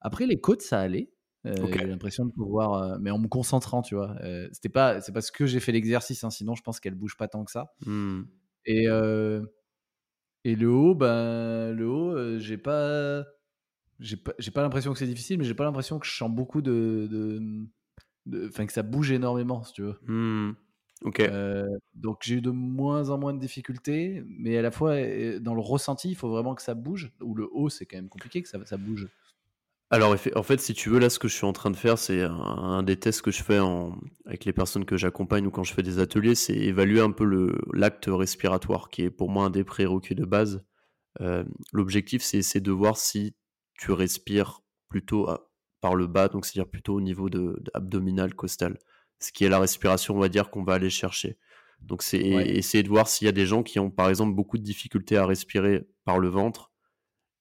Après, 0.01 0.25
les 0.25 0.39
côtes, 0.39 0.61
ça 0.61 0.79
allait. 0.79 1.11
Euh, 1.45 1.67
j'ai 1.71 1.85
l'impression 1.85 2.25
de 2.25 2.31
pouvoir, 2.31 2.73
euh, 2.73 2.97
mais 2.99 3.11
en 3.11 3.19
me 3.19 3.27
concentrant, 3.27 3.81
tu 3.81 3.95
vois. 3.95 4.15
Euh, 4.23 4.47
c'était 4.51 4.69
pas, 4.69 5.01
c'est 5.01 5.11
parce 5.11 5.31
que 5.31 5.45
j'ai 5.45 5.59
fait 5.59 5.71
l'exercice, 5.71 6.23
hein, 6.23 6.29
sinon 6.29 6.55
je 6.55 6.63
pense 6.63 6.79
qu'elle 6.79 6.95
bouge 6.95 7.17
pas 7.17 7.27
tant 7.27 7.43
que 7.43 7.51
ça. 7.51 7.73
Mmh. 7.85 8.23
Et 8.65 8.87
et 10.47 10.55
le 10.55 10.69
haut, 10.69 10.93
ben 10.93 11.71
le 11.71 11.87
haut, 11.87 12.39
j'ai 12.39 12.57
pas, 12.57 13.23
j'ai 13.99 14.17
pas, 14.17 14.33
j'ai 14.37 14.51
pas 14.51 14.61
l'impression 14.61 14.93
que 14.93 14.99
c'est 14.99 15.07
difficile, 15.07 15.39
mais 15.39 15.43
j'ai 15.43 15.55
pas 15.55 15.63
l'impression 15.63 15.97
que 15.97 16.05
je 16.05 16.15
sens 16.15 16.29
beaucoup 16.29 16.61
de, 16.61 17.39
enfin 18.47 18.65
que 18.65 18.73
ça 18.73 18.83
bouge 18.83 19.11
énormément, 19.11 19.63
si 19.63 19.73
tu 19.73 19.81
veux. 19.83 20.55
Ok. 21.03 21.21
donc 21.95 22.19
j'ai 22.23 22.35
eu 22.35 22.41
de 22.41 22.51
moins 22.51 23.09
en 23.09 23.17
moins 23.17 23.33
de 23.33 23.39
difficultés, 23.39 24.23
mais 24.27 24.57
à 24.57 24.61
la 24.61 24.71
fois 24.71 24.95
dans 25.39 25.53
le 25.53 25.61
ressenti, 25.61 26.09
il 26.09 26.15
faut 26.15 26.29
vraiment 26.29 26.55
que 26.55 26.61
ça 26.61 26.73
bouge. 26.73 27.11
Ou 27.21 27.35
le 27.35 27.47
haut, 27.51 27.69
c'est 27.69 27.85
quand 27.85 27.97
même 27.97 28.09
compliqué 28.09 28.41
que 28.41 28.49
ça, 28.49 28.63
ça 28.65 28.77
bouge. 28.77 29.07
Alors, 29.91 30.15
en 30.35 30.43
fait, 30.43 30.59
si 30.59 30.73
tu 30.73 30.89
veux, 30.89 30.99
là, 30.99 31.09
ce 31.09 31.19
que 31.19 31.27
je 31.27 31.35
suis 31.35 31.45
en 31.45 31.53
train 31.53 31.69
de 31.69 31.75
faire, 31.75 31.99
c'est 31.99 32.21
un, 32.21 32.81
des 32.81 32.97
tests 32.97 33.21
que 33.21 33.31
je 33.31 33.43
fais 33.43 33.59
avec 34.25 34.43
les 34.45 34.53
personnes 34.53 34.83
que 34.83 34.97
j'accompagne 34.97 35.45
ou 35.45 35.51
quand 35.51 35.63
je 35.63 35.73
fais 35.73 35.83
des 35.83 35.99
ateliers, 35.99 36.33
c'est 36.33 36.55
évaluer 36.55 37.01
un 37.01 37.11
peu 37.11 37.55
l'acte 37.71 38.07
respiratoire, 38.07 38.89
qui 38.89 39.03
est 39.03 39.11
pour 39.11 39.29
moi 39.29 39.45
un 39.45 39.49
des 39.51 39.63
prérequis 39.63 40.15
de 40.15 40.25
base. 40.25 40.65
Euh, 41.21 41.43
l'objectif, 41.71 42.23
c'est 42.23 42.59
de 42.59 42.71
voir 42.71 42.97
si 42.97 43.35
tu 43.77 43.91
respires 43.91 44.61
plutôt 44.89 45.29
par 45.81 45.95
le 45.95 46.07
bas, 46.07 46.29
donc 46.29 46.45
c'est-à-dire 46.45 46.69
plutôt 46.69 46.95
au 46.95 47.01
niveau 47.01 47.29
de, 47.29 47.61
abdominal, 47.75 48.33
costal, 48.33 48.79
ce 49.19 49.31
qui 49.31 49.45
est 49.45 49.49
la 49.49 49.59
respiration, 49.59 50.15
on 50.15 50.19
va 50.19 50.29
dire, 50.29 50.49
qu'on 50.49 50.63
va 50.63 50.73
aller 50.73 50.89
chercher. 50.89 51.37
Donc, 51.81 52.01
c'est 52.01 52.21
essayer 52.21 52.83
de 52.83 52.89
voir 52.89 53.07
s'il 53.07 53.25
y 53.25 53.29
a 53.29 53.33
des 53.33 53.45
gens 53.45 53.61
qui 53.61 53.79
ont, 53.79 53.91
par 53.91 54.09
exemple, 54.09 54.33
beaucoup 54.33 54.57
de 54.57 54.63
difficultés 54.63 55.17
à 55.17 55.27
respirer 55.27 55.87
par 56.05 56.17
le 56.17 56.29
ventre. 56.29 56.71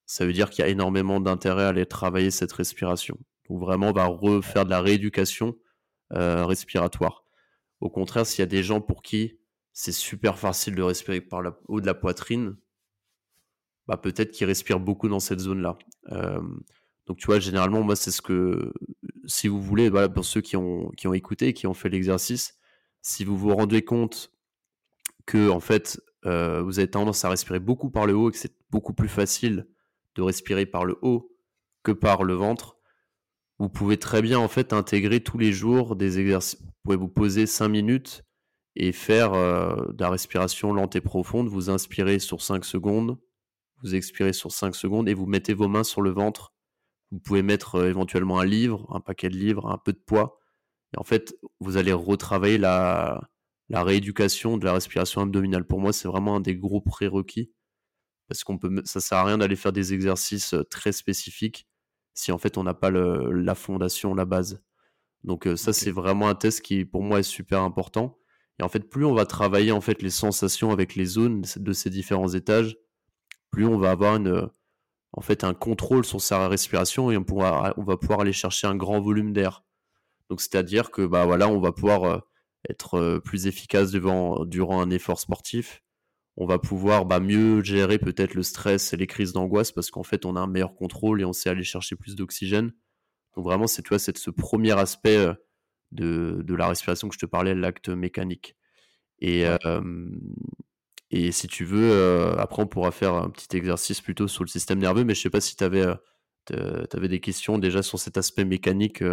Ça 0.07 0.27
veut 0.27 0.33
dire 0.33 0.51
qu'il 0.51 0.65
y 0.65 0.67
a 0.67 0.71
énormément 0.71 1.21
d'intérêt 1.21 1.65
à 1.65 1.69
aller 1.69 1.87
travailler 1.87 2.31
cette 2.31 2.53
respiration. 2.53 3.19
Donc, 3.49 3.61
vraiment, 3.61 3.89
on 3.89 3.93
va 3.93 4.07
refaire 4.07 4.65
de 4.65 4.71
la 4.71 4.81
rééducation 4.81 5.57
euh, 6.13 6.45
respiratoire. 6.45 7.25
Au 7.81 7.91
contraire, 7.91 8.27
s'il 8.27 8.41
y 8.41 8.43
a 8.43 8.47
des 8.47 8.63
gens 8.63 8.81
pour 8.81 9.03
qui 9.03 9.39
c'est 9.75 9.93
super 9.93 10.39
facile 10.39 10.77
de 10.77 10.83
respirer 10.83 11.21
par 11.21 11.43
le 11.43 11.53
haut 11.67 11.81
de 11.81 11.87
la 11.87 11.95
poitrine, 11.95 12.57
bah 13.87 13.97
peut-être 13.97 14.31
qu'ils 14.31 14.47
respirent 14.47 14.81
beaucoup 14.81 15.09
dans 15.09 15.21
cette 15.21 15.41
zone-là. 15.41 15.77
Euh, 16.13 16.41
donc 17.07 17.19
tu 17.19 17.27
vois, 17.27 17.41
généralement, 17.41 17.83
moi, 17.83 17.97
c'est 17.97 18.13
ce 18.13 18.23
que, 18.23 18.73
si 19.27 19.49
vous 19.49 19.61
voulez, 19.61 19.91
pour 20.15 20.25
ceux 20.25 20.41
qui 20.41 20.57
ont, 20.57 20.91
qui 20.97 21.09
ont 21.09 21.13
écouté, 21.13 21.53
qui 21.53 21.67
ont 21.67 21.75
fait 21.75 21.89
l'exercice, 21.89 22.57
si 23.03 23.25
vous 23.25 23.37
vous 23.37 23.55
rendez 23.55 23.83
compte 23.83 24.33
que, 25.27 25.51
en 25.51 25.61
fait, 25.61 26.01
euh, 26.25 26.63
vous 26.63 26.79
avez 26.79 26.89
tendance 26.89 27.25
à 27.25 27.29
respirer 27.29 27.59
beaucoup 27.59 27.91
par 27.91 28.07
le 28.07 28.15
haut 28.15 28.31
et 28.31 28.33
que 28.33 28.39
c'est 28.39 28.57
beaucoup 28.71 28.95
plus 28.95 29.09
facile 29.09 29.67
de 30.15 30.23
respirer 30.23 30.67
par 30.67 30.85
le 30.85 30.99
haut 31.03 31.37
que 31.83 31.93
par 31.93 32.25
le 32.25 32.35
ventre, 32.35 32.77
vous 33.59 33.69
pouvez 33.69 33.99
très 33.99 34.23
bien, 34.23 34.39
en 34.39 34.49
fait, 34.49 34.73
intégrer 34.73 35.21
tous 35.21 35.39
les 35.39 35.53
jours 35.53 35.97
des 35.97 36.19
exercices. 36.19 36.61
Vous 36.61 36.73
pouvez 36.83 36.97
vous 36.97 37.09
poser 37.09 37.47
5 37.47 37.69
minutes 37.69 38.25
et 38.77 38.93
faire 38.93 39.35
euh, 39.35 39.75
de 39.93 40.03
la 40.03 40.11
respiration 40.11 40.73
lente 40.73 40.97
et 40.97 41.01
profonde. 41.01 41.49
Vous 41.49 41.71
inspirez 41.71 42.19
sur 42.19 42.43
5 42.43 42.65
secondes, 42.65 43.19
vous 43.83 43.95
expirez 43.95 44.33
sur 44.33 44.51
5 44.51 44.75
secondes 44.75 45.09
et 45.09 45.15
vous 45.15 45.27
mettez 45.27 45.55
vos 45.55 45.69
mains 45.69 45.85
sur 45.85 46.03
le 46.03 46.11
ventre 46.11 46.55
vous 47.15 47.21
pouvez 47.21 47.43
mettre 47.43 47.77
euh, 47.77 47.89
éventuellement 47.89 48.41
un 48.41 48.45
livre, 48.45 48.87
un 48.91 49.01
paquet 49.01 49.29
de 49.29 49.37
livres, 49.37 49.71
un 49.71 49.79
peu 49.79 49.93
de 49.93 50.01
poids. 50.05 50.41
Et 50.95 50.99
en 50.99 51.05
fait, 51.05 51.37
vous 51.61 51.77
allez 51.77 51.93
retravailler 51.93 52.59
la, 52.59 53.31
la 53.69 53.85
rééducation 53.85 54.57
de 54.57 54.65
la 54.65 54.73
respiration 54.73 55.21
abdominale. 55.21 55.65
Pour 55.65 55.81
moi, 55.81 55.93
c'est 55.93 56.09
vraiment 56.09 56.37
un 56.37 56.41
des 56.41 56.57
gros 56.57 56.81
prérequis. 56.81 57.53
Parce 58.29 58.45
qu'on 58.45 58.59
peut, 58.59 58.83
ça 58.85 59.01
sert 59.01 59.19
à 59.19 59.25
rien 59.25 59.39
d'aller 59.39 59.57
faire 59.57 59.73
des 59.73 59.93
exercices 59.93 60.55
euh, 60.55 60.65
très 60.65 60.93
spécifiques 60.93 61.67
si 62.15 62.33
en 62.33 62.39
fait 62.39 62.57
on 62.59 62.63
n'a 62.63 62.75
pas 62.75 62.91
le, 62.91 63.33
la 63.33 63.55
fondation, 63.55 64.15
la 64.15 64.25
base. 64.25 64.63
Donc 65.25 65.47
euh, 65.47 65.57
ça, 65.57 65.73
c'est 65.73 65.91
vraiment 65.91 66.29
un 66.29 66.35
test 66.35 66.61
qui, 66.63 66.85
pour 66.85 67.03
moi, 67.03 67.21
est 67.21 67.25
super 67.25 67.63
important. 67.63 68.19
Et 68.61 68.63
en 68.63 68.69
fait, 68.69 68.89
plus 68.89 69.05
on 69.05 69.15
va 69.15 69.27
travailler 69.27 69.73
en 69.73 69.81
fait 69.81 70.01
les 70.03 70.11
sensations 70.11 70.71
avec 70.71 70.95
les 70.95 71.07
zones 71.07 71.45
de 71.57 71.73
ces 71.73 71.91
différents 71.91 72.29
étages, 72.29 72.77
plus 73.51 73.67
on 73.67 73.79
va 73.79 73.91
avoir 73.91 74.17
une, 74.17 74.49
en 75.13 75.21
fait 75.23 75.45
un 75.45 75.55
contrôle 75.55 76.05
sur 76.05 76.21
sa 76.21 76.49
respiration 76.49 77.11
et 77.11 77.17
on, 77.17 77.25
on 77.29 77.85
va 77.85 77.97
pouvoir 77.97 78.21
aller 78.21 78.33
chercher 78.33 78.67
un 78.67 78.77
grand 78.77 79.01
volume 79.01 79.33
d'air. 79.33 79.65
Donc 80.29 80.41
c'est-à-dire 80.41 80.91
que 80.91 81.07
bah 81.07 81.25
voilà, 81.27 81.49
on 81.49 81.61
va 81.61 81.73
pouvoir 81.73 82.05
euh, 82.05 82.19
être 82.69 82.95
euh, 82.95 83.21
plus 83.21 83.47
efficace 83.47 83.91
devant, 83.91 84.45
durant 84.45 84.81
un 84.81 84.91
effort 84.91 85.21
sportif. 85.21 85.83
On 86.37 86.47
va 86.47 86.59
pouvoir 86.59 87.07
bah, 87.07 87.21
mieux 87.21 87.63
gérer 87.63 87.99
peut-être 87.99 88.35
le 88.35 88.43
stress 88.43 88.93
et 88.93 88.97
les 88.97 89.07
crises 89.07 89.33
d'angoisse 89.33 89.71
parce 89.71 89.91
qu'en 89.91 90.03
fait 90.03 90.27
on 90.27 90.37
a 90.37 90.41
un 90.41 90.47
meilleur 90.49 90.75
contrôle 90.75 91.21
et 91.21 91.25
on 91.25 91.33
sait 91.33 91.49
aller 91.49 91.63
chercher 91.63 91.97
plus 91.97 92.17
d'oxygène. 92.17 92.73
Donc 93.37 93.45
vraiment 93.45 93.67
c'est 93.67 93.83
tu 93.83 93.99
c'est 93.99 94.17
ce 94.17 94.31
premier 94.31 94.73
aspect 94.79 95.17
euh, 95.17 95.35
de, 95.93 96.43
de, 96.45 96.55
la 96.55 96.69
respiration 96.69 97.09
que 97.09 97.15
je 97.15 97.21
te 97.21 97.27
parlais, 97.27 97.55
l'acte 97.55 97.89
mécanique. 97.89 98.57
Et, 99.21 99.47
et 101.11 101.31
si 101.31 101.47
tu 101.47 101.65
veux, 101.65 101.93
euh, 101.93 102.35
après, 102.39 102.61
on 102.61 102.67
pourra 102.67 102.91
faire 102.91 103.15
un 103.15 103.31
petit 103.31 103.57
exercice 103.57 104.01
plutôt 104.01 104.27
sur 104.27 104.43
le 104.43 104.49
système 104.49 104.81
nerveux, 104.81 105.05
mais 105.05 105.15
je 105.15 105.21
sais 105.21 105.31
pas 105.31 105.41
si 105.41 105.55
tu 105.55 105.63
avais, 105.63 105.87
euh, 106.51 106.85
avais, 106.93 107.07
des 107.07 107.21
questions 107.21 107.57
déjà 107.57 107.85
sur 107.85 108.01
cet 108.01 108.19
aspect 108.19 108.45
mécanique 108.45 109.05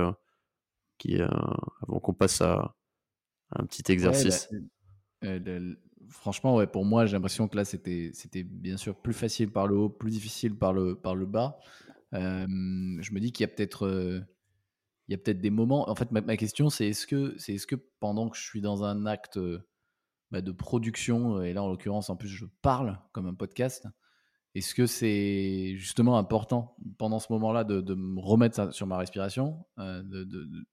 qui, 0.98 1.22
avant 1.22 2.00
qu'on 2.00 2.16
passe 2.16 2.42
à, 2.42 2.76
un 3.52 3.66
petit 3.66 3.92
exercice. 3.92 4.50
Franchement, 6.12 6.56
ouais, 6.56 6.68
pour 6.68 6.86
moi, 6.86 7.06
j'ai 7.06 7.14
l'impression 7.14 7.48
que 7.48 7.58
là, 7.58 7.66
c'était 7.66 8.12
bien 8.44 8.78
sûr 8.78 8.96
plus 8.96 9.14
facile 9.14 9.52
par 9.52 9.68
le 9.68 9.76
haut, 9.76 9.90
plus 9.90 10.12
difficile 10.12 10.56
par 10.56 10.74
le, 10.74 10.96
par 10.96 11.16
le 11.16 11.26
bas. 11.26 11.60
je 12.14 12.48
me 13.14 13.20
dis 13.20 13.32
qu'il 13.32 13.44
y 13.44 13.50
a 13.50 13.54
peut-être 13.54 14.24
il 15.08 15.14
y 15.14 15.16
a 15.16 15.18
peut-être 15.18 15.42
des 15.42 15.50
moments. 15.50 15.90
En 15.90 15.96
fait, 15.96 16.12
ma, 16.12 16.38
question, 16.38 16.70
c'est 16.70 16.88
est-ce 16.88 17.06
que, 17.06 17.36
c'est 17.38 17.56
est-ce 17.56 17.68
que 17.68 17.76
pendant 18.00 18.30
que 18.30 18.38
je 18.38 18.44
suis 18.44 18.62
dans 18.62 18.84
un 18.84 19.06
acte 19.06 19.40
bah, 20.32 20.42
de 20.42 20.54
production, 20.54 21.42
et 21.44 21.52
là 21.52 21.62
en 21.62 21.68
l'occurrence 21.68 22.10
en 22.10 22.16
plus 22.16 22.30
je 22.30 22.46
parle 22.62 22.98
comme 23.12 23.28
un 23.28 23.34
podcast, 23.34 23.86
est-ce 24.56 24.74
que 24.74 24.86
c'est 24.86 25.76
justement 25.76 26.18
important 26.18 26.78
pendant 26.98 27.20
ce 27.20 27.34
moment-là 27.34 27.66
de, 27.66 27.94
me 27.94 28.20
remettre 28.22 28.74
sur 28.74 28.88
ma 28.88 28.98
respiration 28.98 29.66
euh, 29.80 30.02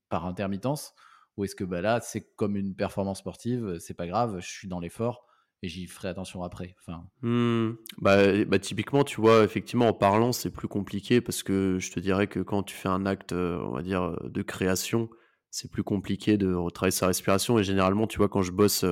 par 0.08 0.26
intermittence 0.26 0.94
ou 1.36 1.44
est-ce 1.44 1.56
que 1.56 1.64
bah, 1.64 1.80
là 1.80 2.00
c'est 2.00 2.32
comme 2.36 2.56
une 2.56 2.76
performance 2.76 3.18
sportive, 3.18 3.78
c'est 3.80 3.94
pas 3.94 4.06
grave, 4.06 4.38
je 4.38 4.48
suis 4.48 4.68
dans 4.68 4.78
l'effort 4.78 5.26
et 5.62 5.68
j'y 5.68 5.86
ferai 5.86 6.08
attention 6.08 6.42
après. 6.42 6.74
Enfin. 6.80 7.04
Mmh. 7.22 7.76
Bah, 7.98 8.44
bah, 8.44 8.58
typiquement, 8.58 9.04
tu 9.04 9.20
vois, 9.20 9.44
effectivement, 9.44 9.88
en 9.88 9.92
parlant, 9.92 10.32
c'est 10.32 10.50
plus 10.50 10.68
compliqué 10.68 11.20
parce 11.20 11.42
que 11.42 11.78
je 11.80 11.90
te 11.90 12.00
dirais 12.00 12.26
que 12.26 12.40
quand 12.40 12.62
tu 12.62 12.74
fais 12.74 12.88
un 12.88 13.06
acte, 13.06 13.32
euh, 13.32 13.58
on 13.64 13.72
va 13.72 13.82
dire, 13.82 14.02
euh, 14.02 14.28
de 14.28 14.42
création, 14.42 15.08
c'est 15.50 15.70
plus 15.70 15.84
compliqué 15.84 16.36
de 16.36 16.52
retravailler 16.54 16.92
sa 16.92 17.06
respiration. 17.08 17.58
Et 17.58 17.64
généralement, 17.64 18.06
tu 18.06 18.18
vois, 18.18 18.28
quand 18.28 18.42
je 18.42 18.52
bosse 18.52 18.84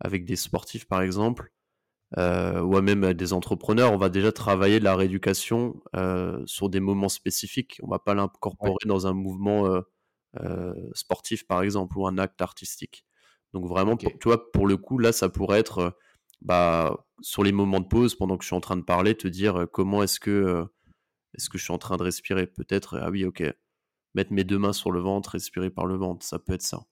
avec 0.00 0.24
des 0.24 0.36
sportifs 0.36 0.86
par 0.86 1.02
exemple, 1.02 1.52
euh, 2.18 2.60
ou 2.60 2.80
même 2.80 3.12
des 3.14 3.32
entrepreneurs, 3.32 3.92
on 3.92 3.96
va 3.96 4.08
déjà 4.08 4.32
travailler 4.32 4.78
de 4.78 4.84
la 4.84 4.94
rééducation 4.94 5.82
euh, 5.96 6.40
sur 6.46 6.68
des 6.68 6.80
moments 6.80 7.08
spécifiques. 7.08 7.80
On 7.82 7.88
va 7.88 7.98
pas 7.98 8.14
l'incorporer 8.14 8.86
dans 8.86 9.06
un 9.06 9.12
mouvement 9.12 9.82
euh, 10.40 10.72
sportif 10.94 11.46
par 11.46 11.62
exemple 11.62 11.98
ou 11.98 12.06
un 12.06 12.18
acte 12.18 12.42
artistique. 12.42 13.05
Donc 13.56 13.68
vraiment, 13.68 13.96
tu 13.96 14.10
vois, 14.24 14.52
pour 14.52 14.66
le 14.66 14.76
coup, 14.76 14.98
là, 14.98 15.12
ça 15.12 15.30
pourrait 15.30 15.58
être 15.58 15.96
bah, 16.42 17.06
sur 17.22 17.42
les 17.42 17.52
moments 17.52 17.80
de 17.80 17.86
pause, 17.86 18.14
pendant 18.14 18.36
que 18.36 18.44
je 18.44 18.48
suis 18.48 18.54
en 18.54 18.60
train 18.60 18.76
de 18.76 18.82
parler, 18.82 19.16
te 19.16 19.28
dire 19.28 19.66
comment 19.72 20.02
est-ce 20.02 20.20
que, 20.20 20.66
est-ce 21.32 21.48
que 21.48 21.56
je 21.56 21.64
suis 21.64 21.72
en 21.72 21.78
train 21.78 21.96
de 21.96 22.02
respirer? 22.02 22.46
Peut-être, 22.46 22.98
ah 23.00 23.08
oui, 23.08 23.24
ok, 23.24 23.42
mettre 24.14 24.34
mes 24.34 24.44
deux 24.44 24.58
mains 24.58 24.74
sur 24.74 24.90
le 24.90 25.00
ventre, 25.00 25.30
respirer 25.30 25.70
par 25.70 25.86
le 25.86 25.96
ventre, 25.96 26.22
ça 26.22 26.38
peut 26.38 26.52
être 26.52 26.60
ça. 26.60 26.84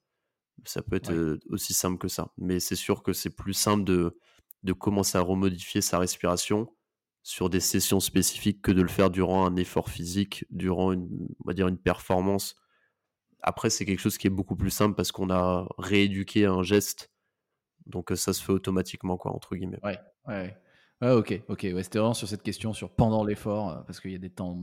Ça 0.65 0.81
peut 0.81 0.97
être 0.97 1.39
aussi 1.51 1.75
simple 1.75 1.99
que 1.99 2.09
ça. 2.09 2.33
Mais 2.39 2.61
c'est 2.61 2.77
sûr 2.77 3.03
que 3.03 3.13
c'est 3.13 3.37
plus 3.37 3.53
simple 3.53 3.85
de, 3.85 4.19
de 4.63 4.73
commencer 4.73 5.19
à 5.19 5.21
remodifier 5.21 5.83
sa 5.83 5.99
respiration 5.99 6.75
sur 7.23 7.51
des 7.51 7.61
sessions 7.61 8.01
spécifiques 8.01 8.63
que 8.63 8.73
de 8.73 8.81
le 8.81 8.89
faire 8.89 9.11
durant 9.11 9.45
un 9.45 9.57
effort 9.57 9.91
physique, 9.91 10.47
durant 10.49 10.93
une, 10.93 11.29
on 11.45 11.47
va 11.47 11.53
dire 11.53 11.69
une 11.69 11.77
performance. 11.77 12.57
Après, 13.47 13.69
c'est 13.69 13.85
quelque 13.85 14.01
chose 14.01 14.17
qui 14.17 14.27
est 14.27 14.31
beaucoup 14.31 14.57
plus 14.57 14.71
simple 14.71 14.95
parce 14.97 15.13
qu'on 15.13 15.31
a 15.31 15.69
rééduqué 15.77 16.47
un 16.47 16.63
geste. 16.63 17.11
Donc 17.87 18.11
ça 18.15 18.33
se 18.33 18.43
fait 18.43 18.53
automatiquement, 18.53 19.19
quoi, 19.19 19.33
entre 19.33 19.55
guillemets. 19.55 19.79
Ouais, 19.85 19.99
ouais. 20.27 20.57
ouais 21.03 21.11
ok, 21.11 21.43
ok. 21.49 21.67
Ouais, 21.75 21.83
C'était 21.83 21.99
vraiment 21.99 22.15
sur 22.15 22.27
cette 22.27 22.43
question 22.43 22.73
sur 22.73 22.91
pendant 22.91 23.23
l'effort, 23.23 23.85
parce 23.85 24.01
qu'il 24.01 24.13
y 24.13 24.15
a 24.15 24.19
des 24.19 24.31
temps 24.31 24.59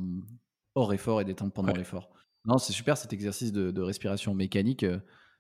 hors 0.74 0.92
effort 0.94 1.22
et 1.22 1.26
des 1.26 1.36
temps 1.36 1.52
pendant 1.52 1.74
l'effort. 1.74 2.10
Non, 2.46 2.58
c'est 2.58 2.74
super 2.74 2.98
cet 2.98 3.14
exercice 3.14 3.52
de, 3.52 3.70
de 3.70 3.82
respiration 3.82 4.34
mécanique. 4.34 4.84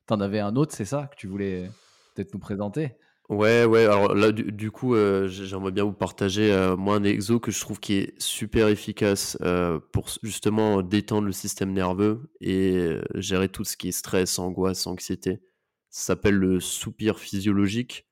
T'en 0.06 0.20
avais 0.22 0.39
un 0.39 0.56
autre, 0.56 0.76
c'est 0.76 0.86
ça, 0.86 1.08
que 1.08 1.16
tu 1.16 1.26
voulais 1.26 1.68
peut-être 2.14 2.34
nous 2.36 2.39
présenter? 2.39 2.96
Ouais, 3.32 3.64
ouais. 3.64 3.86
Alors 3.86 4.14
là, 4.14 4.34
du, 4.34 4.72
coup, 4.72 4.94
euh, 4.94 5.30
j'aimerais 5.30 5.72
bien 5.72 5.86
vous 5.86 5.94
partager 5.94 6.52
euh, 6.52 6.76
moi 6.76 6.98
un 6.98 7.04
exo 7.06 7.40
que 7.40 7.50
je 7.50 7.62
trouve 7.62 7.80
qui 7.80 7.94
est 7.94 8.22
super 8.22 8.68
efficace 8.68 9.38
euh, 9.42 9.80
pour 9.94 10.10
justement 10.22 10.82
détendre 10.82 11.28
le 11.28 11.32
système 11.32 11.72
nerveux 11.72 12.30
et 12.42 12.98
gérer 13.16 13.48
tout 13.48 13.64
ce 13.64 13.78
qui 13.78 13.88
est 13.88 13.92
stress, 13.94 14.38
angoisse, 14.38 14.86
anxiété. 14.86 15.42
Ça 15.90 16.08
s'appelle 16.08 16.36
le 16.36 16.60
soupir 16.60 17.20
physiologique. 17.20 18.06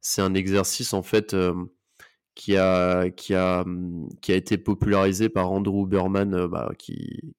C'est 0.00 0.22
un 0.22 0.34
exercice 0.34 0.92
en 0.92 1.04
fait 1.04 1.36
qui 2.34 2.56
a 2.56 3.10
qui 3.10 3.34
a 3.34 3.64
qui 4.22 4.32
a 4.32 4.36
été 4.36 4.58
popularisé 4.58 5.28
par 5.28 5.52
Andrew 5.52 5.86
Berman, 5.86 6.46
bah, 6.48 6.72
qui 6.78 7.32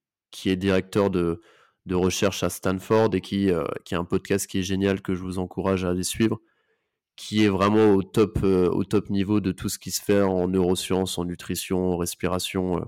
est 0.46 0.56
directeur 0.56 1.10
de 1.12 1.42
recherche 1.92 2.44
à 2.44 2.50
Stanford 2.50 3.10
et 3.14 3.22
qui, 3.22 3.50
qui 3.84 3.96
a 3.96 4.00
un 4.00 4.06
podcast 4.06 4.48
qui 4.48 4.60
est 4.60 4.64
génial 4.64 5.02
que 5.02 5.16
je 5.16 5.22
vous 5.22 5.40
encourage 5.40 5.84
à 5.86 5.90
aller 5.90 6.04
suivre, 6.04 6.40
qui 7.16 7.43
est 7.45 7.49
vraiment 7.49 7.93
au 7.93 8.03
top, 8.03 8.39
euh, 8.43 8.70
au 8.70 8.84
top 8.84 9.09
niveau 9.09 9.39
de 9.39 9.51
tout 9.51 9.70
ce 9.70 9.80
qui 9.80 9.91
se 9.91 10.01
fait 10.01 10.22
en 10.22 10.47
neurosciences, 10.47 11.18
en 11.18 11.26
nutrition, 11.26 11.93
en 11.93 11.97
respiration. 11.97 12.78
Euh, 12.80 12.86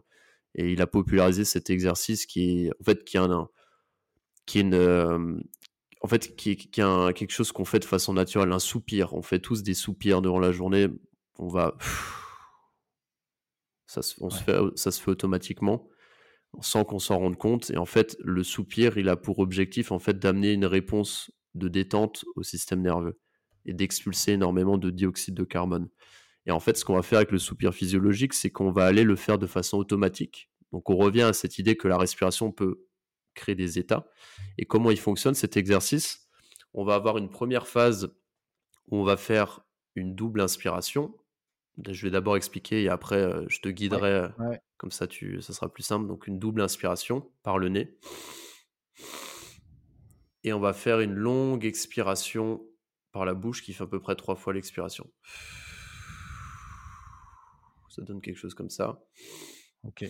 et 0.55 0.71
il 0.73 0.81
a 0.81 0.87
popularisé 0.87 1.45
cet 1.45 1.69
exercice 1.69 2.25
qui 2.25 2.65
est 2.65 2.71
en 2.81 2.83
fait 2.83 3.03
qui 3.05 3.17
est 3.17 3.19
un, 3.19 3.49
qui 4.45 4.59
est 4.59 4.61
une, 4.61 5.43
en 6.01 6.07
fait 6.07 6.35
qui, 6.35 6.57
qui 6.57 6.81
est 6.81 7.13
quelque 7.13 7.31
chose 7.31 7.51
qu'on 7.51 7.65
fait 7.65 7.79
de 7.79 7.85
façon 7.85 8.13
naturelle, 8.13 8.51
un 8.51 8.59
soupir. 8.59 9.13
On 9.13 9.21
fait 9.21 9.39
tous 9.39 9.63
des 9.63 9.73
soupirs 9.75 10.21
durant 10.21 10.39
la 10.39 10.51
journée. 10.51 10.87
On 11.37 11.47
va 11.47 11.77
ça 13.87 14.01
se, 14.01 14.15
on 14.19 14.29
se 14.29 14.43
fait, 14.43 14.57
ça 14.75 14.91
se 14.91 15.01
fait 15.01 15.11
automatiquement 15.11 15.87
sans 16.61 16.83
qu'on 16.83 16.99
s'en 16.99 17.19
rende 17.19 17.37
compte. 17.37 17.69
Et 17.71 17.77
en 17.77 17.85
fait, 17.85 18.17
le 18.23 18.43
soupir, 18.43 18.97
il 18.97 19.09
a 19.09 19.15
pour 19.15 19.39
objectif 19.39 19.91
en 19.91 19.99
fait 19.99 20.19
d'amener 20.19 20.53
une 20.53 20.65
réponse 20.65 21.31
de 21.55 21.67
détente 21.67 22.25
au 22.35 22.43
système 22.43 22.81
nerveux 22.81 23.19
et 23.67 23.73
d'expulser 23.73 24.31
énormément 24.33 24.77
de 24.77 24.89
dioxyde 24.89 25.35
de 25.35 25.43
carbone. 25.43 25.89
Et 26.45 26.51
en 26.51 26.59
fait, 26.59 26.77
ce 26.77 26.85
qu'on 26.85 26.95
va 26.95 27.01
faire 27.03 27.17
avec 27.17 27.31
le 27.31 27.39
soupir 27.39 27.73
physiologique, 27.73 28.33
c'est 28.33 28.49
qu'on 28.49 28.71
va 28.71 28.85
aller 28.85 29.03
le 29.03 29.15
faire 29.15 29.37
de 29.37 29.45
façon 29.47 29.77
automatique. 29.77 30.49
Donc 30.71 30.89
on 30.89 30.95
revient 30.97 31.23
à 31.23 31.33
cette 31.33 31.59
idée 31.59 31.75
que 31.75 31.87
la 31.87 31.97
respiration 31.97 32.51
peut 32.51 32.85
créer 33.35 33.55
des 33.55 33.77
états. 33.77 34.07
Et 34.57 34.65
comment 34.65 34.89
il 34.89 34.99
fonctionne 34.99 35.35
cet 35.35 35.57
exercice? 35.57 36.27
On 36.73 36.83
va 36.85 36.95
avoir 36.95 37.17
une 37.17 37.29
première 37.29 37.67
phase 37.67 38.13
où 38.87 38.97
on 38.97 39.03
va 39.03 39.17
faire 39.17 39.61
une 39.95 40.15
double 40.15 40.41
inspiration. 40.41 41.13
Je 41.87 42.01
vais 42.05 42.11
d'abord 42.11 42.37
expliquer 42.37 42.83
et 42.83 42.89
après 42.89 43.17
euh, 43.21 43.45
je 43.49 43.59
te 43.59 43.69
guiderai. 43.69 44.09
euh, 44.09 44.29
Ouais. 44.39 44.59
Comme 44.77 44.91
ça, 44.91 45.07
tu, 45.07 45.41
ça 45.41 45.53
sera 45.53 45.71
plus 45.71 45.83
simple. 45.83 46.07
Donc 46.07 46.27
une 46.27 46.39
double 46.39 46.61
inspiration 46.61 47.29
par 47.43 47.57
le 47.57 47.69
nez. 47.69 47.97
Et 50.43 50.53
on 50.53 50.59
va 50.59 50.73
faire 50.73 50.99
une 51.01 51.13
longue 51.13 51.65
expiration 51.65 52.61
par 53.11 53.25
la 53.25 53.33
bouche 53.33 53.61
qui 53.63 53.73
fait 53.73 53.83
à 53.83 53.87
peu 53.87 53.99
près 53.99 54.15
trois 54.15 54.35
fois 54.35 54.53
l'expiration. 54.53 55.11
Ça 57.89 58.01
donne 58.03 58.21
quelque 58.21 58.37
chose 58.37 58.53
comme 58.53 58.69
ça. 58.69 59.03
Ok. 59.83 60.05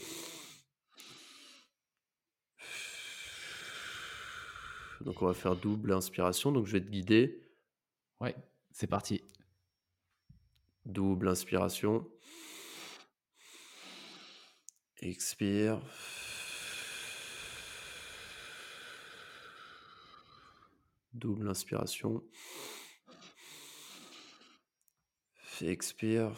Donc 5.01 5.21
on 5.21 5.27
va 5.27 5.33
faire 5.33 5.55
double 5.55 5.93
inspiration. 5.93 6.51
Donc 6.51 6.65
je 6.65 6.73
vais 6.73 6.81
te 6.81 6.89
guider. 6.89 7.41
Ouais. 8.19 8.35
C'est 8.71 8.87
parti. 8.87 9.23
Double 10.85 11.29
inspiration. 11.29 12.09
Expire. 14.99 15.79
Double 21.13 21.47
inspiration. 21.47 22.23
Expire. 25.61 26.31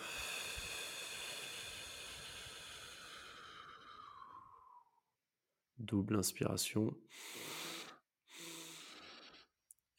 Double 5.77 6.15
inspiration. 6.15 6.95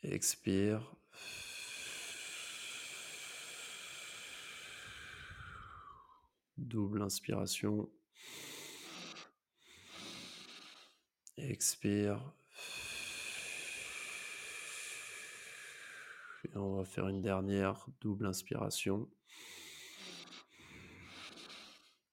Expire. 0.03 0.81
Double 6.57 7.03
inspiration. 7.03 7.87
Expire. 11.37 12.21
On 16.55 16.77
va 16.77 16.85
faire 16.85 17.07
une 17.07 17.23
dernière 17.23 17.87
double 18.01 18.27
inspiration. 18.27 19.09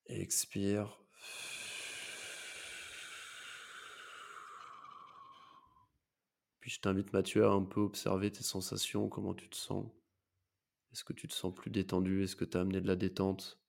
Expire. 0.05 0.99
Puis 6.59 6.71
je 6.71 6.79
t'invite 6.81 7.13
Mathieu 7.13 7.45
à 7.45 7.49
un 7.49 7.63
peu 7.63 7.81
observer 7.81 8.31
tes 8.31 8.43
sensations, 8.43 9.09
comment 9.09 9.33
tu 9.33 9.49
te 9.49 9.55
sens. 9.55 9.89
Est-ce 10.91 11.03
que 11.03 11.13
tu 11.13 11.27
te 11.27 11.33
sens 11.33 11.53
plus 11.53 11.71
détendu? 11.71 12.23
Est-ce 12.23 12.35
que 12.35 12.45
tu 12.45 12.57
as 12.57 12.61
amené 12.61 12.79
de 12.81 12.87
la 12.87 12.95
détente? 12.95 13.59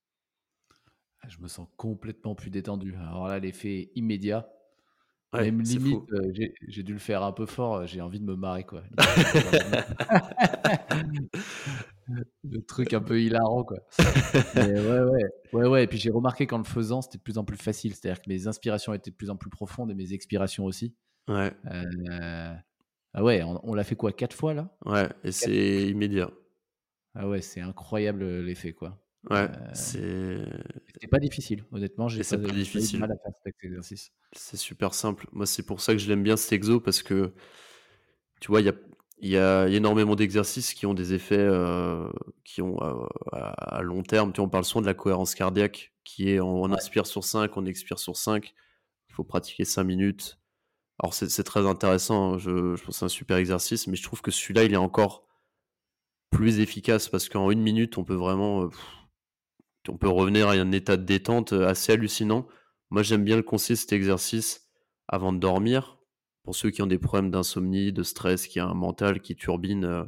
Ah, 1.20 1.28
Je 1.28 1.38
me 1.38 1.48
sens 1.48 1.68
complètement 1.76 2.34
plus 2.34 2.50
détendu. 2.50 2.94
Alors 2.96 3.28
là, 3.28 3.38
l'effet 3.38 3.90
immédiat. 3.94 4.52
Ouais, 5.34 5.44
Même 5.50 5.60
limite, 5.60 6.10
euh, 6.12 6.30
j'ai 6.32 6.54
j'ai 6.68 6.82
dû 6.82 6.94
le 6.94 6.98
faire 6.98 7.22
un 7.22 7.32
peu 7.32 7.44
fort. 7.44 7.74
euh, 7.76 7.86
J'ai 7.86 8.00
envie 8.00 8.18
de 8.18 8.24
me 8.24 8.34
marrer, 8.34 8.64
quoi. 8.64 8.82
le 12.44 12.62
truc 12.62 12.92
un 12.94 13.00
peu 13.00 13.20
hilarant, 13.20 13.64
quoi. 13.64 13.78
Mais 14.54 14.80
ouais, 14.80 15.00
ouais, 15.02 15.24
ouais, 15.52 15.66
ouais. 15.68 15.84
Et 15.84 15.86
puis 15.86 15.98
j'ai 15.98 16.10
remarqué 16.10 16.46
qu'en 16.46 16.58
le 16.58 16.64
faisant, 16.64 17.02
c'était 17.02 17.18
de 17.18 17.22
plus 17.22 17.38
en 17.38 17.44
plus 17.44 17.56
facile. 17.56 17.94
C'est-à-dire 17.94 18.22
que 18.22 18.28
mes 18.30 18.46
inspirations 18.46 18.94
étaient 18.94 19.10
de 19.10 19.16
plus 19.16 19.30
en 19.30 19.36
plus 19.36 19.50
profondes 19.50 19.90
et 19.90 19.94
mes 19.94 20.12
expirations 20.12 20.64
aussi. 20.64 20.94
Ouais, 21.28 21.52
Euh, 21.66 22.54
Ah 23.12 23.24
ouais, 23.24 23.42
on, 23.42 23.60
on 23.70 23.74
l'a 23.74 23.84
fait 23.84 23.96
quoi 23.96 24.12
Quatre 24.12 24.34
fois 24.34 24.54
là? 24.54 24.74
Ouais, 24.86 25.08
et 25.24 25.32
c'est 25.32 25.88
immédiat. 25.88 26.30
Ah 27.14 27.28
ouais, 27.28 27.42
c'est 27.42 27.60
incroyable 27.60 28.24
l'effet, 28.40 28.72
quoi. 28.72 28.98
Ouais, 29.30 29.48
Euh, 29.96 30.46
c'est 30.94 31.06
pas 31.08 31.18
difficile, 31.18 31.64
honnêtement. 31.72 32.08
J'ai 32.08 32.22
pas, 32.22 32.38
pas 32.38 32.52
difficile. 32.52 33.00
mal 33.00 33.12
à 33.12 33.16
faire 33.16 33.32
cet 33.44 33.54
exercice. 33.62 34.10
c'est 34.32 34.56
super 34.56 34.94
simple. 34.94 35.26
Moi, 35.32 35.46
c'est 35.46 35.62
pour 35.64 35.80
ça 35.80 35.92
que 35.92 35.98
je 35.98 36.08
l'aime 36.08 36.22
bien 36.22 36.36
cet 36.36 36.52
exo 36.52 36.80
parce 36.80 37.02
que 37.02 37.32
tu 38.40 38.48
vois, 38.48 38.60
il 38.60 38.66
y 38.66 38.70
a, 38.70 38.74
y 39.20 39.36
a 39.36 39.68
énormément 39.68 40.14
d'exercices 40.16 40.72
qui 40.74 40.86
ont 40.86 40.94
des 40.94 41.12
effets 41.12 41.36
euh, 41.38 42.08
qui 42.44 42.62
ont 42.62 42.76
euh, 42.82 43.06
à, 43.32 43.82
long 43.82 44.02
terme. 44.02 44.32
Tu 44.32 44.36
vois, 44.40 44.46
on 44.46 44.50
parle 44.50 44.64
souvent 44.64 44.80
de 44.82 44.86
la 44.86 44.94
cohérence 44.94 45.34
cardiaque 45.34 45.92
qui 46.04 46.30
est 46.30 46.40
on, 46.40 46.62
on 46.62 46.70
Ouais. 46.70 46.76
inspire 46.76 47.06
sur 47.06 47.24
5, 47.24 47.56
on 47.56 47.66
expire 47.66 47.98
sur 47.98 48.16
5. 48.16 48.54
Il 49.10 49.14
faut 49.14 49.24
pratiquer 49.24 49.64
5 49.64 49.84
minutes. 49.84 50.38
Alors, 51.00 51.14
c'est 51.14 51.44
très 51.44 51.66
intéressant. 51.66 52.34
hein. 52.34 52.38
Je, 52.38 52.76
je 52.76 52.82
pense 52.84 52.94
que 52.94 52.98
c'est 53.00 53.04
un 53.04 53.08
super 53.08 53.36
exercice, 53.36 53.86
mais 53.86 53.96
je 53.96 54.02
trouve 54.02 54.20
que 54.22 54.30
celui-là, 54.30 54.64
il 54.64 54.72
est 54.72 54.76
encore 54.76 55.26
plus 56.30 56.60
efficace 56.60 57.08
parce 57.08 57.28
qu'en 57.28 57.50
une 57.50 57.60
minute, 57.60 57.98
on 57.98 58.04
peut 58.04 58.14
vraiment. 58.14 58.68
pff, 58.68 58.78
on 59.88 59.96
peut 59.96 60.08
revenir 60.08 60.48
à 60.48 60.52
un 60.52 60.72
état 60.72 60.96
de 60.96 61.04
détente 61.04 61.52
euh, 61.52 61.68
assez 61.68 61.92
hallucinant. 61.92 62.46
Moi, 62.90 63.02
j'aime 63.02 63.24
bien 63.24 63.36
le 63.36 63.42
conseiller 63.42 63.76
cet 63.76 63.92
exercice 63.92 64.68
avant 65.08 65.32
de 65.32 65.38
dormir. 65.38 65.98
Pour 66.44 66.54
ceux 66.56 66.70
qui 66.70 66.82
ont 66.82 66.86
des 66.86 66.98
problèmes 66.98 67.30
d'insomnie, 67.30 67.92
de 67.92 68.02
stress, 68.02 68.46
qui 68.46 68.60
a 68.60 68.66
un 68.66 68.74
mental 68.74 69.20
qui 69.20 69.36
turbine 69.36 69.84
euh, 69.84 70.04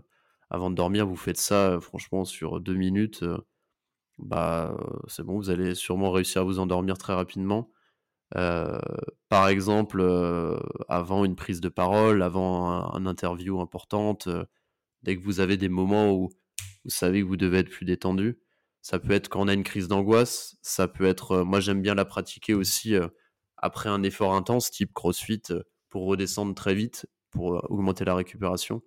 avant 0.50 0.70
de 0.70 0.74
dormir, 0.74 1.06
vous 1.06 1.16
faites 1.16 1.38
ça, 1.38 1.72
euh, 1.72 1.80
franchement, 1.80 2.24
sur 2.24 2.60
deux 2.60 2.74
minutes, 2.74 3.24
bah, 4.18 4.76
c'est 5.08 5.22
bon, 5.22 5.36
vous 5.38 5.50
allez 5.50 5.74
sûrement 5.74 6.10
réussir 6.10 6.42
à 6.42 6.44
vous 6.44 6.58
endormir 6.58 6.98
très 6.98 7.14
rapidement. 7.14 7.70
Par 8.32 9.48
exemple, 9.48 10.02
avant 10.88 11.24
une 11.24 11.36
prise 11.36 11.60
de 11.60 11.68
parole, 11.68 12.22
avant 12.22 12.94
un, 12.94 13.06
interview 13.06 13.60
importante, 13.60 14.28
dès 15.02 15.16
que 15.16 15.22
vous 15.22 15.40
avez 15.40 15.56
des 15.56 15.68
moments 15.68 16.12
où 16.12 16.30
vous 16.84 16.90
savez 16.90 17.22
que 17.22 17.26
vous 17.26 17.36
devez 17.36 17.58
être 17.58 17.70
plus 17.70 17.86
détendu, 17.86 18.38
ça 18.82 18.98
peut 18.98 19.12
être 19.12 19.28
quand 19.28 19.40
on 19.42 19.48
a 19.48 19.54
une 19.54 19.64
crise 19.64 19.88
d'angoisse, 19.88 20.56
ça 20.62 20.88
peut 20.88 21.04
être, 21.04 21.32
euh, 21.32 21.44
moi 21.44 21.60
j'aime 21.60 21.82
bien 21.82 21.94
la 21.94 22.04
pratiquer 22.04 22.54
aussi 22.54 22.94
euh, 22.94 23.08
après 23.56 23.88
un 23.88 24.02
effort 24.02 24.34
intense, 24.34 24.70
type 24.70 24.92
CrossFit, 24.94 25.42
euh, 25.50 25.62
pour 25.88 26.06
redescendre 26.06 26.54
très 26.54 26.74
vite, 26.74 27.06
pour 27.30 27.64
augmenter 27.70 28.04
la 28.04 28.14
récupération. 28.14 28.82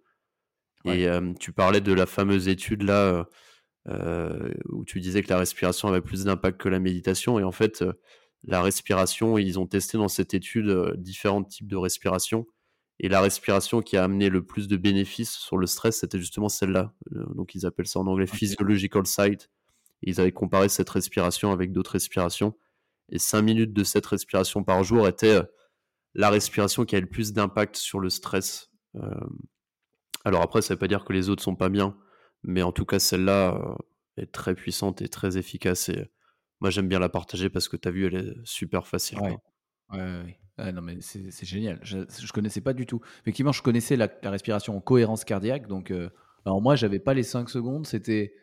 Ouais. 0.85 1.01
Et 1.01 1.07
euh, 1.07 1.33
tu 1.39 1.51
parlais 1.51 1.81
de 1.81 1.93
la 1.93 2.05
fameuse 2.05 2.47
étude 2.47 2.83
là 2.83 3.27
euh, 3.89 4.53
où 4.69 4.85
tu 4.85 4.99
disais 4.99 5.21
que 5.21 5.29
la 5.29 5.37
respiration 5.37 5.87
avait 5.89 6.01
plus 6.01 6.23
d'impact 6.25 6.59
que 6.59 6.69
la 6.69 6.79
méditation. 6.79 7.39
Et 7.39 7.43
en 7.43 7.51
fait, 7.51 7.81
euh, 7.81 7.93
la 8.43 8.61
respiration, 8.61 9.37
ils 9.37 9.59
ont 9.59 9.67
testé 9.67 9.97
dans 9.97 10.07
cette 10.07 10.33
étude 10.33 10.93
différents 10.97 11.43
types 11.43 11.67
de 11.67 11.77
respiration. 11.77 12.45
Et 12.99 13.09
la 13.09 13.21
respiration 13.21 13.81
qui 13.81 13.97
a 13.97 14.03
amené 14.03 14.29
le 14.29 14.45
plus 14.45 14.67
de 14.67 14.77
bénéfices 14.77 15.31
sur 15.31 15.57
le 15.57 15.65
stress, 15.65 15.99
c'était 15.99 16.19
justement 16.19 16.49
celle-là. 16.49 16.93
Donc 17.11 17.55
ils 17.55 17.65
appellent 17.65 17.87
ça 17.87 17.99
en 17.99 18.07
anglais 18.07 18.27
physiological 18.27 19.05
side. 19.05 19.43
Ils 20.03 20.19
avaient 20.19 20.31
comparé 20.31 20.69
cette 20.69 20.89
respiration 20.89 21.51
avec 21.51 21.71
d'autres 21.71 21.91
respirations. 21.91 22.55
Et 23.09 23.19
5 23.19 23.41
minutes 23.41 23.73
de 23.73 23.83
cette 23.83 24.05
respiration 24.05 24.63
par 24.63 24.83
jour 24.83 25.07
était 25.07 25.35
euh, 25.35 25.43
la 26.13 26.29
respiration 26.29 26.85
qui 26.85 26.95
a 26.95 26.99
le 26.99 27.07
plus 27.07 27.33
d'impact 27.33 27.75
sur 27.75 27.99
le 27.99 28.09
stress. 28.09 28.69
Euh, 28.95 29.09
alors 30.25 30.41
après, 30.41 30.61
ça 30.61 30.73
ne 30.73 30.75
veut 30.75 30.79
pas 30.79 30.87
dire 30.87 31.05
que 31.05 31.13
les 31.13 31.29
autres 31.29 31.43
sont 31.43 31.55
pas 31.55 31.69
bien, 31.69 31.97
mais 32.43 32.61
en 32.61 32.71
tout 32.71 32.85
cas, 32.85 32.99
celle-là 32.99 33.55
euh, 33.55 33.75
est 34.21 34.31
très 34.31 34.55
puissante 34.55 35.01
et 35.01 35.09
très 35.09 35.37
efficace. 35.37 35.89
Et 35.89 36.11
moi, 36.59 36.69
j'aime 36.69 36.87
bien 36.87 36.99
la 36.99 37.09
partager 37.09 37.49
parce 37.49 37.67
que 37.67 37.77
tu 37.77 37.87
as 37.87 37.91
vu, 37.91 38.05
elle 38.07 38.15
est 38.15 38.35
super 38.43 38.87
facile. 38.87 39.19
Ouais. 39.19 39.37
Ouais, 39.91 39.99
ouais. 39.99 40.39
Ah 40.57 40.71
non, 40.71 40.81
mais 40.81 40.97
c'est 41.01 41.45
génial. 41.45 41.79
Je, 41.81 41.99
je 42.07 42.31
connaissais 42.31 42.61
pas 42.61 42.73
du 42.73 42.85
tout. 42.85 43.01
Effectivement, 43.21 43.51
je 43.51 43.63
connaissais 43.63 43.95
la, 43.95 44.07
respiration 44.23 44.77
en 44.77 44.81
cohérence 44.81 45.25
cardiaque. 45.25 45.67
Donc, 45.67 45.91
alors 46.45 46.61
moi, 46.61 46.75
j'avais 46.75 46.99
pas 46.99 47.15
les 47.15 47.23
5 47.23 47.49
secondes. 47.49 47.87
C'était 47.87 48.33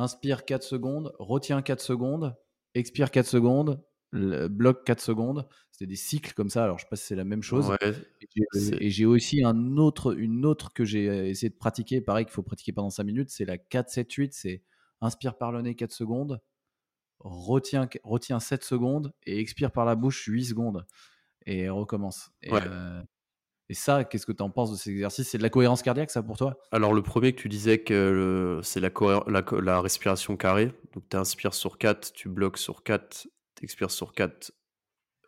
inspire 0.00 0.44
4 0.44 0.62
secondes, 0.64 1.12
retiens 1.18 1.62
4 1.62 1.80
secondes, 1.80 2.36
expire 2.74 3.10
4 3.10 3.26
secondes, 3.26 3.82
bloque 4.12 4.84
4 4.84 5.00
secondes. 5.00 5.48
C'était 5.70 5.86
des 5.86 5.96
cycles 5.96 6.32
comme 6.34 6.50
ça. 6.50 6.64
Alors, 6.64 6.78
je 6.78 6.84
sais 6.84 6.88
pas 6.90 6.96
si 6.96 7.06
c'est 7.06 7.14
la 7.16 7.24
même 7.24 7.42
chose. 7.42 7.68
Ouais, 7.70 7.94
Et 8.80 8.90
j'ai- 8.90 9.06
aussi 9.06 9.44
un 9.44 9.76
autre, 9.76 10.16
une 10.18 10.44
autre 10.44 10.72
que 10.72 10.84
j'ai 10.84 11.08
euh, 11.08 11.26
essayé 11.28 11.48
de 11.50 11.56
pratiquer. 11.56 12.00
Pareil 12.00 12.24
qu'il 12.24 12.34
faut 12.34 12.42
pratiquer 12.42 12.72
pendant 12.72 12.90
5 12.90 13.04
minutes. 13.04 13.30
C'est 13.30 13.44
la 13.44 13.56
4-7-8. 13.56 14.32
C'est 14.32 14.62
inspire 15.00 15.38
par 15.38 15.52
le 15.52 15.62
nez 15.62 15.74
4 15.76 15.92
secondes, 15.92 16.40
retiens, 17.20 17.88
retiens 18.02 18.40
7 18.40 18.64
secondes 18.64 19.12
et 19.24 19.38
expire 19.40 19.72
par 19.72 19.84
la 19.84 19.94
bouche 19.94 20.24
8 20.26 20.44
secondes. 20.44 20.86
Et 21.46 21.68
recommence. 21.68 22.30
Et, 22.42 22.50
Ouais. 22.52 22.60
euh, 22.66 23.02
et 23.70 23.74
ça, 23.74 24.02
qu'est-ce 24.02 24.26
que 24.26 24.32
tu 24.32 24.42
en 24.42 24.50
penses 24.50 24.72
de 24.72 24.76
cet 24.76 24.88
exercice 24.88 25.28
C'est 25.28 25.38
de 25.38 25.44
la 25.44 25.48
cohérence 25.48 25.82
cardiaque, 25.82 26.10
ça, 26.10 26.24
pour 26.24 26.36
toi? 26.36 26.58
Alors, 26.72 26.92
le 26.92 27.02
premier 27.02 27.32
que 27.32 27.40
tu 27.40 27.48
disais 27.48 27.78
que 27.78 28.58
c'est 28.64 28.80
la, 28.80 29.80
respiration 29.80 30.36
carrée. 30.36 30.72
Donc, 30.92 31.04
tu 31.08 31.16
inspires 31.16 31.54
sur 31.54 31.78
4, 31.78 32.12
tu 32.12 32.28
bloques 32.28 32.58
sur 32.58 32.82
4, 32.82 33.28
tu 33.54 33.64
expires 33.64 33.92
sur 33.92 34.12
4, 34.12 34.50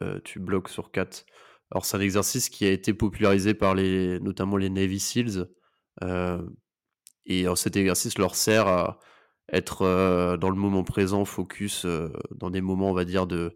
euh, 0.03 0.19
tu 0.25 0.41
bloques 0.41 0.69
sur 0.69 0.91
4. 0.91 1.25
Alors, 1.71 1.85
c'est 1.85 1.97
un 1.97 2.01
exercice 2.01 2.49
qui 2.49 2.67
a 2.67 2.73
été 2.73 2.93
popularisé 2.93 3.55
par 3.55 3.77
les, 3.77 4.19
notamment 4.19 4.57
les 4.57 4.71
Navy 4.71 4.99
SEALs. 4.99 5.47
euh, 6.03 6.43
et 7.25 7.47
cet 7.55 7.77
exercice 7.77 8.19
leur 8.19 8.35
sert 8.35 8.67
à 8.67 8.99
être 9.53 9.83
euh, 9.83 10.37
dans 10.37 10.51
le 10.51 10.57
moment 10.57 10.83
présent, 10.83 11.25
focus, 11.25 11.85
euh, 11.85 12.09
dans 12.35 12.51
des 12.51 12.61
moments, 12.61 12.91
on 12.91 12.95
va 12.95 13.05
dire, 13.05 13.29
de 13.29 13.53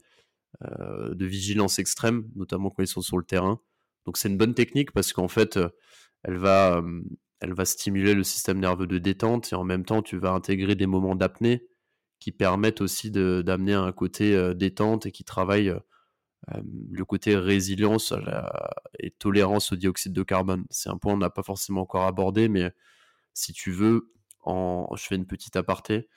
vigilance 1.18 1.80
extrême, 1.80 2.28
notamment 2.36 2.70
quand 2.70 2.84
ils 2.84 2.86
sont 2.86 3.00
sur 3.00 3.18
le 3.18 3.24
terrain. 3.24 3.60
Donc, 4.06 4.16
c'est 4.16 4.28
une 4.28 4.38
bonne 4.38 4.54
technique 4.54 4.92
parce 4.92 5.12
qu'en 5.12 5.28
fait, 5.28 5.56
euh, 5.56 5.68
elle 6.22 6.36
va. 6.38 6.78
euh, 6.78 7.02
stimuler 7.64 8.14
le 8.14 8.24
système 8.24 8.58
nerveux 8.58 8.86
de 8.86 8.98
détente 8.98 9.52
et 9.52 9.56
en 9.56 9.64
même 9.64 9.84
temps, 9.84 10.02
tu 10.02 10.16
vas 10.18 10.32
intégrer 10.32 10.74
des 10.74 10.86
moments 10.86 11.14
d'apnée 11.14 11.66
qui 12.18 12.32
permettent 12.32 12.80
aussi 12.80 13.10
d'amener 13.10 13.74
un 13.74 13.92
côté 13.92 14.54
détente 14.54 15.06
et 15.06 15.12
qui 15.12 15.22
travaillent 15.22 15.74
le 16.90 17.04
côté 17.04 17.36
résilience 17.36 18.14
et 18.98 19.10
tolérance 19.10 19.72
au 19.72 19.76
dioxyde 19.76 20.14
de 20.14 20.22
carbone. 20.22 20.64
C'est 20.70 20.88
un 20.88 20.96
point 20.96 21.12
qu'on 21.12 21.18
n'a 21.18 21.30
pas 21.30 21.42
forcément 21.42 21.82
encore 21.82 22.04
abordé, 22.04 22.48
mais 22.48 22.72
si 23.34 23.52
tu 23.52 23.70
veux, 23.70 24.12
en, 24.40 24.88
je 24.96 25.04
fais 25.04 25.16
une 25.16 25.26
petite 25.26 25.56
aparté, 25.56 26.08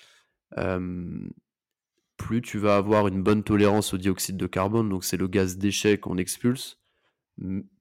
plus 2.18 2.42
tu 2.42 2.60
vas 2.60 2.78
avoir 2.78 3.08
une 3.08 3.24
bonne 3.24 3.44
tolérance 3.44 3.94
au 3.94 3.98
dioxyde 3.98 4.38
de 4.38 4.48
carbone, 4.48 4.90
donc 4.90 5.04
c'est 5.04 5.18
le 5.18 5.28
gaz 5.28 5.58
déchet 5.58 5.98
qu'on 5.98 6.18
expulse, 6.18 6.80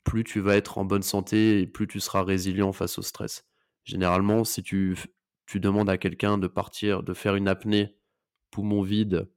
plus 0.09 0.25
tu 0.25 0.41
vas 0.41 0.57
être 0.57 0.79
en 0.79 0.87
bonne 0.87 1.03
santé 1.03 1.61
et 1.61 1.67
plus 1.67 1.87
tu 1.87 2.01
seras 2.01 2.25
résilient 2.25 2.73
face 2.73 2.99
au 2.99 3.03
stress. 3.03 3.47
Généralement, 3.85 4.43
si 4.43 4.63
tu, 4.63 4.97
demandes 5.55 5.91
à 5.91 5.99
quelqu'un 5.99 6.39
de 6.39 6.47
partir, 6.47 7.03
de 7.03 7.13
faire 7.13 7.35
une 7.37 7.47
apnée 7.47 7.95
poumon 8.51 8.81
vide, 8.81 9.29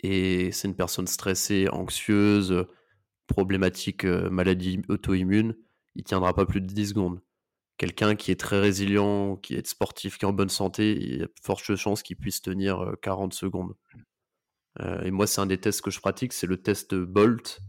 et 0.00 0.50
c'est 0.50 0.66
une 0.66 0.74
personne 0.74 1.06
stressée, 1.06 1.68
anxieuse, 1.70 2.66
problématique, 3.28 4.04
euh, 4.04 4.28
maladie 4.28 4.82
auto-immune, 4.88 5.56
il 5.94 6.04
tiendra 6.04 6.34
pas 6.34 6.46
plus 6.46 6.60
de 6.60 6.66
10 6.66 6.88
secondes. 6.88 7.20
Quelqu'un 7.76 8.16
qui 8.16 8.32
est 8.32 8.40
très 8.40 8.60
résilient, 8.60 9.36
qui 9.36 9.54
est 9.54 9.66
sportif, 9.66 10.18
qui 10.18 10.24
est 10.24 10.28
en 10.28 10.32
bonne 10.32 10.48
santé, 10.48 10.96
il 11.00 11.18
y 11.18 11.22
a 11.22 11.26
de 11.26 11.32
fortes 11.42 11.76
chances 11.76 12.02
qu'il 12.02 12.16
puisse 12.16 12.42
tenir 12.42 12.94
40 13.02 13.32
euh, 13.32 13.36
secondes. 13.36 13.74
Euh, 14.80 15.00
et 15.02 15.12
moi, 15.12 15.28
c'est 15.28 15.40
un 15.40 15.46
des 15.46 15.58
tests 15.58 15.82
que 15.82 15.90
je 15.90 16.00
pratique, 16.00 16.32
c'est 16.32 16.46
le 16.48 16.60
test 16.60 16.94
Bolt. 16.94 17.60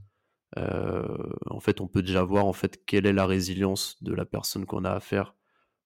En 0.56 1.60
fait, 1.60 1.82
on 1.82 1.88
peut 1.88 2.02
déjà 2.02 2.24
voir 2.24 2.46
en 2.46 2.54
fait 2.54 2.84
quelle 2.86 3.06
est 3.06 3.14
la 3.14 3.26
résilience 3.26 4.02
de 4.02 4.14
la 4.14 4.26
personne 4.26 4.66
qu'on 4.66 4.84
a 4.84 4.92
affaire 4.92 5.36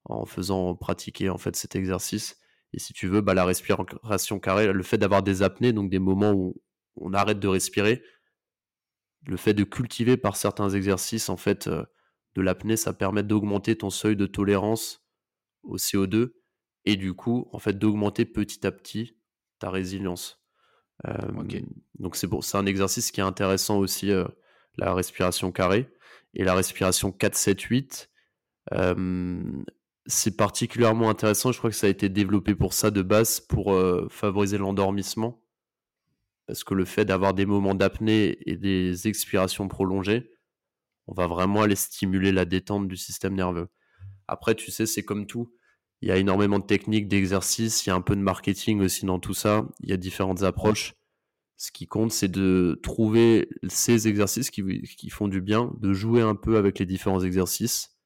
en 0.05 0.26
faisant 0.26 0.76
pratiquer 0.76 1.30
en 1.30 1.38
fait 1.38 1.55
cet 1.55 1.76
exercice. 1.76 2.38
Et 2.74 2.80
si 2.80 2.93
tu 2.93 3.07
veux, 3.07 3.22
bah, 3.22 3.34
la 3.34 3.45
respiration 3.45 4.39
carrée, 4.39 4.72
le 4.72 4.84
fait 4.84 4.97
d'avoir 4.97 5.24
des 5.24 5.43
apnées, 5.43 5.74
donc 5.74 5.89
des 5.89 5.99
moments 5.99 6.34
où 6.34 6.61
on 6.95 7.14
arrête 7.14 7.39
de 7.39 7.47
respirer, 7.47 8.03
le 9.26 9.38
fait 9.38 9.53
de 9.53 9.64
cultiver 9.64 10.18
par 10.18 10.36
certains 10.36 10.70
exercices 10.70 11.30
en 11.30 11.38
fait 11.38 11.68
euh, 11.68 11.84
de 12.36 12.41
l'apnée, 12.41 12.76
ça 12.76 12.93
permet 12.93 13.24
d'augmenter 13.24 13.78
ton 13.78 13.89
seuil 13.89 14.16
de 14.16 14.26
tolérance 14.26 15.05
au 15.64 15.78
CO2 15.78 16.34
et 16.86 16.97
du 16.97 17.14
coup, 17.14 17.47
en 17.53 17.59
fait, 17.59 17.74
d'augmenter 17.74 18.26
petit 18.26 18.66
à 18.68 18.72
petit 18.72 19.18
ta 19.59 19.70
résilience. 19.70 20.43
Euh, 21.07 21.18
donc 21.99 22.16
c'est 22.16 22.28
bon, 22.28 22.41
c'est 22.41 22.57
un 22.57 22.66
exercice 22.66 23.11
qui 23.11 23.22
est 23.22 23.24
intéressant 23.24 23.78
aussi, 23.78 24.11
euh, 24.11 24.26
la 24.78 24.94
respiration 24.94 25.52
carrée 25.52 25.90
et 26.34 26.44
la 26.44 26.56
respiration 26.56 27.12
4-7-8 27.12 28.08
c'est 30.06 30.36
particulièrement 30.36 31.10
intéressant. 31.10 31.52
Je 31.52 31.58
crois 31.58 31.70
que 31.70 31.76
ça 31.76 31.88
a 31.88 31.90
été 31.90 32.10
développé 32.10 32.56
pour 32.56 32.74
ça 32.74 32.92
de 32.92 33.02
base, 33.02 33.40
pour 33.40 33.74
euh, 33.74 34.08
favoriser 34.10 34.58
l'endormissement. 34.58 35.42
Parce 36.46 36.64
que 36.64 36.74
le 36.74 36.86
fait 36.86 37.06
d'avoir 37.06 37.34
des 37.34 37.46
moments 37.46 37.76
d'apnée 37.76 38.38
et 38.46 38.58
des 38.58 39.08
expirations 39.08 39.68
prolongées, 39.68 40.32
on 41.08 41.14
va 41.14 41.28
vraiment 41.28 41.62
aller 41.62 41.76
stimuler 41.76 42.32
la 42.32 42.46
détente 42.46 42.88
du 42.88 42.98
système 42.98 43.34
nerveux. 43.34 43.70
Après, 44.28 44.56
tu 44.56 44.72
sais, 44.72 44.86
c'est 44.86 45.04
comme 45.04 45.26
tout. 45.26 45.54
Il 46.02 46.10
y 46.10 46.12
a 46.12 46.18
énormément 46.18 46.60
de 46.60 46.66
techniques, 46.66 47.08
d'exercices, 47.08 47.86
il 47.86 47.90
y 47.90 47.92
a 47.92 47.96
un 47.96 48.02
peu 48.02 48.16
de 48.16 48.22
marketing 48.22 48.82
aussi 48.82 49.06
dans 49.06 49.20
tout 49.20 49.34
ça. 49.34 49.66
Il 49.80 49.90
y 49.90 49.94
a 49.94 49.98
différentes 49.98 50.44
approches. 50.44 50.96
Ce 51.64 51.72
qui 51.72 51.88
compte, 51.88 52.11
c'est 52.11 52.28
de 52.28 52.78
trouver 52.84 53.47
ces 53.70 54.09
exercices 54.09 54.51
qui, 54.51 54.82
qui 54.82 55.09
font 55.09 55.30
du 55.30 55.39
bien, 55.39 55.72
de 55.80 55.93
jouer 55.93 56.22
un 56.22 56.36
peu 56.36 56.57
avec 56.57 56.78
les 56.78 56.86
différents 56.86 57.22
exercices 57.22 57.97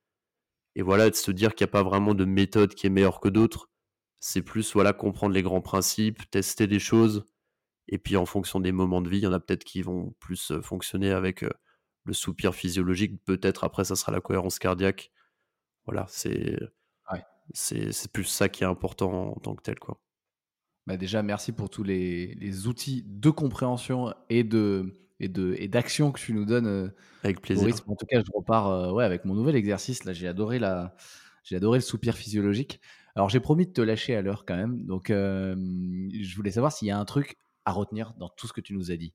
et 0.76 0.84
voilà, 0.84 1.10
de 1.10 1.16
se 1.16 1.32
dire 1.32 1.56
qu'il 1.56 1.66
n'y 1.66 1.70
a 1.70 1.72
pas 1.72 1.82
vraiment 1.82 2.14
de 2.14 2.24
méthode 2.24 2.76
qui 2.76 2.86
est 2.86 2.92
meilleure 2.92 3.20
que 3.20 3.30
d'autres. 3.30 3.72
C'est 4.20 4.44
plus 4.44 4.74
voilà 4.74 4.94
comprendre 4.94 5.34
les 5.34 5.42
grands 5.42 5.62
principes, 5.62 6.30
tester 6.30 6.68
des 6.68 6.78
choses, 6.78 7.26
et 7.88 7.98
puis 7.98 8.16
en 8.16 8.28
fonction 8.28 8.60
des 8.60 8.72
moments 8.72 9.02
de 9.02 9.10
vie, 9.10 9.18
il 9.18 9.24
y 9.24 9.28
en 9.28 9.34
a 9.34 9.40
peut-être 9.40 9.64
qui 9.64 9.82
vont 9.82 10.14
plus 10.20 10.52
euh, 10.52 10.62
fonctionner 10.62 11.10
avec 11.10 11.44
euh, 11.44 11.50
le 12.04 12.14
soupir 12.14 12.54
physiologique. 12.54 13.24
Peut-être 13.26 13.64
après, 13.64 13.86
ça 13.86 13.96
sera 13.96 14.12
la 14.12 14.22
cohérence 14.22 14.60
cardiaque. 14.60 15.12
Voilà, 15.88 16.06
c'est 16.10 16.60
c'est 17.54 18.12
plus 18.12 18.26
ça 18.26 18.50
qui 18.50 18.64
est 18.64 18.68
important 18.68 19.32
en 19.36 19.40
tant 19.40 19.56
que 19.56 19.64
tel, 19.64 19.80
quoi. 19.80 20.00
Bah 20.88 20.96
déjà, 20.96 21.22
merci 21.22 21.52
pour 21.52 21.70
tous 21.70 21.84
les, 21.84 22.34
les 22.36 22.66
outils 22.66 23.04
de 23.06 23.30
compréhension 23.30 24.14
et 24.30 24.46
de 24.46 24.98
et 25.20 25.28
de 25.28 25.54
et 25.60 25.68
d'action 25.68 26.14
que 26.14 26.20
tu 26.20 26.34
nous 26.34 26.46
donnes. 26.46 26.66
Euh, 26.66 26.88
avec 27.24 27.42
plaisir. 27.42 27.76
En 27.88 27.96
tout 27.96 28.06
cas, 28.06 28.22
je 28.26 28.32
repars 28.34 28.68
euh, 28.70 28.92
ouais 28.94 29.04
avec 29.04 29.26
mon 29.26 29.36
nouvel 29.36 29.58
exercice. 29.58 30.06
Là, 30.06 30.14
j'ai 30.14 30.30
adoré 30.30 30.60
la 30.60 30.96
j'ai 31.44 31.58
adoré 31.58 31.80
le 31.80 31.84
soupir 31.84 32.16
physiologique. 32.16 32.80
Alors, 33.16 33.28
j'ai 33.28 33.42
promis 33.42 33.66
de 33.66 33.74
te 33.74 33.82
lâcher 33.82 34.16
à 34.16 34.22
l'heure 34.22 34.46
quand 34.46 34.56
même. 34.56 34.86
Donc, 34.86 35.10
euh, 35.10 35.56
je 36.22 36.36
voulais 36.38 36.52
savoir 36.52 36.72
s'il 36.72 36.88
y 36.88 36.92
a 36.92 36.98
un 36.98 37.06
truc 37.06 37.36
à 37.66 37.74
retenir 37.74 38.14
dans 38.18 38.30
tout 38.30 38.48
ce 38.48 38.54
que 38.54 38.62
tu 38.62 38.74
nous 38.74 38.90
as 38.90 38.96
dit. 38.96 39.14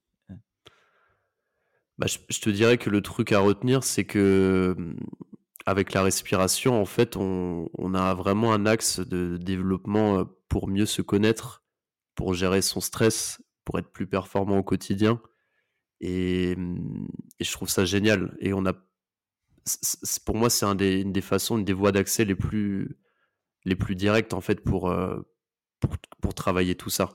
Bah, 1.96 2.06
je, 2.06 2.40
te 2.40 2.50
dirais 2.50 2.76
que 2.78 2.90
le 2.90 3.00
truc 3.00 3.32
à 3.32 3.38
retenir, 3.38 3.84
c'est 3.84 4.04
que 4.04 4.76
avec 5.64 5.94
la 5.94 6.02
respiration, 6.02 6.80
en 6.80 6.84
fait, 6.84 7.16
on, 7.16 7.68
on, 7.78 7.94
a 7.94 8.12
vraiment 8.14 8.52
un 8.52 8.66
axe 8.66 8.98
de 8.98 9.36
développement 9.36 10.24
pour 10.48 10.68
mieux 10.68 10.86
se 10.86 11.00
connaître, 11.00 11.61
pour 12.14 12.34
gérer 12.34 12.62
son 12.62 12.80
stress, 12.80 13.40
pour 13.64 13.78
être 13.78 13.90
plus 13.90 14.06
performant 14.06 14.58
au 14.58 14.62
quotidien. 14.62 15.20
Et, 16.00 16.56
je 17.40 17.52
trouve 17.52 17.68
ça 17.68 17.84
génial. 17.84 18.36
Et 18.40 18.52
on 18.52 18.66
a, 18.66 18.72
pour 20.24 20.36
moi, 20.36 20.50
c'est 20.50 20.66
une 20.66 21.12
des 21.12 21.20
façons, 21.20 21.58
une 21.58 21.64
des 21.64 21.72
voies 21.72 21.92
d'accès 21.92 22.24
les 22.24 22.34
plus, 22.34 22.98
les 23.64 23.76
plus 23.76 23.94
directes 23.94 24.34
en 24.34 24.40
fait 24.40 24.62
pour, 24.62 24.90
euh, 24.90 25.20
pour, 26.20 26.34
travailler 26.34 26.74
tout 26.74 26.90
ça. 26.90 27.10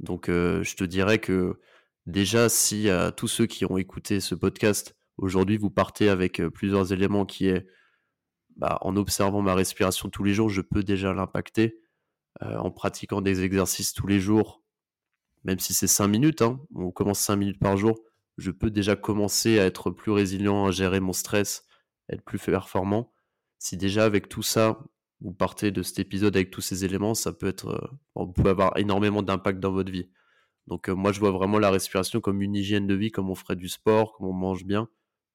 Donc, 0.00 0.28
euh, 0.28 0.62
je 0.62 0.76
te 0.76 0.84
dirais 0.84 1.18
que 1.18 1.58
déjà, 2.06 2.48
si 2.48 2.90
à 2.90 3.12
tous 3.12 3.28
ceux 3.28 3.46
qui 3.46 3.64
ont 3.64 3.78
écouté 3.78 4.20
ce 4.20 4.34
podcast 4.34 4.96
aujourd'hui, 5.16 5.56
vous 5.56 5.70
partez 5.70 6.08
avec 6.08 6.40
euh, 6.40 6.50
plusieurs 6.50 6.92
éléments 6.92 7.24
qui 7.24 7.48
est, 7.48 7.66
bah, 8.56 8.78
en 8.82 8.96
observant 8.96 9.40
ma 9.42 9.54
respiration 9.54 10.10
tous 10.10 10.24
les 10.24 10.34
jours, 10.34 10.50
je 10.50 10.60
peux 10.60 10.82
déjà 10.82 11.12
l'impacter. 11.12 11.80
En 12.40 12.70
pratiquant 12.70 13.22
des 13.22 13.42
exercices 13.42 13.92
tous 13.92 14.06
les 14.06 14.20
jours, 14.20 14.62
même 15.44 15.58
si 15.58 15.74
c'est 15.74 15.86
5 15.86 16.08
minutes, 16.08 16.42
hein, 16.42 16.60
on 16.74 16.90
commence 16.90 17.20
5 17.20 17.36
minutes 17.36 17.60
par 17.60 17.76
jour, 17.76 17.98
je 18.36 18.50
peux 18.50 18.70
déjà 18.70 18.96
commencer 18.96 19.58
à 19.58 19.64
être 19.64 19.90
plus 19.90 20.12
résilient, 20.12 20.66
à 20.66 20.70
gérer 20.70 21.00
mon 21.00 21.12
stress, 21.12 21.64
être 22.10 22.22
plus 22.22 22.38
performant. 22.38 23.12
Si 23.58 23.76
déjà 23.76 24.04
avec 24.04 24.28
tout 24.28 24.42
ça, 24.42 24.78
vous 25.20 25.32
partez 25.32 25.70
de 25.70 25.82
cet 25.82 25.98
épisode 25.98 26.36
avec 26.36 26.50
tous 26.50 26.60
ces 26.60 26.84
éléments, 26.84 27.14
ça 27.14 27.32
peut 27.32 27.46
être, 27.46 27.68
euh, 27.68 27.88
vous 28.14 28.32
pouvez 28.32 28.50
avoir 28.50 28.76
énormément 28.76 29.22
d'impact 29.22 29.60
dans 29.60 29.72
votre 29.72 29.90
vie. 29.90 30.10
Donc 30.66 30.88
euh, 30.88 30.94
moi, 30.94 31.12
je 31.12 31.20
vois 31.20 31.30
vraiment 31.30 31.58
la 31.58 31.70
respiration 31.70 32.20
comme 32.20 32.42
une 32.42 32.54
hygiène 32.54 32.86
de 32.86 32.94
vie, 32.94 33.10
comme 33.10 33.30
on 33.30 33.34
ferait 33.34 33.56
du 33.56 33.68
sport, 33.68 34.14
comme 34.16 34.26
on 34.26 34.32
mange 34.32 34.64
bien. 34.64 34.88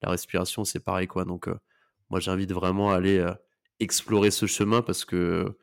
La 0.03 0.11
respiration, 0.11 0.63
c'est 0.63 0.79
pareil 0.79 1.07
quoi. 1.07 1.25
Donc 1.25 1.47
euh, 1.47 1.55
moi, 2.09 2.19
j'invite 2.19 2.51
vraiment 2.51 2.91
à 2.91 2.95
aller 2.95 3.25
explorer 3.79 4.29
ce 4.31 4.45
chemin 4.45 4.81
parce 4.81 5.05
que 5.05 5.57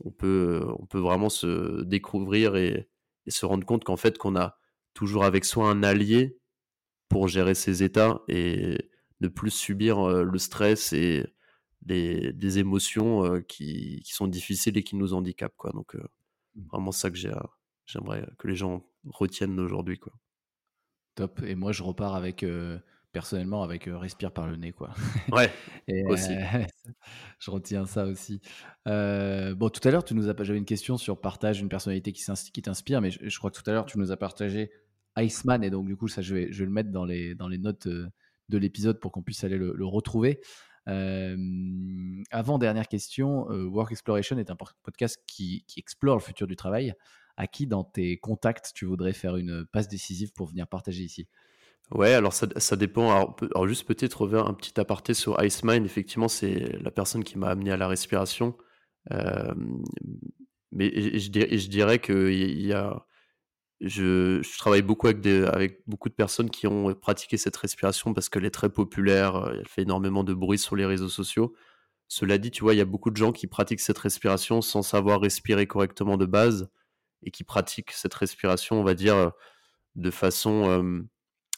on 0.00 0.10
peut, 0.10 0.64
on 0.78 0.86
peut 0.86 0.98
vraiment 0.98 1.28
se 1.28 1.82
découvrir 1.82 2.56
et, 2.56 2.88
et 3.26 3.30
se 3.30 3.46
rendre 3.46 3.66
compte 3.66 3.84
qu'en 3.84 3.96
fait, 3.96 4.18
qu'on 4.18 4.36
a 4.36 4.58
toujours 4.92 5.24
avec 5.24 5.44
soi 5.44 5.68
un 5.68 5.82
allié 5.82 6.38
pour 7.08 7.28
gérer 7.28 7.54
ses 7.54 7.82
états 7.82 8.22
et 8.28 8.90
ne 9.20 9.28
plus 9.28 9.50
subir 9.50 10.06
le 10.08 10.38
stress 10.38 10.92
et 10.92 11.26
les, 11.86 12.32
des 12.32 12.58
émotions 12.58 13.40
qui, 13.42 14.02
qui, 14.04 14.12
sont 14.12 14.26
difficiles 14.26 14.76
et 14.76 14.82
qui 14.82 14.96
nous 14.96 15.14
handicapent. 15.14 15.56
Quoi. 15.56 15.70
Donc, 15.72 15.94
mmh. 15.94 16.66
vraiment 16.72 16.92
ça 16.92 17.10
que 17.10 17.16
j'aimerais 17.86 18.26
que 18.38 18.48
les 18.48 18.56
gens 18.56 18.84
retiennent 19.04 19.58
aujourd'hui. 19.60 19.98
Quoi. 19.98 20.12
Top. 21.14 21.40
Et 21.42 21.54
moi, 21.54 21.72
je 21.72 21.82
repars 21.82 22.14
avec, 22.14 22.44
personnellement, 23.14 23.62
avec 23.62 23.84
respire 23.86 24.30
par 24.30 24.46
le 24.46 24.56
nez. 24.56 24.72
Quoi. 24.72 24.90
Ouais, 25.32 25.50
aussi. 26.08 26.34
je 27.38 27.50
retiens 27.50 27.86
ça 27.86 28.04
aussi. 28.04 28.42
bon, 28.84 29.70
tout 29.70 29.88
à 29.88 29.90
l'heure, 29.90 30.04
tu 30.04 30.14
nous 30.14 30.28
as 30.28 30.34
j'avais 30.42 30.58
une 30.58 30.66
question 30.66 30.98
sur 30.98 31.18
partage 31.18 31.62
une 31.62 31.70
personnalité 31.70 32.12
qui 32.12 32.62
t'inspire, 32.62 33.00
mais 33.00 33.10
je, 33.10 33.20
je, 33.26 33.38
crois 33.38 33.50
que 33.50 33.56
tout 33.56 33.70
à 33.70 33.72
l'heure, 33.72 33.86
tu 33.86 33.98
nous 33.98 34.12
as 34.12 34.18
partagé 34.18 34.70
Iceman, 35.16 35.62
et 35.62 35.70
donc 35.70 35.86
du 35.86 35.96
coup, 35.96 36.08
ça, 36.08 36.22
je 36.22 36.34
vais, 36.34 36.52
je 36.52 36.60
vais 36.60 36.64
le 36.64 36.72
mettre 36.72 36.90
dans 36.90 37.04
les, 37.04 37.34
dans 37.34 37.48
les 37.48 37.58
notes 37.58 37.86
euh, 37.86 38.08
de 38.48 38.58
l'épisode 38.58 39.00
pour 39.00 39.12
qu'on 39.12 39.22
puisse 39.22 39.44
aller 39.44 39.56
le, 39.56 39.86
retrouver. 39.86 40.40
Euh, 40.88 41.36
avant, 42.30 42.58
dernière 42.58 42.88
question, 42.88 43.50
euh, 43.50 43.64
Work 43.64 43.92
Exploration 43.92 44.36
est 44.38 44.50
un 44.50 44.56
podcast 44.82 45.22
qui, 45.26 45.64
qui, 45.66 45.80
explore 45.80 46.16
le 46.16 46.22
futur 46.22 46.46
du 46.46 46.56
travail. 46.56 46.94
À 47.36 47.48
qui 47.48 47.66
dans 47.66 47.82
tes 47.82 48.16
contacts 48.18 48.72
tu 48.74 48.84
voudrais 48.84 49.12
faire 49.12 49.36
une 49.36 49.66
passe 49.66 49.88
décisive 49.88 50.32
pour 50.32 50.46
venir 50.46 50.68
partager 50.68 51.02
ici? 51.02 51.26
Ouais, 51.90 52.14
alors 52.14 52.32
ça, 52.32 52.76
dépend. 52.76 53.10
Alors, 53.10 53.68
juste 53.68 53.86
peut-être 53.86 54.26
un 54.36 54.54
petit 54.54 54.78
aparté 54.80 55.14
sur 55.14 55.42
Iceman. 55.42 55.84
Effectivement, 55.84 56.28
c'est 56.28 56.78
la 56.80 56.90
personne 56.90 57.24
qui 57.24 57.38
m'a 57.38 57.48
amené 57.48 57.72
à 57.72 57.76
la 57.76 57.88
respiration. 57.88 58.56
mais 59.10 61.18
je, 61.18 61.68
dirais 61.68 61.98
qu'il 62.00 62.60
y 62.60 62.72
a 62.72 63.06
je, 63.80 64.58
travaille 64.58 64.82
beaucoup 64.82 65.08
avec, 65.08 65.82
beaucoup 65.86 66.08
de 66.08 66.14
personnes 66.14 66.50
qui 66.50 66.66
ont 66.66 66.94
pratiqué 66.94 67.36
cette 67.36 67.56
respiration 67.56 68.14
parce 68.14 68.28
qu'elle 68.28 68.44
est 68.44 68.50
très 68.50 68.70
populaire, 68.70 69.36
euh, 69.36 69.56
elle 69.58 69.68
fait 69.68 69.82
énormément 69.82 70.24
de 70.24 70.34
bruit 70.34 70.58
sur 70.58 70.76
les 70.76 70.86
réseaux 70.86 71.08
sociaux. 71.08 71.54
Cela 72.08 72.38
dit, 72.38 72.50
tu 72.50 72.62
vois, 72.62 72.74
il 72.74 72.78
y 72.78 72.80
a 72.80 72.86
beaucoup 72.86 73.10
de 73.10 73.16
gens 73.16 73.32
qui 73.32 73.46
pratiquent 73.46 73.80
cette 73.80 73.98
respiration 73.98 74.60
sans 74.62 74.82
savoir 74.82 75.20
respirer 75.20 75.66
correctement 75.66 76.16
de 76.16 76.26
base 76.26 76.68
et 77.22 77.30
qui 77.30 77.44
pratiquent 77.44 77.92
cette 77.92 78.14
respiration, 78.14 78.80
on 78.80 78.84
va 78.84 78.94
dire, 78.94 79.32
de 79.96 80.10
façon, 80.10 81.06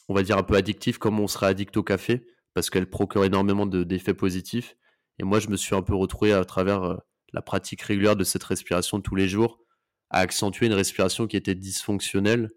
on 0.07 0.13
va 0.13 0.23
dire, 0.23 0.37
un 0.37 0.43
peu 0.43 0.55
addictive, 0.55 0.99
comme 0.99 1.19
on 1.19 1.27
serait 1.27 1.47
addict 1.47 1.75
au 1.77 1.83
café, 1.83 2.25
parce 2.53 2.69
qu'elle 2.69 2.89
procure 2.89 3.23
énormément 3.25 3.65
d'effets 3.65 4.13
positifs. 4.13 4.77
Et 5.19 5.23
moi, 5.23 5.39
je 5.39 5.49
me 5.49 5.57
suis 5.57 5.75
un 5.75 5.81
peu 5.81 5.95
retrouvé 5.95 6.33
à 6.33 6.43
travers 6.45 6.99
la 7.33 7.41
pratique 7.41 7.81
régulière 7.81 8.15
de 8.15 8.23
cette 8.23 8.43
respiration 8.43 9.01
tous 9.01 9.15
les 9.15 9.27
jours 9.27 9.59
à 10.09 10.19
accentuer 10.19 10.67
une 10.67 10.73
respiration 10.73 11.27
qui 11.27 11.37
était 11.37 11.55
dysfonctionnelle. 11.55 12.49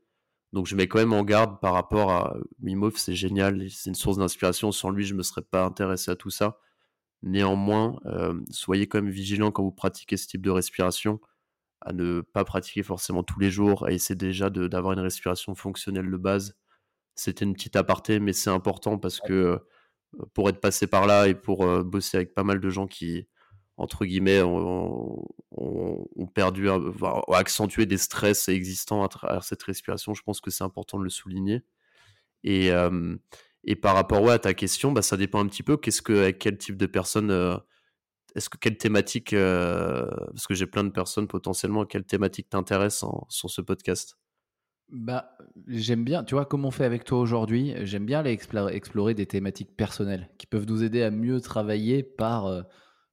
Donc 0.52 0.66
je 0.66 0.74
mets 0.74 0.88
quand 0.88 0.98
même 0.98 1.12
en 1.12 1.24
garde 1.24 1.60
par 1.60 1.74
rapport 1.74 2.10
à 2.10 2.36
Wim 2.62 2.90
c'est 2.96 3.14
génial, 3.14 3.70
c'est 3.70 3.90
une 3.90 3.94
source 3.94 4.18
d'inspiration. 4.18 4.72
Sans 4.72 4.90
lui, 4.90 5.04
je 5.04 5.12
ne 5.14 5.18
me 5.18 5.22
serais 5.22 5.42
pas 5.42 5.64
intéressé 5.64 6.10
à 6.10 6.16
tout 6.16 6.30
ça. 6.30 6.58
Néanmoins, 7.22 7.98
soyez 8.50 8.86
quand 8.88 9.02
même 9.02 9.10
vigilant 9.10 9.50
quand 9.50 9.62
vous 9.62 9.72
pratiquez 9.72 10.16
ce 10.16 10.26
type 10.26 10.42
de 10.42 10.50
respiration, 10.50 11.20
à 11.80 11.92
ne 11.92 12.20
pas 12.20 12.44
pratiquer 12.44 12.82
forcément 12.82 13.22
tous 13.22 13.40
les 13.40 13.50
jours, 13.50 13.86
à 13.86 13.92
essayer 13.92 14.16
déjà 14.16 14.50
d'avoir 14.50 14.92
une 14.92 15.00
respiration 15.00 15.54
fonctionnelle 15.54 16.10
de 16.10 16.16
base. 16.16 16.56
C'était 17.14 17.44
une 17.44 17.54
petite 17.54 17.76
aparté, 17.76 18.20
mais 18.20 18.32
c'est 18.32 18.50
important 18.50 18.98
parce 18.98 19.20
que 19.20 19.60
pour 20.34 20.48
être 20.48 20.60
passé 20.60 20.86
par 20.86 21.06
là 21.06 21.28
et 21.28 21.34
pour 21.34 21.66
bosser 21.84 22.16
avec 22.16 22.34
pas 22.34 22.44
mal 22.44 22.60
de 22.60 22.70
gens 22.70 22.86
qui, 22.86 23.28
entre 23.76 24.04
guillemets, 24.04 24.42
ont, 24.42 25.24
perdu, 26.34 26.68
ont 26.68 27.32
accentué 27.32 27.86
des 27.86 27.98
stress 27.98 28.48
existants 28.48 29.04
à 29.04 29.08
travers 29.08 29.44
cette 29.44 29.62
respiration, 29.62 30.14
je 30.14 30.22
pense 30.22 30.40
que 30.40 30.50
c'est 30.50 30.64
important 30.64 30.98
de 30.98 31.04
le 31.04 31.10
souligner. 31.10 31.62
Et, 32.42 32.70
et 33.64 33.76
par 33.76 33.94
rapport 33.94 34.28
à 34.30 34.38
ta 34.38 34.54
question, 34.54 34.92
bah, 34.92 35.02
ça 35.02 35.16
dépend 35.16 35.40
un 35.40 35.46
petit 35.46 35.62
peu. 35.62 35.76
Qu'est-ce 35.76 36.02
que, 36.02 36.12
avec 36.12 36.38
quel 36.38 36.58
type 36.58 36.76
de 36.76 36.86
personne, 36.86 37.30
euh, 37.30 37.56
est-ce 38.34 38.48
que 38.48 38.58
quelle 38.58 38.78
thématique, 38.78 39.32
euh, 39.34 40.08
parce 40.32 40.46
que 40.46 40.54
j'ai 40.54 40.66
plein 40.66 40.84
de 40.84 40.90
personnes 40.90 41.28
potentiellement, 41.28 41.84
quelle 41.86 42.04
thématique 42.04 42.48
t'intéresse 42.50 43.04
sur 43.28 43.50
ce 43.50 43.60
podcast? 43.60 44.19
Bah, 44.92 45.36
j'aime 45.68 46.04
bien, 46.04 46.24
tu 46.24 46.34
vois, 46.34 46.44
comme 46.44 46.64
on 46.64 46.70
fait 46.70 46.84
avec 46.84 47.04
toi 47.04 47.18
aujourd'hui, 47.18 47.74
j'aime 47.82 48.06
bien 48.06 48.20
aller 48.20 48.32
explorer, 48.32 49.14
des 49.14 49.26
thématiques 49.26 49.76
personnelles 49.76 50.28
qui 50.38 50.46
peuvent 50.46 50.66
nous 50.66 50.82
aider 50.82 51.02
à 51.02 51.10
mieux 51.10 51.40
travailler 51.40 52.02
par, 52.02 52.46
euh, 52.46 52.62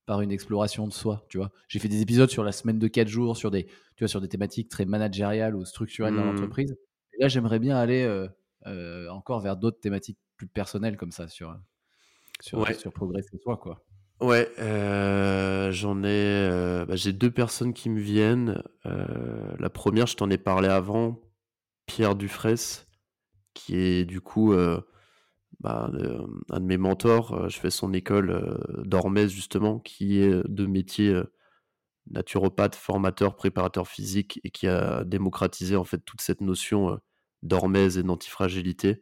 par 0.06 0.22
une 0.22 0.32
exploration 0.32 0.88
de 0.88 0.94
soi, 0.94 1.26
tu 1.30 1.38
vois. 1.38 1.52
J'ai 1.68 1.80
fait 1.80 1.88
des 1.88 2.02
épisodes 2.02 2.30
sur 2.30 2.44
la 2.44 2.52
semaine 2.52 2.80
de 2.80 2.88
4 2.88 3.08
jours, 3.08 3.38
sur 3.38 3.52
des, 3.52 3.66
tu 3.66 4.04
vois, 4.04 4.08
sur 4.08 4.22
des 4.22 4.30
thématiques 4.30 4.70
très 4.70 4.86
managériales 4.86 5.56
ou 5.56 5.66
structurelles 5.66 6.16
dans 6.16 6.24
mmh. 6.24 6.32
l'entreprise. 6.32 6.78
Et 7.14 7.22
là, 7.22 7.28
j'aimerais 7.28 7.60
bien 7.60 7.78
aller 7.78 8.28
encore 9.10 9.40
vers 9.40 9.58
d'autres 9.58 9.80
thématiques 9.80 10.20
plus 10.36 10.48
personnel 10.48 10.98
comme 10.98 11.12
ça 11.12 11.28
sur, 11.28 11.58
sur, 12.42 12.68
sur 12.76 12.92
progresser 12.94 13.38
soi, 13.40 13.58
quoi. 13.58 13.84
Ouais, 14.20 14.50
euh, 14.58 15.72
j'en 15.72 16.04
ai, 16.04 16.08
euh, 16.08 16.86
bah, 16.86 16.96
j'ai 16.96 17.14
deux 17.14 17.30
personnes 17.30 17.74
qui 17.74 17.90
me 17.90 18.00
viennent. 18.00 18.64
Euh, 18.88 19.56
la 19.60 19.70
première, 19.70 20.08
je 20.08 20.16
t'en 20.16 20.30
ai 20.32 20.40
parlé 20.40 20.68
avant, 20.68 21.20
Pierre 21.88 22.16
Dufresne, 22.16 22.86
qui 23.54 23.76
est 23.76 24.06
du 24.06 24.22
coup 24.22 24.54
bah, 25.60 25.90
un 26.52 26.60
de 26.60 26.66
mes 26.66 26.78
mentors. 26.78 27.50
Je 27.50 27.60
fais 27.60 27.72
son 27.72 27.94
école 27.94 28.60
d'Ormez 28.86 29.30
justement, 29.30 29.80
qui 29.80 30.20
est 30.20 30.48
de 30.48 30.66
métier 30.68 31.20
naturopathe, 32.12 32.76
formateur, 32.76 33.36
préparateur 33.36 33.88
physique 33.88 34.40
et 34.44 34.52
qui 34.52 34.68
a 34.68 35.04
démocratisé 35.04 35.76
en 35.76 35.84
fait 35.84 36.00
toute 36.00 36.22
cette 36.22 36.42
notion 36.42 37.00
d'Ormez 37.44 37.98
et 37.98 38.04
d'antifragilité. 38.04 39.02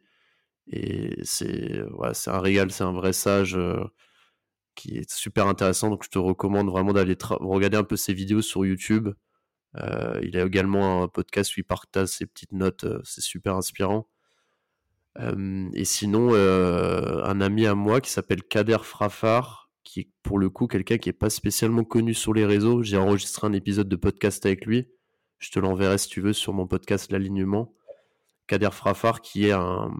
Et 0.68 1.16
c'est 1.22 1.82
un 2.26 2.40
régal, 2.40 2.70
c'est 2.72 2.84
un 2.84 2.92
vrai 2.92 3.12
sage 3.12 3.56
euh, 3.56 3.84
qui 4.74 4.98
est 4.98 5.10
super 5.10 5.46
intéressant. 5.46 5.90
Donc 5.90 6.04
je 6.04 6.10
te 6.10 6.18
recommande 6.18 6.68
vraiment 6.68 6.92
d'aller 6.92 7.16
regarder 7.40 7.76
un 7.76 7.84
peu 7.84 7.96
ses 7.96 8.14
vidéos 8.14 8.42
sur 8.42 8.66
YouTube. 8.66 9.10
Euh, 9.76 10.20
il 10.22 10.38
a 10.38 10.44
également 10.44 11.02
un 11.02 11.08
podcast 11.08 11.56
où 11.56 11.60
il 11.60 11.64
partage 11.64 12.08
ses 12.08 12.26
petites 12.26 12.52
notes, 12.52 12.84
euh, 12.84 13.00
c'est 13.04 13.20
super 13.20 13.56
inspirant. 13.56 14.08
et 15.74 15.84
sinon, 15.84 16.34
un 16.34 17.40
ami 17.40 17.66
à 17.66 17.74
moi 17.74 18.02
qui 18.02 18.10
s'appelle 18.10 18.42
Kader 18.42 18.78
Frafar, 18.82 19.70
qui 19.82 20.00
est 20.00 20.08
pour 20.22 20.38
le 20.38 20.50
coup 20.50 20.66
quelqu'un 20.66 20.98
qui 20.98 21.08
n'est 21.08 21.14
pas 21.14 21.30
spécialement 21.30 21.84
connu 21.84 22.12
sur 22.12 22.34
les 22.34 22.44
réseaux. 22.44 22.82
J'ai 22.82 22.98
enregistré 22.98 23.46
un 23.46 23.52
épisode 23.54 23.88
de 23.88 23.96
podcast 23.96 24.44
avec 24.44 24.66
lui. 24.66 24.88
Je 25.38 25.50
te 25.50 25.58
l'enverrai 25.58 25.96
si 25.96 26.08
tu 26.08 26.20
veux 26.20 26.34
sur 26.34 26.52
mon 26.52 26.66
podcast 26.66 27.10
L'alignement. 27.10 27.72
Kader 28.46 28.70
Frafar 28.72 29.22
qui 29.22 29.46
est 29.46 29.52
un, 29.52 29.90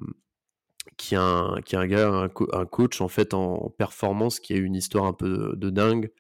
qui 0.97 1.15
est 1.15 1.19
un, 1.19 1.57
qui 1.65 1.75
est 1.75 1.79
un 1.79 1.87
gars, 1.87 2.09
un, 2.09 2.67
coach 2.67 3.01
en 3.01 3.09
fait 3.09 3.35
en 3.35 3.71
performance, 3.71 4.41
qui 4.41 4.55
a 4.55 4.57
une 4.57 4.75
histoire 4.75 5.05
un 5.05 5.13
peu 5.13 5.55
de, 5.57 5.71
dingue, 5.71 6.11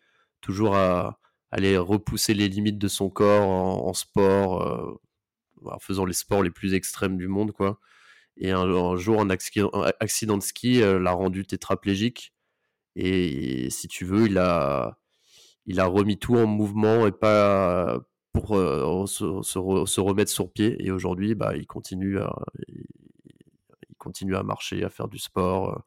toujours 0.40 0.76
à, 0.76 1.18
aller 1.50 1.76
repousser 1.78 2.34
les 2.34 2.48
limites 2.48 2.78
de 2.78 2.88
son 2.88 3.10
corps 3.10 3.48
en, 3.48 3.92
sport, 3.94 4.62
euh, 4.62 5.00
en 5.64 5.78
faisant 5.78 6.04
les 6.04 6.12
sports 6.12 6.42
les 6.42 6.50
plus 6.50 6.74
extrêmes 6.74 7.16
du 7.16 7.28
monde, 7.28 7.52
quoi. 7.52 7.80
Et 8.38 8.50
un, 8.50 8.96
jour, 8.96 9.20
un 9.20 9.30
accident, 9.30 10.36
de 10.36 10.42
ski 10.42 10.82
euh, 10.82 10.98
l'a 10.98 11.12
rendu 11.12 11.46
tétraplégique. 11.46 12.34
Et, 12.94 13.70
si 13.70 13.88
tu 13.88 14.04
veux, 14.04 14.26
il 14.26 14.38
a, 14.38 14.98
il 15.66 15.80
a 15.80 15.86
remis 15.86 16.18
tout 16.18 16.36
en 16.36 16.46
mouvement 16.46 17.06
et 17.06 17.12
pas 17.12 17.98
pour 18.32 18.56
euh, 18.56 19.06
se, 19.06 20.00
remettre 20.00 20.30
sur 20.30 20.52
pied. 20.52 20.76
Et 20.84 20.90
aujourd'hui, 20.90 21.34
bah, 21.34 21.56
il 21.56 21.66
continue 21.66 22.18
à, 22.18 22.34
continue 23.98 24.36
à 24.36 24.42
marcher, 24.42 24.84
à 24.84 24.90
faire 24.90 25.08
du 25.08 25.18
sport. 25.18 25.82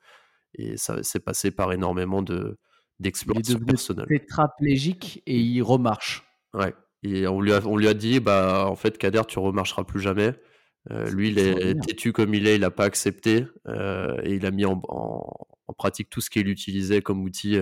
Et 0.56 0.78
ça 0.78 1.04
s'est 1.04 1.20
passé 1.20 1.52
par 1.52 1.72
énormément 1.72 2.22
de 2.24 2.58
d'exploration 3.00 3.60
personnelle. 3.60 4.06
Il 4.10 4.16
est 4.16 4.20
tétraplégique 4.20 5.24
et 5.26 5.40
il 5.40 5.62
remarche. 5.62 6.26
Ouais. 6.54 6.74
Et 7.04 7.28
on 7.28 7.40
lui 7.40 7.54
a, 7.54 7.66
on 7.66 7.78
lui 7.78 7.88
a 7.88 7.94
dit, 7.94 8.20
bah, 8.20 8.66
en 8.68 8.76
fait, 8.76 8.98
Kader, 8.98 9.22
tu 9.28 9.40
remarcheras 9.40 9.84
plus 9.84 10.02
jamais. 10.02 10.34
Euh, 10.92 11.10
lui, 11.10 11.30
il 11.30 11.40
est 11.40 11.80
têtu 11.86 12.14
comme 12.14 12.34
il 12.34 12.48
est, 12.48 12.56
il 12.56 12.62
n'a 12.62 12.72
pas 12.72 12.86
accepté 12.86 13.46
euh, 13.68 14.18
et 14.24 14.36
il 14.36 14.46
a 14.46 14.52
mis 14.52 14.66
en, 14.66 14.82
en, 14.88 15.74
pratique 15.78 16.10
tout 16.10 16.20
ce 16.20 16.30
qu'il 16.30 16.50
utilisait 16.50 17.02
comme 17.02 17.22
outil 17.22 17.58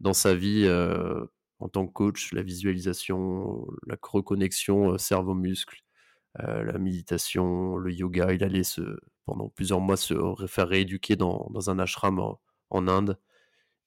dans 0.00 0.12
sa 0.12 0.34
vie 0.34 0.68
en 1.60 1.68
tant 1.68 1.86
que 1.86 1.92
coach, 1.92 2.32
la 2.32 2.42
visualisation, 2.42 3.66
la 3.86 3.96
reconnexion 4.02 4.98
cerveau-muscle, 4.98 5.82
la 6.36 6.78
méditation, 6.78 7.76
le 7.76 7.90
yoga. 7.90 8.34
Il 8.34 8.44
allait 8.44 8.64
se, 8.64 8.82
pendant 9.28 9.48
plusieurs 9.50 9.80
mois 9.80 9.98
se 9.98 10.14
faire 10.46 10.68
rééduquer 10.68 11.14
dans, 11.14 11.48
dans 11.50 11.70
un 11.70 11.78
ashram 11.78 12.18
en, 12.70 12.88
Inde. 12.88 13.18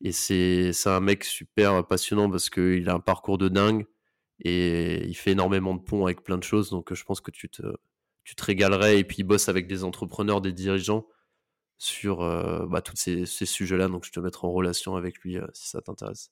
Et 0.04 0.12
c'est 0.12 0.72
un 0.86 1.00
mec 1.00 1.24
super 1.24 1.86
passionnant 1.86 2.30
parce 2.30 2.50
qu'il 2.50 2.90
a 2.90 2.94
un 2.94 3.00
parcours 3.00 3.38
de 3.38 3.50
dingue 3.50 3.86
et 4.44 5.06
il 5.06 5.14
fait 5.16 5.32
énormément 5.32 5.76
de 5.76 5.82
ponts 5.82 6.06
avec 6.06 6.24
plein 6.24 6.38
de 6.38 6.44
choses. 6.44 6.72
Donc 6.72 6.94
je 6.94 7.04
pense 7.04 7.22
que 7.22 7.32
tu 7.32 7.50
te, 7.50 7.62
tu 8.24 8.36
te 8.36 8.44
régalerais. 8.44 9.00
Et 9.00 9.04
puis 9.04 9.18
il 9.20 9.24
bosse 9.24 9.48
avec 9.48 9.68
des 9.68 9.84
entrepreneurs, 9.84 10.42
des 10.42 10.54
dirigeants 10.54 11.08
sur 11.78 12.20
bah, 12.68 12.82
tous 12.82 12.96
ces, 12.96 13.26
ces 13.26 13.46
sujets-là. 13.46 13.88
Donc 13.88 14.06
je 14.06 14.12
te 14.12 14.20
mettrai 14.20 14.48
en 14.48 14.52
relation 14.52 14.96
avec 14.96 15.20
lui 15.20 15.38
si 15.54 15.70
ça 15.70 15.82
t'intéresse. 15.82 16.32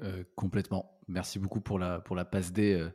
Euh, 0.00 0.24
complètement. 0.36 0.98
Merci 1.08 1.38
beaucoup 1.38 1.60
pour 1.60 1.78
la, 1.78 2.00
pour 2.00 2.16
la 2.16 2.24
passe 2.24 2.52
D, 2.52 2.88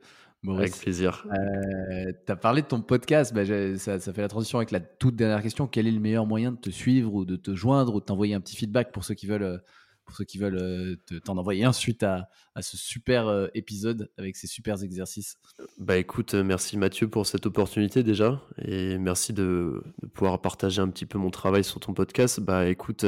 avec 0.48 0.78
plaisir. 0.78 1.26
Euh, 1.28 2.12
tu 2.26 2.32
as 2.32 2.36
parlé 2.36 2.62
de 2.62 2.68
ton 2.68 2.82
podcast, 2.82 3.34
bah, 3.34 3.46
ça, 3.78 4.00
ça, 4.00 4.14
fait 4.14 4.22
la 4.22 4.28
transition 4.28 4.60
avec 4.60 4.72
la 4.72 4.80
toute 4.80 5.16
dernière 5.16 5.42
question. 5.42 5.68
Quel 5.68 5.88
est 5.88 5.92
le 5.92 6.00
meilleur 6.00 6.26
moyen 6.26 6.52
de 6.52 6.58
te 6.58 6.70
suivre 6.70 7.14
ou 7.14 7.26
de 7.26 7.36
te 7.36 7.56
joindre 7.56 7.96
ou 7.96 8.00
de 8.00 8.06
t'envoyer 8.06 8.34
un 8.34 8.42
petit 8.42 8.56
feedback 8.56 8.92
pour 8.92 9.04
ceux 9.04 9.16
qui 9.16 9.28
veulent, 9.28 9.44
euh, 9.44 9.58
pour 10.06 10.16
ceux 10.16 10.24
qui 10.24 10.38
veulent 10.38 10.58
euh, 10.58 10.96
t'en 11.26 11.38
envoyer 11.38 11.66
un 11.66 11.74
suite 11.74 12.04
à, 12.04 12.30
à 12.56 12.62
ce 12.62 12.78
super 12.78 13.50
épisode 13.56 14.10
avec 14.18 14.36
ces 14.38 14.48
super 14.48 14.82
exercices? 14.84 15.38
Bah 15.80 15.98
écoute, 15.98 16.34
merci 16.34 16.78
Mathieu 16.78 17.10
pour 17.10 17.26
cette 17.26 17.46
opportunité 17.46 18.04
déjà 18.04 18.42
et 18.62 18.98
merci 18.98 19.34
de, 19.34 19.84
de, 20.02 20.08
pouvoir 20.08 20.42
partager 20.42 20.82
un 20.82 20.88
petit 20.88 21.06
peu 21.06 21.18
mon 21.18 21.30
travail 21.30 21.64
sur 21.64 21.80
ton 21.80 21.94
podcast. 21.94 22.40
Bah 22.40 22.68
écoute, 22.68 23.06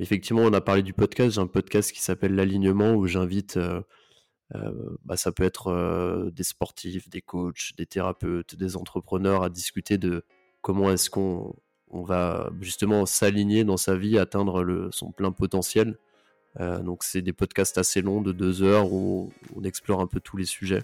effectivement, 0.00 0.42
on 0.42 0.52
a 0.52 0.60
parlé 0.60 0.82
du 0.82 0.94
podcast. 0.94 1.34
J'ai 1.34 1.40
un 1.40 1.46
podcast 1.46 1.92
qui 1.92 2.00
s'appelle 2.02 2.34
L'alignement 2.34 2.94
où 2.94 3.06
j'invite 3.06 3.56
euh, 3.56 3.82
bah, 5.04 5.16
ça 5.16 5.32
peut 5.32 5.44
être 5.44 5.68
euh, 5.68 6.30
des 6.30 6.42
sportifs, 6.42 7.08
des 7.08 7.22
coachs, 7.22 7.72
des 7.76 7.86
thérapeutes, 7.86 8.54
des 8.54 8.76
entrepreneurs 8.76 9.42
à 9.42 9.48
discuter 9.48 9.98
de 9.98 10.24
comment 10.60 10.90
est-ce 10.90 11.10
qu'on 11.10 11.54
on 11.90 12.02
va 12.02 12.50
justement 12.60 13.04
s'aligner 13.06 13.64
dans 13.64 13.76
sa 13.76 13.96
vie, 13.96 14.18
atteindre 14.18 14.88
son 14.92 15.12
plein 15.12 15.32
potentiel. 15.32 15.98
Euh, 16.60 16.80
donc 16.80 17.04
c'est 17.04 17.22
des 17.22 17.32
podcasts 17.32 17.78
assez 17.78 18.02
longs 18.02 18.22
de 18.22 18.32
deux 18.32 18.62
heures 18.62 18.92
où 18.92 19.32
on 19.54 19.62
explore 19.62 20.00
un 20.00 20.06
peu 20.06 20.20
tous 20.20 20.36
les 20.36 20.44
sujets. 20.44 20.82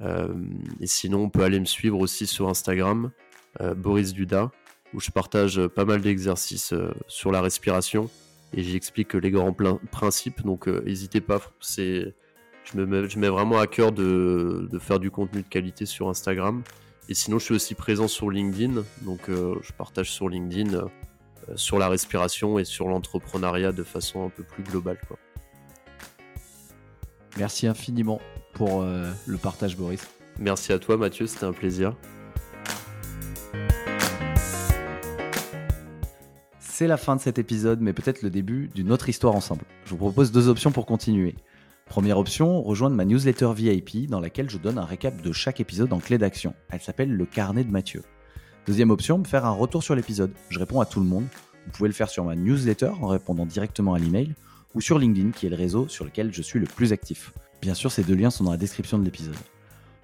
et 0.00 0.86
sinon, 0.86 1.24
on 1.24 1.30
peut 1.30 1.42
aller 1.42 1.58
me 1.58 1.64
suivre 1.64 1.98
aussi 1.98 2.26
sur 2.26 2.48
Instagram, 2.48 3.10
Boris 3.76 4.12
Duda, 4.12 4.52
où 4.94 5.00
je 5.00 5.10
partage 5.10 5.66
pas 5.66 5.84
mal 5.84 6.02
d'exercices 6.02 6.72
sur 7.08 7.32
la 7.32 7.40
respiration 7.40 8.08
et 8.52 8.62
j'explique 8.62 9.14
les 9.14 9.32
grands 9.32 9.54
principes. 9.90 10.42
Donc 10.42 10.68
n'hésitez 10.68 11.20
pas, 11.20 11.40
c'est 11.60 12.14
je 12.72 12.78
me 12.78 12.86
mets, 12.86 13.28
vraiment 13.28 13.58
à 13.58 13.66
cœur 13.66 13.92
de, 13.92 14.68
faire 14.80 14.98
du 14.98 15.10
contenu 15.10 15.42
de 15.42 15.48
qualité 15.48 15.86
sur 15.86 16.08
Instagram. 16.08 16.62
Et 17.08 17.14
sinon, 17.14 17.38
je 17.38 17.44
suis 17.44 17.54
aussi 17.54 17.74
présent 17.74 18.08
sur 18.08 18.30
LinkedIn. 18.30 18.82
Donc, 19.02 19.28
euh, 19.28 19.54
je 19.62 19.72
partage 19.72 20.10
sur 20.10 20.28
LinkedIn 20.28 20.74
euh, 20.74 20.86
sur 21.56 21.78
la 21.78 21.88
respiration 21.88 22.58
et 22.58 22.64
sur 22.64 22.88
l'entrepreneuriat 22.88 23.72
de 23.72 23.82
façon 23.82 24.26
un 24.26 24.28
peu 24.28 24.42
plus 24.42 24.62
globale. 24.62 24.98
Merci 27.38 27.66
infiniment 27.66 28.20
pour 28.52 28.82
euh, 28.82 29.10
le 29.26 29.38
partage, 29.38 29.76
Boris. 29.76 30.06
Merci 30.38 30.72
à 30.72 30.78
toi, 30.78 30.98
Mathieu, 30.98 31.26
c'était 31.26 31.46
un 31.46 31.52
plaisir. 31.52 31.94
C'est 36.58 36.86
la 36.86 36.96
fin 36.96 37.16
de 37.16 37.20
cet 37.20 37.38
épisode, 37.38 37.80
mais 37.80 37.92
peut-être 37.92 38.22
le 38.22 38.30
début 38.30 38.68
d'une 38.74 38.92
autre 38.92 39.08
histoire 39.08 39.34
ensemble. 39.34 39.64
Je 39.86 39.90
vous 39.90 39.96
propose 39.96 40.30
deux 40.30 40.48
options 40.48 40.70
pour 40.70 40.84
continuer. 40.86 41.34
Première 41.88 42.18
option, 42.18 42.62
rejoindre 42.62 42.96
ma 42.96 43.06
newsletter 43.06 43.50
VIP 43.54 44.10
dans 44.10 44.20
laquelle 44.20 44.50
je 44.50 44.58
donne 44.58 44.76
un 44.76 44.84
récap 44.84 45.22
de 45.22 45.32
chaque 45.32 45.58
épisode 45.58 45.92
en 45.94 46.00
clé 46.00 46.18
d'action. 46.18 46.54
Elle 46.70 46.82
s'appelle 46.82 47.10
Le 47.10 47.24
Carnet 47.24 47.64
de 47.64 47.70
Mathieu. 47.70 48.02
Deuxième 48.66 48.90
option, 48.90 49.24
faire 49.24 49.46
un 49.46 49.52
retour 49.52 49.82
sur 49.82 49.94
l'épisode. 49.94 50.30
Je 50.50 50.58
réponds 50.58 50.82
à 50.82 50.86
tout 50.86 51.00
le 51.00 51.06
monde. 51.06 51.24
Vous 51.64 51.72
pouvez 51.72 51.88
le 51.88 51.94
faire 51.94 52.10
sur 52.10 52.24
ma 52.24 52.36
newsletter 52.36 52.90
en 53.00 53.06
répondant 53.06 53.46
directement 53.46 53.94
à 53.94 53.98
l'email 53.98 54.34
ou 54.74 54.82
sur 54.82 54.98
LinkedIn 54.98 55.30
qui 55.30 55.46
est 55.46 55.50
le 55.50 55.56
réseau 55.56 55.88
sur 55.88 56.04
lequel 56.04 56.32
je 56.32 56.42
suis 56.42 56.60
le 56.60 56.66
plus 56.66 56.92
actif. 56.92 57.32
Bien 57.62 57.72
sûr, 57.72 57.90
ces 57.90 58.04
deux 58.04 58.14
liens 58.14 58.30
sont 58.30 58.44
dans 58.44 58.52
la 58.52 58.58
description 58.58 58.98
de 58.98 59.04
l'épisode. 59.04 59.34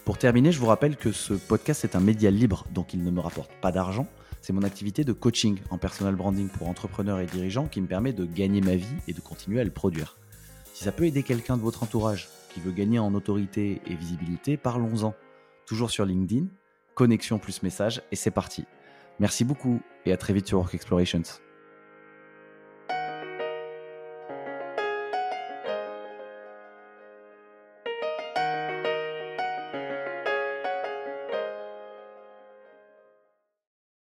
Pour 0.07 0.17
terminer, 0.17 0.53
je 0.53 0.61
vous 0.61 0.67
rappelle 0.67 0.97
que 0.97 1.13
ce 1.13 1.35
podcast 1.35 1.85
est 1.85 1.97
un 1.97 2.01
média 2.01 2.31
libre, 2.31 2.65
donc 2.73 2.95
il 2.95 3.05
ne 3.05 3.11
me 3.11 3.21
rapporte 3.21 3.53
pas 3.61 3.73
d'argent. 3.73 4.07
C'est 4.41 4.55
mon 4.55 4.63
activité 4.63 5.05
de 5.05 5.13
coaching 5.13 5.59
en 5.69 5.77
personal 5.77 6.15
branding 6.15 6.49
pour 6.49 6.67
entrepreneurs 6.69 7.21
et 7.21 7.27
dirigeants 7.27 7.67
qui 7.67 7.83
me 7.83 7.87
permet 7.87 8.15
de 8.15 8.25
gagner 8.25 8.63
ma 8.63 8.75
vie 8.75 8.97
et 9.07 9.13
de 9.13 9.21
continuer 9.21 9.61
à 9.61 9.65
le 9.65 9.71
produire. 9.71 10.17
Si 10.75 10.83
ça 10.83 10.91
peut 10.91 11.05
aider 11.05 11.23
quelqu'un 11.23 11.57
de 11.57 11.63
votre 11.63 11.85
entourage 11.85 12.29
qui 12.53 12.59
veut 12.59 12.73
gagner 12.73 12.99
en 12.99 13.15
autorité 13.15 13.81
et 13.87 13.95
visibilité, 13.95 14.57
parlons-en. 14.57 15.15
Toujours 15.67 15.93
sur 15.93 16.05
LinkedIn, 16.05 16.47
connexion 16.97 17.39
plus 17.39 17.63
message, 17.63 18.03
et 18.11 18.17
c'est 18.17 18.33
parti. 18.33 18.65
Merci 19.21 19.45
beaucoup 19.45 19.81
et 20.05 20.13
à 20.13 20.17
très 20.17 20.33
vite 20.33 20.49
sur 20.49 20.59
Work 20.59 20.75
Explorations. 20.75 21.23